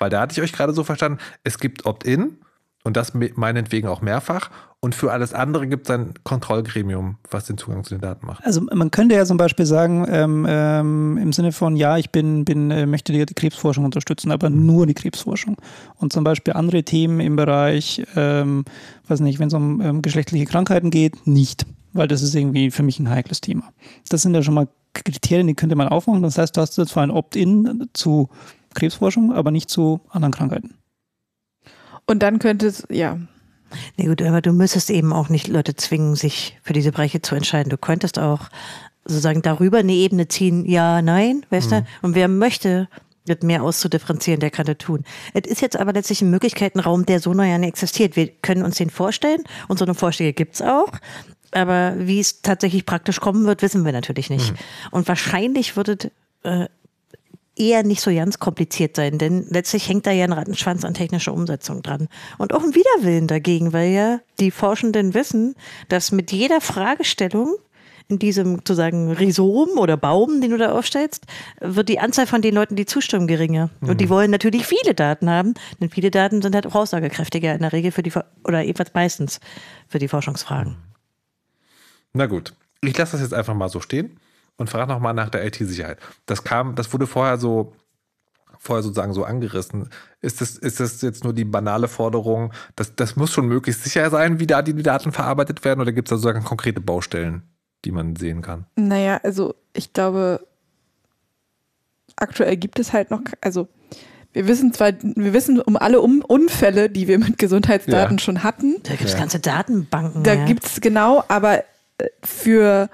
[0.00, 2.38] Weil da hatte ich euch gerade so verstanden, es gibt Opt-in
[2.82, 4.50] und das me- meinetwegen auch mehrfach
[4.80, 8.42] und für alles andere gibt es ein Kontrollgremium, was den Zugang zu den Daten macht.
[8.46, 12.46] Also man könnte ja zum Beispiel sagen, ähm, ähm, im Sinne von, ja, ich bin,
[12.46, 15.58] bin, äh, möchte die, Krebsforschung unterstützen, aber nur die Krebsforschung.
[15.96, 18.64] Und zum Beispiel andere Themen im Bereich, ähm,
[19.06, 21.66] weiß nicht, wenn es um ähm, geschlechtliche Krankheiten geht, nicht.
[21.92, 23.64] Weil das ist irgendwie für mich ein heikles Thema.
[24.08, 26.22] Das sind ja schon mal Kriterien, die könnte man aufmachen.
[26.22, 28.30] Das heißt, du hast zwar ein Opt-in zu
[28.74, 30.74] Krebsforschung, aber nicht zu anderen Krankheiten.
[32.06, 33.18] und dann könnte es, ja,
[33.96, 37.36] Nee, gut, aber du müsstest eben auch nicht Leute zwingen, sich für diese Bereiche zu
[37.36, 37.70] entscheiden.
[37.70, 38.48] Du könntest auch
[39.04, 41.86] sozusagen darüber eine Ebene ziehen, ja, nein, weißt du?
[42.02, 42.88] Und wer möchte,
[43.26, 45.04] das mehr auszudifferenzieren, der kann das tun.
[45.34, 48.16] Es ist jetzt aber letztlich ein Möglichkeitenraum, der so noch ja nicht existiert.
[48.16, 50.92] Wir können uns den vorstellen und so eine Vorschläge gibt's auch.
[51.52, 54.54] Aber wie es tatsächlich praktisch kommen wird, wissen wir natürlich nicht.
[54.90, 56.10] Und wahrscheinlich wird es
[56.44, 56.68] äh,
[57.60, 61.32] eher nicht so ganz kompliziert sein, denn letztlich hängt da ja ein Rattenschwanz an technischer
[61.32, 62.08] Umsetzung dran.
[62.38, 65.54] Und auch ein Widerwillen dagegen, weil ja die Forschenden wissen,
[65.88, 67.54] dass mit jeder Fragestellung
[68.08, 71.26] in diesem sozusagen Rhizom oder Baum, den du da aufstellst,
[71.60, 73.70] wird die Anzahl von den Leuten, die zustimmen, geringer.
[73.82, 77.60] Und die wollen natürlich viele Daten haben, denn viele Daten sind halt auch aussagekräftiger in
[77.60, 78.12] der Regel für die,
[78.42, 79.38] oder jedenfalls meistens
[79.86, 80.76] für die Forschungsfragen.
[82.12, 84.18] Na gut, ich lasse das jetzt einfach mal so stehen
[84.60, 85.98] und frage nochmal nach der IT-Sicherheit.
[86.26, 87.72] Das kam, das wurde vorher so,
[88.58, 89.88] vorher sozusagen so angerissen.
[90.20, 94.10] Ist das, ist das jetzt nur die banale Forderung, dass das muss schon möglichst sicher
[94.10, 97.42] sein, wie da die Daten verarbeitet werden, oder gibt es da sozusagen konkrete Baustellen,
[97.86, 98.66] die man sehen kann?
[98.76, 100.46] naja, also ich glaube,
[102.16, 103.66] aktuell gibt es halt noch, also
[104.34, 108.22] wir wissen zwar, wir wissen um alle um Unfälle, die wir mit Gesundheitsdaten Ja.
[108.22, 109.18] schon hatten, Da gibt es Ja.
[109.20, 110.22] ganze Datenbanken.
[110.22, 110.44] Da ja.
[110.44, 111.64] gibt es genau, aber
[111.98, 112.90] äh, für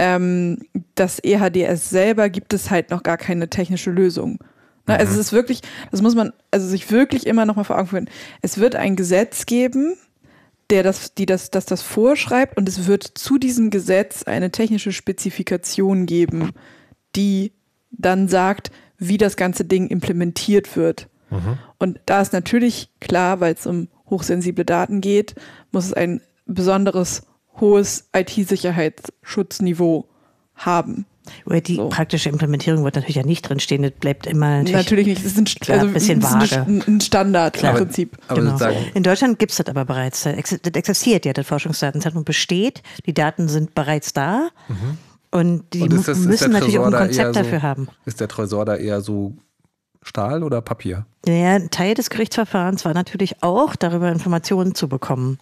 [0.00, 0.56] ähm,
[0.94, 4.38] das EHDS selber gibt es halt noch gar keine technische Lösung.
[4.86, 4.98] Ne?
[4.98, 5.60] Also es ist wirklich,
[5.90, 8.10] das muss man also sich wirklich immer noch mal vor Augen führen.
[8.40, 9.96] Es wird ein Gesetz geben,
[10.70, 14.92] der das, die das, das das vorschreibt und es wird zu diesem Gesetz eine technische
[14.92, 16.52] Spezifikation geben,
[17.14, 17.52] die
[17.90, 21.08] dann sagt, wie das ganze Ding implementiert wird.
[21.78, 25.34] Und da ist natürlich klar, weil es um hochsensible Daten geht,
[25.72, 27.22] muss es ein besonderes
[27.58, 30.06] hohes IT-Sicherheitsschutzniveau
[30.54, 31.06] haben.
[31.46, 31.88] Oder die So.
[31.90, 33.82] praktische Implementierung wird natürlich ja nicht drinstehen.
[33.82, 34.72] Das bleibt immer natürlich.
[34.72, 36.62] Natürlich, nicht, es ist ein, Klar, also, bisschen es ist vage.
[36.66, 37.72] ein, ein Standard Klar.
[37.72, 38.16] im Prinzip.
[38.26, 38.50] Aber Genau.
[38.52, 40.22] sozusagen, In Deutschland gibt es das aber bereits.
[40.24, 42.82] Das ex- das existiert ja, das Forschungsdatenzentrum besteht.
[43.06, 44.48] Die Daten sind bereits da.
[45.30, 45.84] Und die Mhm.
[45.84, 47.88] Und ist das- müssen natürlich auch ein da Konzept so- dafür haben.
[48.06, 49.34] ist der Tresor da eher so
[50.02, 51.06] Stahl oder Papier?
[51.28, 55.38] Ja, ein Teil des Gerichtsverfahrens war natürlich auch, darüber Informationen zu bekommen.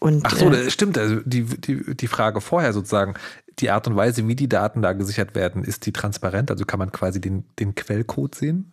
[0.00, 0.98] Und, Ach so, äh, das stimmt.
[0.98, 3.14] Also die, die, die Frage vorher sozusagen,
[3.58, 6.50] die Art und Weise, wie die Daten da gesichert werden, ist die transparent?
[6.50, 8.72] Also kann man quasi den, den Quellcode sehen?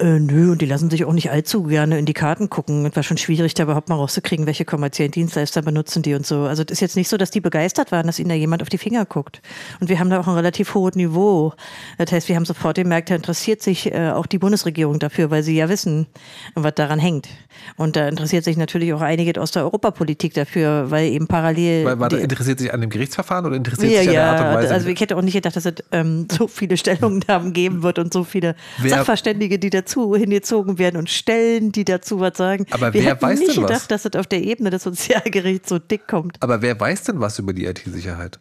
[0.00, 2.84] Äh, nö, und die lassen sich auch nicht allzu gerne in die Karten gucken.
[2.84, 6.40] Es war schon schwierig, da überhaupt mal rauszukriegen, welche kommerziellen Dienstleister benutzen die und so.
[6.40, 8.68] Also das ist jetzt nicht so, dass die begeistert waren, dass ihnen da jemand auf
[8.68, 9.40] die Finger guckt.
[9.80, 11.52] Und wir haben da auch ein relativ hohes Niveau.
[11.96, 15.44] Das heißt, wir haben sofort gemerkt, da interessiert sich äh, auch die Bundesregierung dafür, weil
[15.44, 16.08] sie ja wissen,
[16.56, 17.28] was daran hängt.
[17.76, 21.84] Und da interessiert sich natürlich auch einige aus der Europapolitik dafür, weil eben parallel.
[22.00, 24.48] Weil, die- interessiert sich an dem Gerichtsverfahren oder interessiert ja, sich an der Art ja,
[24.50, 24.74] und Weise?
[24.74, 28.12] also ich hätte auch nicht gedacht, dass es ähm, so viele Stellungnahmen geben wird und
[28.12, 32.66] so viele Wer- Sachverständige, die dazu hingezogen werden und Stellen, die dazu was sagen.
[32.70, 33.70] Aber Wir wer hätten weiß nicht denn was?
[33.70, 36.42] gedacht, dass es auf der Ebene des Sozialgerichts so dick kommt.
[36.42, 38.40] Aber wer weiß denn was über die IT-Sicherheit?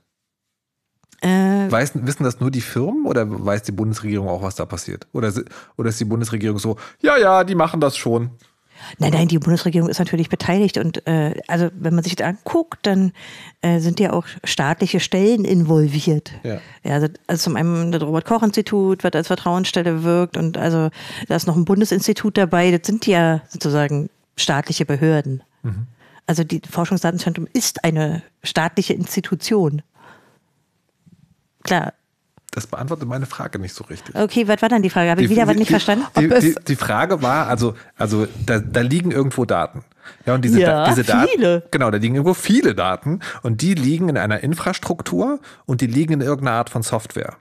[1.22, 5.08] Äh, Weiß, wissen das nur die Firmen oder weiß die Bundesregierung auch, was da passiert?
[5.14, 5.32] Oder,
[5.78, 8.32] oder ist die Bundesregierung so, ja, ja, die machen das schon?
[9.00, 12.86] Nein, nein, die Bundesregierung ist natürlich beteiligt und äh, also wenn man sich das anguckt,
[12.86, 13.12] dann
[13.62, 16.32] äh, sind ja auch staatliche Stellen involviert.
[16.44, 16.60] Ja.
[16.84, 20.90] also, also zum einen das Robert-Koch-Institut, was als Vertrauensstelle wirkt und also
[21.28, 25.44] da ist noch ein Bundesinstitut dabei, das sind ja sozusagen staatliche Behörden.
[26.26, 29.82] Also die Forschungsdatenzentrum ist eine staatliche Institution.
[31.64, 31.94] Klar.
[32.56, 34.14] Das beantwortet meine Frage nicht so richtig.
[34.16, 35.10] Okay, was war dann die Frage?
[35.10, 36.06] Habe ich wieder was nicht verstanden?
[36.20, 39.84] Die, Ob es- die, die Frage war, also, also da, da liegen irgendwo Daten.
[40.26, 41.28] Ja, und diese, Ja, Da- diese Daten.
[41.34, 41.64] viele.
[41.72, 46.14] Genau, da liegen irgendwo viele Daten und die liegen in einer Infrastruktur und die liegen
[46.14, 47.38] in irgendeiner Art von Software.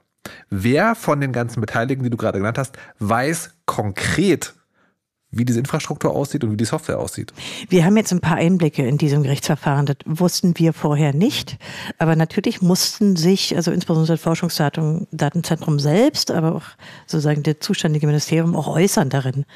[0.48, 4.55] Wer von den ganzen Beteiligten, die du gerade genannt hast, weiß konkret,
[5.32, 7.32] wie diese Infrastruktur aussieht und wie die Software aussieht?
[7.68, 9.86] Wir haben jetzt ein paar Einblicke in diesem Gerichtsverfahren.
[9.86, 11.56] Das wussten wir vorher nicht.
[11.98, 16.64] Aber natürlich mussten sich, also insbesondere das Forschungsdatenzentrum selbst, aber auch
[17.06, 19.46] sozusagen das zuständige Ministerium auch äußern darin.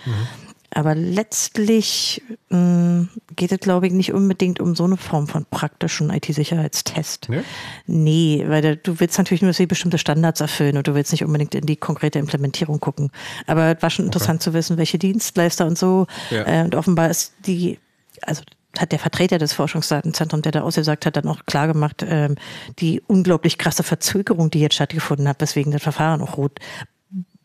[0.71, 6.11] Aber letztlich mh, geht es, glaube ich, nicht unbedingt um so eine Form von praktischen
[6.11, 7.29] IT-Sicherheitstest.
[7.29, 7.43] Nee?
[7.87, 11.25] Nee, weil da, du willst natürlich nur, dass bestimmte Standards erfüllen und du willst nicht
[11.25, 13.11] unbedingt in die konkrete Implementierung gucken.
[13.47, 16.07] Aber es war schon interessant zu wissen, welche Dienstleister und so.
[16.31, 16.47] Ja.
[16.47, 17.79] Äh, und offenbar ist die,
[18.23, 18.43] also
[18.79, 22.37] hat der Vertreter des Forschungsdatenzentrums, der da ausgesagt hat, dann auch klar gemacht, ähm,
[22.79, 26.59] die unglaublich krasse Verzögerung, die jetzt stattgefunden hat, weswegen das Verfahren auch rot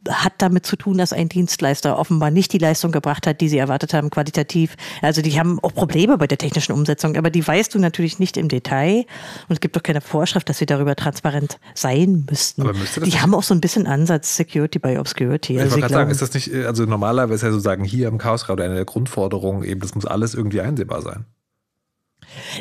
[0.10, 3.58] hat damit zu tun, dass ein Dienstleister offenbar nicht die Leistung gebracht hat, die sie
[3.58, 4.76] erwartet haben, qualitativ.
[5.02, 8.38] Also die haben auch Probleme bei der technischen Umsetzung, aber die weißt du natürlich nicht
[8.38, 9.06] im Detail.
[9.48, 12.64] Und es gibt doch keine Vorschrift, dass sie darüber transparent sein müssten.
[12.64, 15.54] Aber müsste das die haben auch so ein bisschen Ansatz Security by Obscurity.
[15.54, 17.84] Ich Also wollte ich gerade sagen, ist das nicht, äh, also normalerweise ist ja sozusagen
[17.84, 21.26] hier im Chaosradio eine der Grundforderungen eben, das muss alles irgendwie einsehbar sein.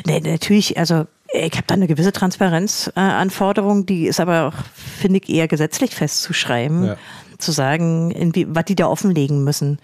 [0.05, 5.29] Nee, natürlich, also ich habe da eine gewisse Transparenzanforderung, die ist aber auch, finde ich,
[5.29, 6.97] eher gesetzlich festzuschreiben, Ja.
[7.41, 8.13] Zu sagen,
[8.47, 9.79] was die da offenlegen müssen.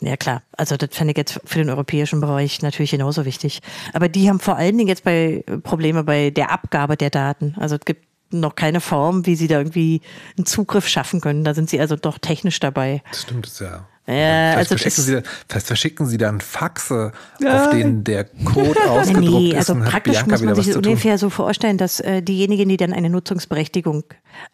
[0.00, 3.60] Ja klar, also das fände ich jetzt für den europäischen Bereich natürlich genauso wichtig.
[3.94, 7.54] Aber die haben vor allen Dingen jetzt bei äh, Probleme bei der Abgabe der Daten.
[7.58, 10.02] Also es gibt noch keine Form, wie sie da irgendwie
[10.36, 11.44] einen Zugriff schaffen können.
[11.44, 13.02] Da sind sie also doch technisch dabei.
[13.10, 13.86] Das stimmt, ja.
[14.08, 17.12] Ja, vielleicht, also verschicken sie dann, vielleicht verschicken sie dann Faxe,
[17.44, 20.76] auf denen der Code ausgedruckt Nee, ist also und hat praktisch muss man sich das
[20.76, 24.04] ungefähr so vorstellen, dass äh, diejenigen, die dann eine Nutzungsberechtigung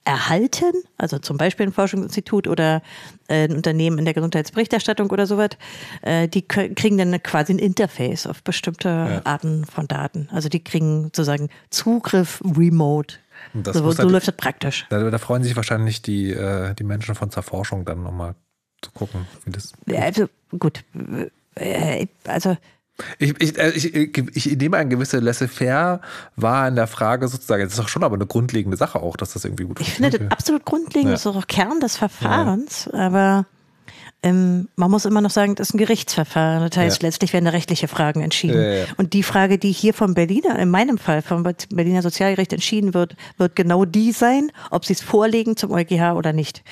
[0.04, 2.82] erhalten, also zum Beispiel ein Forschungsinstitut oder
[3.28, 5.50] äh, ein Unternehmen in der Gesundheitsberichterstattung oder sowas,
[6.02, 10.28] äh, die kriegen dann quasi ein Interface auf bestimmte Arten von Daten.
[10.32, 13.16] Also die kriegen sozusagen Zugriff remote.
[13.54, 14.86] Und das So, so halt- läuft das praktisch.
[14.88, 18.34] Da, da freuen sich wahrscheinlich die, äh, die Menschen von Zerforschung dann nochmal
[18.82, 19.72] zu gucken, wie das.
[19.86, 20.28] Ja, Also
[20.58, 20.84] gut,
[21.56, 22.56] äh, also
[23.18, 26.00] Ich, ich, äh, ich, ich nehme ein gewisse Laissez-faire
[26.36, 29.32] war in der Frage sozusagen, das ist doch schon aber eine grundlegende Sache auch, dass
[29.32, 30.32] das irgendwie gut Ich finde das funktioniert.
[30.32, 31.12] absolut grundlegend, Ja.
[31.12, 33.46] das ist auch Kern des Verfahrens, aber
[34.22, 36.68] ähm, man muss immer noch sagen, das ist ein Gerichtsverfahren.
[36.68, 37.08] Das heißt, Ja.
[37.08, 38.60] letztlich werden da rechtliche Fragen entschieden.
[38.62, 38.84] Ja, ja.
[38.96, 43.16] Und die Frage, die hier vom Berliner, in meinem Fall vom Berliner Sozialgericht entschieden wird,
[43.36, 46.62] wird genau die sein, ob sie es vorlegen zum EuGH oder nicht.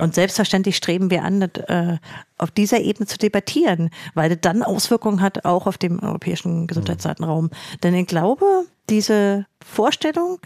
[0.00, 1.98] Und selbstverständlich streben wir an, das, äh,
[2.38, 7.50] auf dieser Ebene zu debattieren, weil das dann Auswirkungen hat, auch auf dem europäischen Gesundheitsdatenraum.
[7.82, 8.44] Denn ich glaube,
[8.90, 10.38] diese Vorstellung,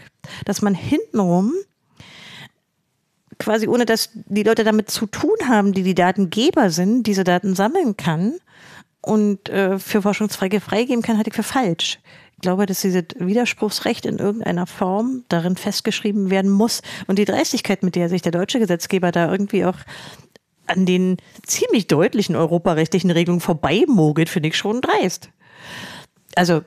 [0.45, 1.53] dass man hintenrum
[3.41, 7.55] quasi ohne dass die Leute damit zu tun haben, die die Datengeber sind, diese Daten
[7.55, 8.35] sammeln kann
[9.01, 11.99] und äh, für Forschungszwecke freigeben kann, halte ich für falsch.
[12.35, 17.83] Ich glaube, dass dieses Widerspruchsrecht in irgendeiner Form darin festgeschrieben werden muss und die Dreistigkeit,
[17.83, 19.77] mit der sich der deutsche Gesetzgeber da irgendwie auch
[20.67, 25.29] an den ziemlich deutlichen europarechtlichen Regelungen vorbeimogelt, finde ich schon dreist.
[26.35, 26.61] Also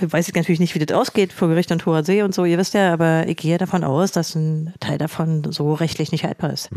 [0.00, 2.58] weiß ich natürlich nicht, wie das ausgeht vor Gericht und hoher See und so, ihr
[2.58, 6.52] wisst ja, aber ich gehe davon aus, dass ein Teil davon so rechtlich nicht haltbar
[6.52, 6.70] ist.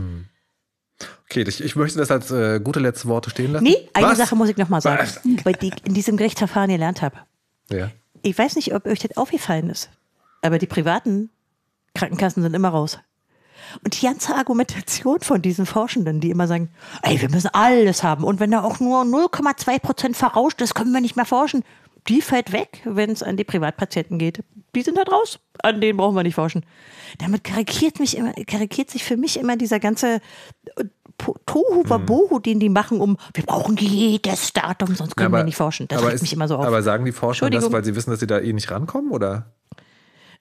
[1.25, 3.63] Okay, ich, ich möchte das als äh, gute letzte Worte stehen lassen.
[3.63, 4.17] Nee, eine Was?
[4.17, 5.19] Sache muss ich noch mal sagen, Was?
[5.43, 7.17] weil ich in diesem Gerichtsverfahren gelernt habe.
[7.71, 7.91] Ja.
[8.21, 9.89] Ich weiß nicht, ob euch das aufgefallen ist,
[10.41, 11.29] aber die privaten
[11.95, 12.99] Krankenkassen sind immer raus.
[13.83, 16.69] Und die ganze Argumentation von diesen Forschenden, die immer sagen,
[17.01, 18.23] ey, wir müssen alles haben.
[18.23, 21.63] Und wenn da auch nur 0,2 Prozent verrauscht ist, können wir nicht mehr forschen.
[22.07, 24.43] Die fällt weg, wenn es an die Privatpatienten geht.
[24.75, 25.39] Die sind da raus.
[25.61, 26.65] An denen brauchen wir nicht forschen.
[27.19, 30.19] Damit karikiert, mich immer, karikiert sich für mich immer dieser ganze
[30.75, 30.83] äh,
[31.45, 35.87] Tohu Wabohu, den die machen, um wir brauchen jedes Datum, sonst können wir nicht forschen.
[35.87, 36.65] Das aber regt ist- mich immer so auf.
[36.65, 39.11] Aber sagen die Forscher das, weil sie wissen, dass sie da eh nicht rankommen?
[39.11, 39.53] Oder?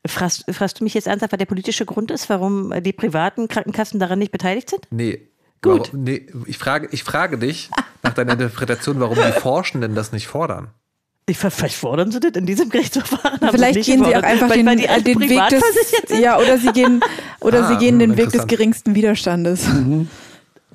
[0.05, 4.01] Fragst, fragst du mich jetzt ernsthaft, was der politische Grund ist, warum die privaten Krankenkassen
[4.01, 4.89] daran nicht beteiligt sind?
[4.91, 5.29] Nee.
[5.61, 5.91] Gut.
[5.93, 7.71] Warum, nee, ich frage, ich frage dich
[8.03, 10.71] nach deiner Interpretation, warum die Forschenden das nicht fordern.
[11.27, 13.39] Ich, vielleicht fordern sie das in diesem Gerichtsverfahren.
[13.53, 16.73] Vielleicht gehen sie auch einfach weil, den, weil alle den Weg des ja oder sie
[16.73, 17.01] gehen
[17.41, 19.67] oder Ah, sie gehen den hm, Weg des geringsten Widerstandes.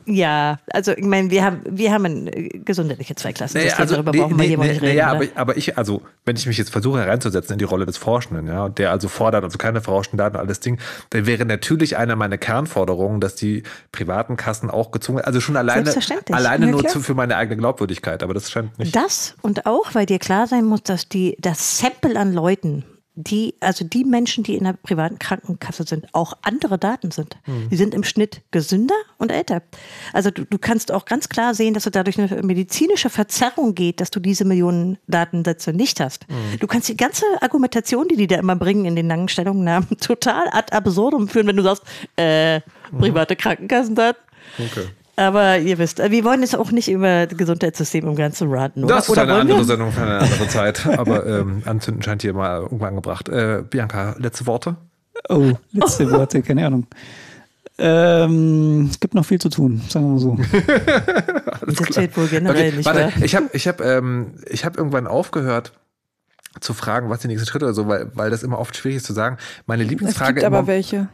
[0.09, 4.45] Ja, also ich meine, wir haben, wir haben ein äh, gesundheitliche Zweiklasensystem, darüber brauchen wir
[4.45, 4.95] hier mal nicht reden.
[4.95, 5.27] naja, oder?
[5.33, 8.47] aber, aber ich, also, wenn ich mich jetzt versuche hereinzusetzen in die Rolle des Forschenden,
[8.47, 10.79] ja, und der also fordert, also keine verrauschten Daten, alles Ding,
[11.09, 15.93] dann wäre natürlich eine meiner Kernforderungen, dass die privaten Kassen auch gezwungen, also schon alleine,
[16.31, 18.95] alleine nur zu, für meine eigene Glaubwürdigkeit, aber das scheint nicht.
[18.95, 22.85] Das und auch, weil dir klar sein muss, dass die, das Sample an Leuten,
[23.17, 27.35] die, also die Menschen, die in der privaten Krankenkasse sind, auch andere Daten sind.
[27.45, 27.67] Hm.
[27.69, 29.63] Die sind im Schnitt gesünder und älter.
[30.13, 34.01] Also du, du kannst auch ganz klar sehen, dass es dadurch eine medizinische Verzerrung geht,
[34.01, 36.27] dass du diese Millionen Datensätze nicht hast.
[36.27, 36.59] Hm.
[36.59, 40.47] Du kannst die ganze Argumentation, die die da immer bringen in den langen Stellungnahmen, total
[40.51, 41.83] ad absurdum führen, wenn du sagst,
[42.17, 42.61] äh,
[42.99, 44.21] private Krankenkassendaten.
[44.59, 44.87] Okay.
[45.19, 48.83] Aber ihr wisst, äh, wir wollen jetzt auch nicht über das Gesundheitssystem im Ganzen raten,
[48.83, 48.95] oder?
[48.95, 49.65] Das ist oder eine andere wir?
[49.65, 53.27] Sendung für eine andere Zeit, aber ähm, anzünden scheint hier mal irgendwann angebracht.
[53.27, 54.75] Äh, Bianca, letzte Worte?
[55.27, 56.85] Oh, letzte Worte, keine Ahnung.
[57.79, 60.37] Ähm, es gibt noch viel zu tun, sagen wir mal so.
[61.65, 63.11] Das zählt wohl generell Okay, nicht, warte, wahr?
[63.21, 65.73] ich habe ich hab, ähm, ich hab irgendwann aufgehört
[66.59, 69.05] zu fragen, was die nächste Schritte oder so, weil, weil das immer oft schwierig ist
[69.05, 69.37] zu sagen.
[69.65, 71.09] Meine Es Lieblingsfrage gibt aber immer, welche.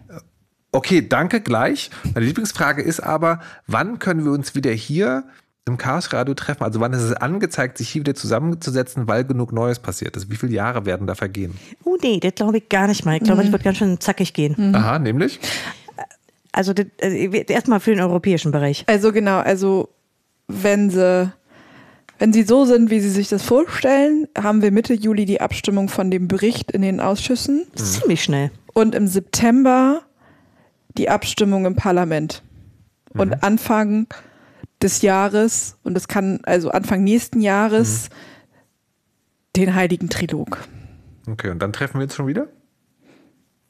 [0.74, 1.92] Okay, danke gleich.
[2.14, 5.24] Meine Lieblingsfrage ist aber, wann können wir uns wieder hier
[5.66, 6.64] im Chaos Radio treffen?
[6.64, 10.30] Also wann ist es angezeigt, sich hier wieder zusammenzusetzen, weil genug Neues passiert ist?
[10.32, 11.54] Wie viele Jahre werden da vergehen?
[11.86, 13.16] Oh nee, das glaube ich gar nicht mal.
[13.18, 13.46] Ich glaube, Mhm.
[13.46, 14.74] das wird ganz schön zackig gehen.
[14.76, 15.40] Aha, nämlich?
[16.52, 18.84] Also das, äh, erstmal für den europäischen Bereich.
[18.88, 19.90] Also genau, also
[20.48, 21.32] wenn sie,
[22.20, 25.88] wenn sie so sind, wie sie sich das vorstellen, haben wir Mitte Juli die Abstimmung
[25.90, 28.52] von dem Bericht in den Ausschüssen Das ist ziemlich schnell.
[28.74, 30.03] und im September
[30.98, 32.44] die Abstimmung im Parlament.
[33.16, 34.08] Und Anfang
[34.82, 38.10] des Jahres, und das kann also Anfang nächsten Jahres,
[39.56, 40.58] den Heiligen Trilog.
[41.28, 42.48] Okay, und dann treffen wir uns schon wieder?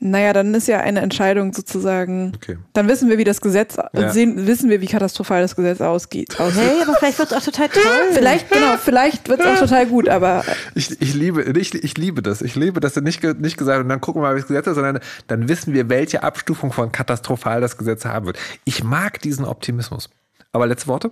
[0.06, 2.34] Naja, dann ist ja eine Entscheidung sozusagen.
[2.36, 2.58] Okay.
[2.74, 4.10] Dann wissen wir, wie das Gesetz, Ja.
[4.12, 6.40] sehen, wissen wir, wie katastrophal das Gesetz ausgeht.
[6.42, 6.62] aussieht.
[6.62, 7.82] Hey, aber vielleicht wird es auch total toll.
[8.12, 10.44] Vielleicht, genau, vielleicht wird es auch total gut, aber
[10.76, 12.42] Ich, ich, liebe, ich, ich liebe das.
[12.42, 14.68] Ich liebe, dass du nicht, nicht gesagt und dann gucken wir mal, wie das Gesetz
[14.68, 18.38] ist, sondern dann wissen wir, welche Abstufung von katastrophal das Gesetz haben wird.
[18.66, 20.10] Ich mag diesen Optimismus.
[20.52, 21.12] Aber letzte Worte?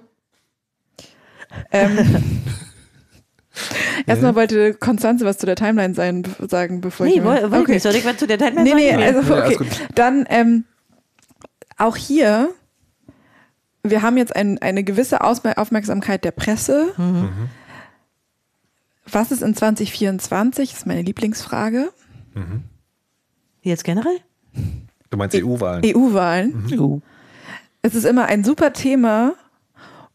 [1.72, 1.98] ähm,
[4.06, 7.24] erstmal wollte Konstanze was zu der Timeline sein, sagen, bevor Nee, ich.
[7.24, 7.72] woll, woll ich okay.
[7.74, 7.84] nicht.
[7.84, 9.04] Soll ich was zu der Timeline Nee, nee, sagen?
[9.04, 9.66] also Nee, alles okay.
[9.66, 9.88] gut.
[9.96, 10.64] Dann ähm,
[11.78, 12.50] auch hier,
[13.84, 16.94] wir haben jetzt ein, eine gewisse Ausme Aufmerksamkeit der Presse.
[16.98, 17.30] Mhm.
[19.12, 20.74] Was ist in 2024?
[20.74, 21.90] ist meine Lieblingsfrage.
[23.62, 24.18] Jetzt generell?
[25.10, 25.84] Du meinst EU-Wahlen?
[25.86, 26.80] EU-Wahlen.
[26.80, 27.02] Oh.
[27.82, 29.34] Es ist immer ein super Thema,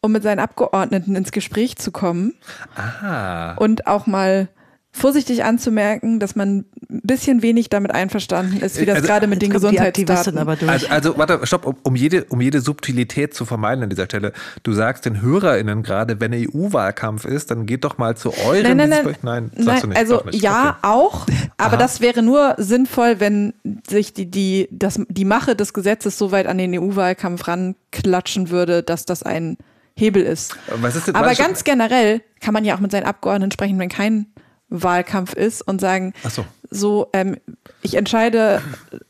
[0.07, 2.33] um mit seinen Abgeordneten ins Gespräch zu kommen
[2.74, 3.55] Ah.
[3.57, 4.49] und auch mal
[4.93, 9.43] vorsichtig anzumerken, dass man ein bisschen wenig damit einverstanden ist, wie das Also, gerade mit
[9.43, 10.39] den Gesundheitsdaten.
[10.39, 10.70] aber durch.
[10.70, 14.33] Also, also warte, stopp, um, um, jede, um jede Subtilität zu vermeiden an dieser Stelle.
[14.62, 18.62] Du sagst den HörerInnen gerade, wenn EU-Wahlkampf ist, dann geht doch mal zu euren.
[18.62, 19.16] Nein, nein, nein.
[19.20, 19.99] nein, sagst Nein, du nicht.
[19.99, 20.43] also nicht.
[20.43, 20.78] ja, Okay.
[20.81, 21.27] auch,
[21.59, 21.77] aber Aha.
[21.77, 23.53] das wäre nur sinnvoll, wenn
[23.87, 28.83] sich die, die, das, die Mache des Gesetzes so weit an den EU-Wahlkampf ranklatschen würde,
[28.83, 29.59] dass das ein
[29.97, 30.56] Hebel ist.
[30.81, 34.27] Was ist Aber ganz generell kann man ja auch mit seinen Abgeordneten sprechen, wenn kein
[34.68, 36.44] Wahlkampf ist und sagen, Ach so.
[36.70, 37.36] so, ähm,
[37.82, 38.60] ich entscheide,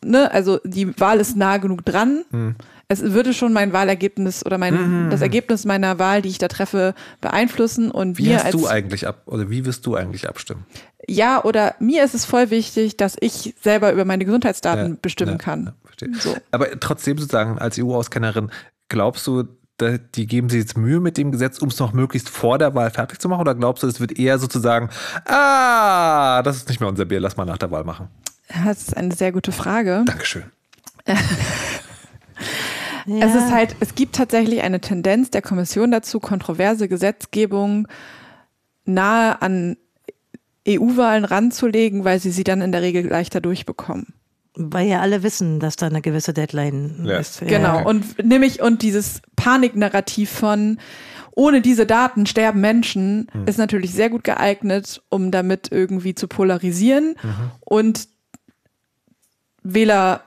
[0.04, 2.24] ne, also die Wahl ist nah genug dran.
[2.30, 2.54] Hm.
[2.88, 6.94] Es würde schon mein Wahlergebnis oder mein, das Ergebnis meiner Wahl, die ich da treffe,
[7.20, 10.64] beeinflussen und Wie wir hast als du eigentlich ab, oder wie wirst du eigentlich abstimmen?
[11.08, 15.32] ja, oder mir ist es voll wichtig, dass ich selber über meine Gesundheitsdaten Ja, bestimmen
[15.32, 15.72] ja, kann.
[16.00, 16.08] ja.
[16.20, 16.36] So.
[16.52, 18.50] Aber trotzdem sozusagen als EU-Auskennerin,
[18.88, 19.44] glaubst du,
[19.80, 22.90] die geben sich jetzt Mühe mit dem Gesetz, um es noch möglichst vor der Wahl
[22.90, 23.40] fertig zu machen?
[23.40, 24.88] Oder glaubst du, es wird eher sozusagen,
[25.26, 28.08] ah, das ist nicht mehr unser Bier, lass mal nach der Wahl machen?
[28.64, 30.02] Das ist eine sehr gute Frage.
[30.06, 30.44] Dankeschön.
[33.08, 37.86] Es ist halt, es gibt tatsächlich eine Tendenz der Kommission dazu, kontroverse Gesetzgebung
[38.84, 39.76] nahe an
[40.68, 44.14] EU-Wahlen ranzulegen, weil sie sie dann in der Regel leichter durchbekommen.
[44.58, 47.18] Weil ja alle wissen, dass da eine gewisse Deadline Ja.
[47.18, 47.40] ist.
[47.40, 47.80] Genau.
[47.80, 47.88] Okay.
[47.88, 50.78] Und nämlich, und dieses Paniknarrativ von
[51.32, 57.14] ohne diese Daten sterben Menschen ist natürlich sehr gut geeignet, um damit irgendwie zu polarisieren
[57.60, 58.08] und
[59.62, 60.22] Wähler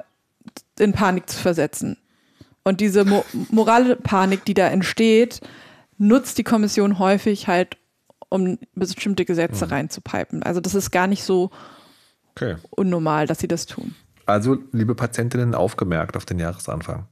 [0.77, 1.97] in Panik zu versetzen.
[2.63, 5.41] Und diese Mo Moralpanik, die da entsteht,
[5.97, 7.77] nutzt die Kommission häufig halt,
[8.29, 10.43] um bestimmte Gesetze reinzupipen.
[10.43, 11.49] Also das ist gar nicht so
[12.35, 12.55] Okay.
[12.69, 13.95] unnormal, dass sie das tun.
[14.29, 17.07] Also, liebe Patientinnen, aufgemerkt auf den Jahresanfang.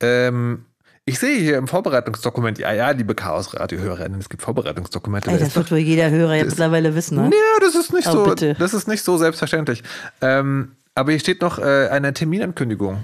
[0.00, 0.66] Ähm,
[1.06, 5.30] ich sehe hier im Vorbereitungsdokument, ja, ja, liebe Chaos-Radio-Hörerinnen, es gibt Vorbereitungsdokumente.
[5.30, 7.30] Ey, Da das wird wohl jeder Hörer jetzt mittlerweile wissen, ne?
[7.32, 8.54] Ja, das ist nicht Oh, so, bitte.
[8.58, 9.82] das ist nicht so selbstverständlich.
[10.20, 12.98] Ähm, aber hier steht noch äh, eine Terminankündigung.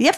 [0.00, 0.16] Yep.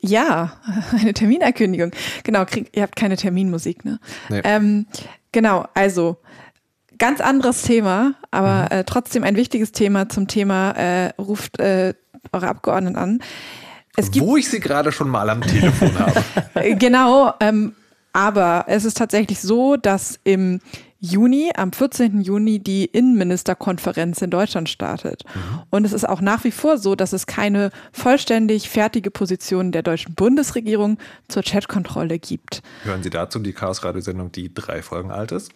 [0.00, 0.52] Ja,
[1.00, 1.92] eine Terminerkündigung.
[2.22, 3.98] Genau, krieg, ihr habt keine Terminmusik, ne?
[4.28, 4.42] Nee.
[4.44, 4.86] Ähm,
[5.32, 6.18] genau, also
[7.02, 11.94] ganz anderes Thema, aber äh, trotzdem ein wichtiges Thema zum Thema äh, ruft äh,
[12.30, 13.18] eure Abgeordneten an.
[13.96, 16.22] Wo ich sie gerade schon mal am Telefon habe.
[16.76, 17.74] genau, ähm,
[18.12, 20.60] aber es ist tatsächlich so, dass im
[21.00, 22.20] Juni, am 14.
[22.20, 25.24] Juni, die Innenministerkonferenz in Deutschland startet.
[25.70, 29.82] Und es ist auch nach wie vor so, dass es keine vollständig fertige Position der
[29.82, 32.62] deutschen Bundesregierung zur Chatkontrolle gibt.
[32.84, 35.50] Hören Sie dazu die Chaos-Radio-Sendung, die drei Folgen alt ist?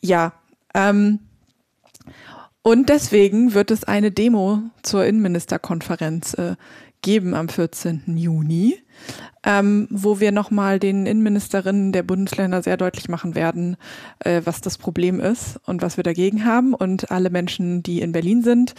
[0.00, 0.32] Ja.
[0.74, 1.20] Ähm,
[2.62, 6.54] und deswegen wird es eine Demo zur Innenministerkonferenz äh,
[7.02, 8.04] geben am 14.
[8.16, 8.78] Juni,
[9.42, 13.76] ähm, wo wir nochmal den Innenministerinnen der Bundesländer sehr deutlich machen werden,
[14.20, 16.72] äh, was das Problem ist und was wir dagegen haben.
[16.74, 18.74] Und alle Menschen, die in Berlin sind,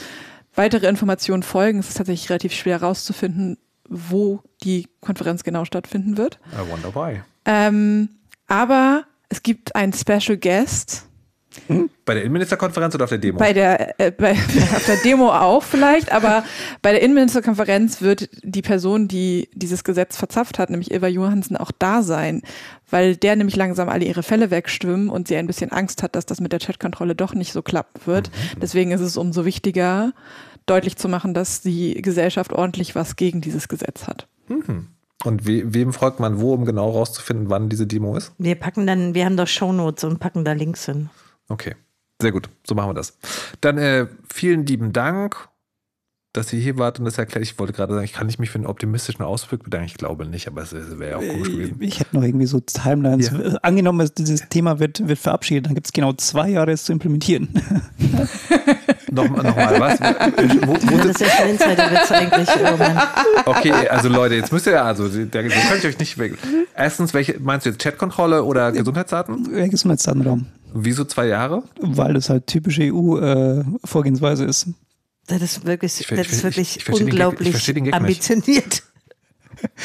[0.56, 1.80] weitere Informationen folgen.
[1.80, 3.58] Es ist tatsächlich relativ schwer herauszufinden,
[3.90, 6.40] wo die Konferenz genau stattfinden wird.
[6.54, 7.22] I wonder why.
[7.46, 8.10] Ähm,
[8.48, 11.08] aber es gibt einen Special Guest.
[12.06, 13.40] Bei der Innenministerkonferenz oder auf der Demo?
[13.40, 14.32] Bei der, äh, bei,
[14.76, 16.44] auf der Demo auch vielleicht, aber
[16.82, 21.72] bei der Innenministerkonferenz wird die Person, die dieses Gesetz verzapft hat, nämlich Ilva Johansen, auch
[21.78, 22.42] da sein,
[22.90, 26.26] weil der nämlich langsam alle ihre Fälle wegschwimmen und sie ein bisschen Angst hat, dass
[26.26, 28.32] das mit der Chatkontrolle doch nicht so klappen wird.
[28.62, 30.14] Deswegen ist es umso wichtiger,
[30.66, 34.28] deutlich zu machen, dass die Gesellschaft ordentlich was gegen dieses Gesetz hat.
[35.24, 38.34] Und we wem folgt man wo, um genau rauszufinden, wann diese Demo ist?
[38.38, 41.10] Wir packen dann, wir haben doch Shownotes und packen da Links hin.
[41.50, 41.76] Okay,
[42.22, 42.50] sehr gut.
[42.68, 43.18] So machen wir das.
[43.62, 45.50] Dann äh, vielen lieben Dank,
[46.36, 47.44] dass ihr hier wart und das erklärt.
[47.44, 49.86] Ich wollte gerade sagen, ich kann nicht mich für einen optimistischen Ausblick bedanken.
[49.86, 51.76] Ich glaube nicht, aber es wäre ja auch komisch gewesen.
[51.80, 53.30] Ich hätte noch irgendwie so Timelines.
[53.30, 53.58] Ja.
[53.62, 56.92] Angenommen, es- dieses Thema wird, wird verabschiedet, dann gibt es genau zwei Jahre, es zu
[56.92, 57.50] implementieren.
[59.12, 60.00] Nochmal, nochmal, was?
[60.00, 62.50] Wo, wo Das ist ja schon Insiderwitz eigentlich.
[63.46, 66.18] Oh okay, also Leute, jetzt müsst ihr ja, also, der, so kann ich euch nicht
[66.18, 66.34] weg.
[66.76, 69.54] Erstens, welche, meinst du jetzt Chatkontrolle oder Gesundheitsdaten?
[69.56, 70.48] Äh, Gesundheitsdatenraum.
[70.74, 71.64] Wieso zwei Jahre?
[71.80, 74.68] Weil das halt typische EU-Vorgehensweise ist.
[75.28, 77.84] Das ist wirklich, Ich das ich- ist wirklich ich verstehe den Gag- ich unglaublich Gag
[77.84, 77.94] nicht.
[77.94, 78.84] ambitioniert.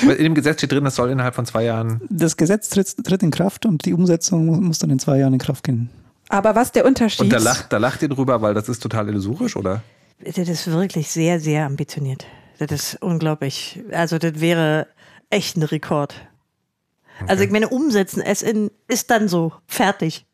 [0.03, 2.01] In dem Gesetz steht drin, das soll innerhalb von zwei Jahren.
[2.11, 5.33] Das Gesetz tritt, tritt in Kraft und die Umsetzung muss, muss dann in zwei Jahren
[5.35, 5.89] in Kraft gehen.
[6.29, 9.09] Aber was der Unterschied Und da lacht, da lacht ihr drüber, weil das ist total
[9.09, 9.83] illusorisch, oder?
[10.25, 12.27] Das ist wirklich sehr, sehr ambitioniert.
[12.59, 13.81] Das ist unglaublich.
[13.93, 14.89] Also das wäre
[15.31, 16.15] echt ein Rekord.
[17.29, 20.27] Also ich meine, umsetzen es in, ist dann so fertig.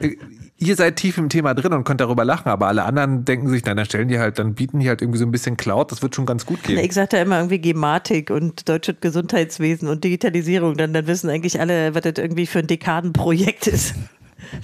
[0.00, 0.18] Äh, äh,
[0.58, 3.64] Ihr seid tief im Thema drin und könnt darüber lachen, aber alle anderen denken sich,
[3.64, 6.02] nein, dann stellen die halt, dann bieten die halt irgendwie so ein bisschen Cloud, das
[6.02, 6.78] wird schon ganz gut gehen.
[6.78, 10.76] Ich sage da immer irgendwie Gematik und deutsches Gesundheitswesen und Digitalisierung.
[10.76, 13.94] Dann, dann wissen eigentlich alle, was das irgendwie für ein Dekadenprojekt ist.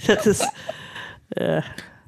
[0.05, 0.45] Das ist,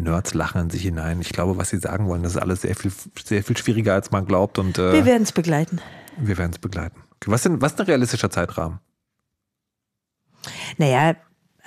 [0.01, 1.21] Nerds lachen in sich hinein.
[1.21, 2.91] Ich glaube, was sie sagen wollen, das ist alles sehr viel,
[3.23, 5.79] sehr viel schwieriger, als man glaubt und äh, wir werden es begleiten.
[6.17, 7.01] wir werden es begleiten.
[7.15, 8.79] Okay, was, denn, was ist ein realistischer Zeitrahmen?
[10.77, 11.15] Naja,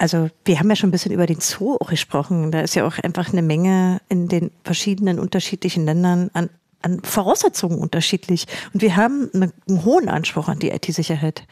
[0.04, 2.50] also wir haben ja schon ein bisschen über den Zoo auch gesprochen.
[2.50, 6.50] Da ist ja auch einfach eine Menge in den verschiedenen unterschiedlichen Ländern an,
[6.82, 8.44] an Voraussetzungen unterschiedlich.
[8.74, 11.44] Und wir haben eine, einen hohen Anspruch an die IT-Sicherheit.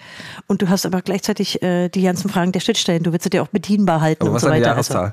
[0.48, 3.02] Und du hast aber gleichzeitig äh, die ganzen Fragen der Schnittstellen.
[3.02, 4.76] Du willst sie dir auch bedienbar halten Aber und was so weiter.
[4.76, 5.12] Also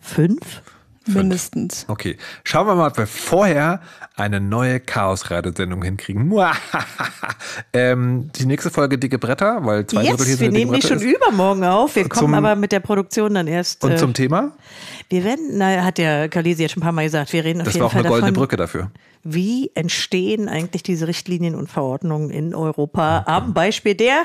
[0.00, 0.62] fünf?
[1.08, 1.84] Mindestens.
[1.88, 3.80] Okay, schauen wir mal, ob wir vorher
[4.16, 6.32] eine neue Chaos-Radio-Sendung hinkriegen.
[7.72, 10.82] ähm, die nächste Folge Dicke Bretter, weil zwei Drittel hier Jetzt, sind wir nehmen die
[10.86, 11.04] schon ist.
[11.04, 11.96] übermorgen auf.
[11.96, 13.82] Wir kommen Zum- aber mit der Produktion dann erst.
[13.84, 14.52] Und äh, zum Thema?
[15.08, 17.64] wir werden, na, hat ja Kalisi jetzt schon ein paar Mal gesagt, wir reden auf
[17.66, 18.90] Das jeden war auch Fall eine goldene davon, Brücke dafür.
[19.22, 24.24] wie entstehen eigentlich diese Richtlinien und Verordnungen in Europa am Beispiel der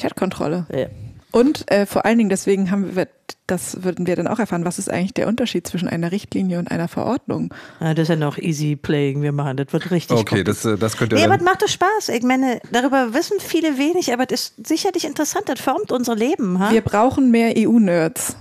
[0.00, 0.66] Chatkontrolle.
[0.74, 0.86] Ja.
[1.30, 3.08] Und äh, vor allen Dingen, deswegen haben wir,
[3.46, 6.70] das würden wir dann auch erfahren, was ist eigentlich der Unterschied zwischen einer Richtlinie und
[6.70, 7.52] einer Verordnung?
[7.80, 10.78] Ah, das ist ja noch easy playing, wir machen, das wird richtig Okay, das, äh,
[10.78, 12.08] das könnt ihr Nee, aber macht doch Spaß.
[12.10, 16.58] Ich meine, darüber wissen viele wenig, aber das ist sicherlich interessant, das formt unser Leben.
[16.58, 16.70] Ha?
[16.70, 18.36] Wir brauchen mehr EU-Nerds.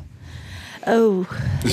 [0.86, 1.26] Oh,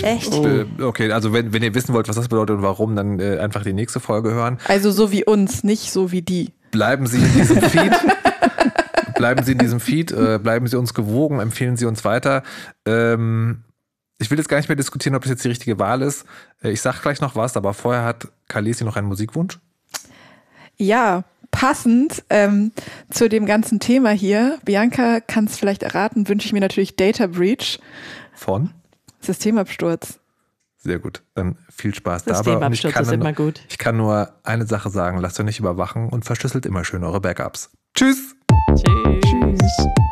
[0.03, 0.35] echt?
[0.35, 3.39] Äh, Okay, also wenn, wenn ihr wissen wollt, was das bedeutet und warum, dann äh,
[3.39, 4.59] einfach die nächste Folge hören.
[4.69, 6.51] Also so wie uns, nicht so wie die.
[6.71, 7.93] Bleiben Sie in diesem Feed.
[9.21, 12.43] bleiben Sie in diesem Feed, äh, bleiben Sie uns gewogen, empfehlen Sie uns weiter.
[12.87, 13.65] Ähm,
[14.19, 16.25] ich will jetzt gar nicht mehr diskutieren, ob das jetzt die richtige Wahl ist.
[16.63, 19.59] Äh, ich sag gleich noch was, aber vorher hat Kalesi noch einen Musikwunsch.
[20.77, 22.73] Ja, passend ähm,
[23.11, 27.27] zu dem ganzen Thema hier, Bianca kann es vielleicht erraten, wünsche ich mir natürlich Data
[27.27, 27.79] Breach,
[28.35, 28.71] Von?
[29.21, 30.21] Systemabsturz.
[30.83, 31.23] Sehr gut.
[31.35, 32.39] Dann viel Spaß dabei.
[32.39, 33.61] Und ich Systemabsturz kann, ist nur, immer gut.
[33.69, 37.21] ich kann nur eine Sache sagen: Lasst euch nicht überwachen und verschlüsselt immer schön eure
[37.21, 37.71] Backups.
[37.95, 38.35] Tschüss!
[38.85, 39.77] Tschüss.
[39.77, 40.10] Die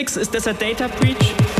[0.00, 1.59] 6 ist das ein Data Breach?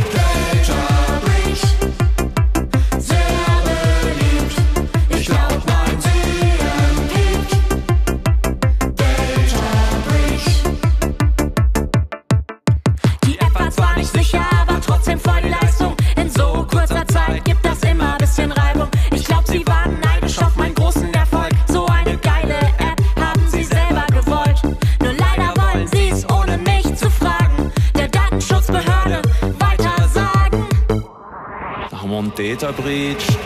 [32.30, 33.39] Data Breach.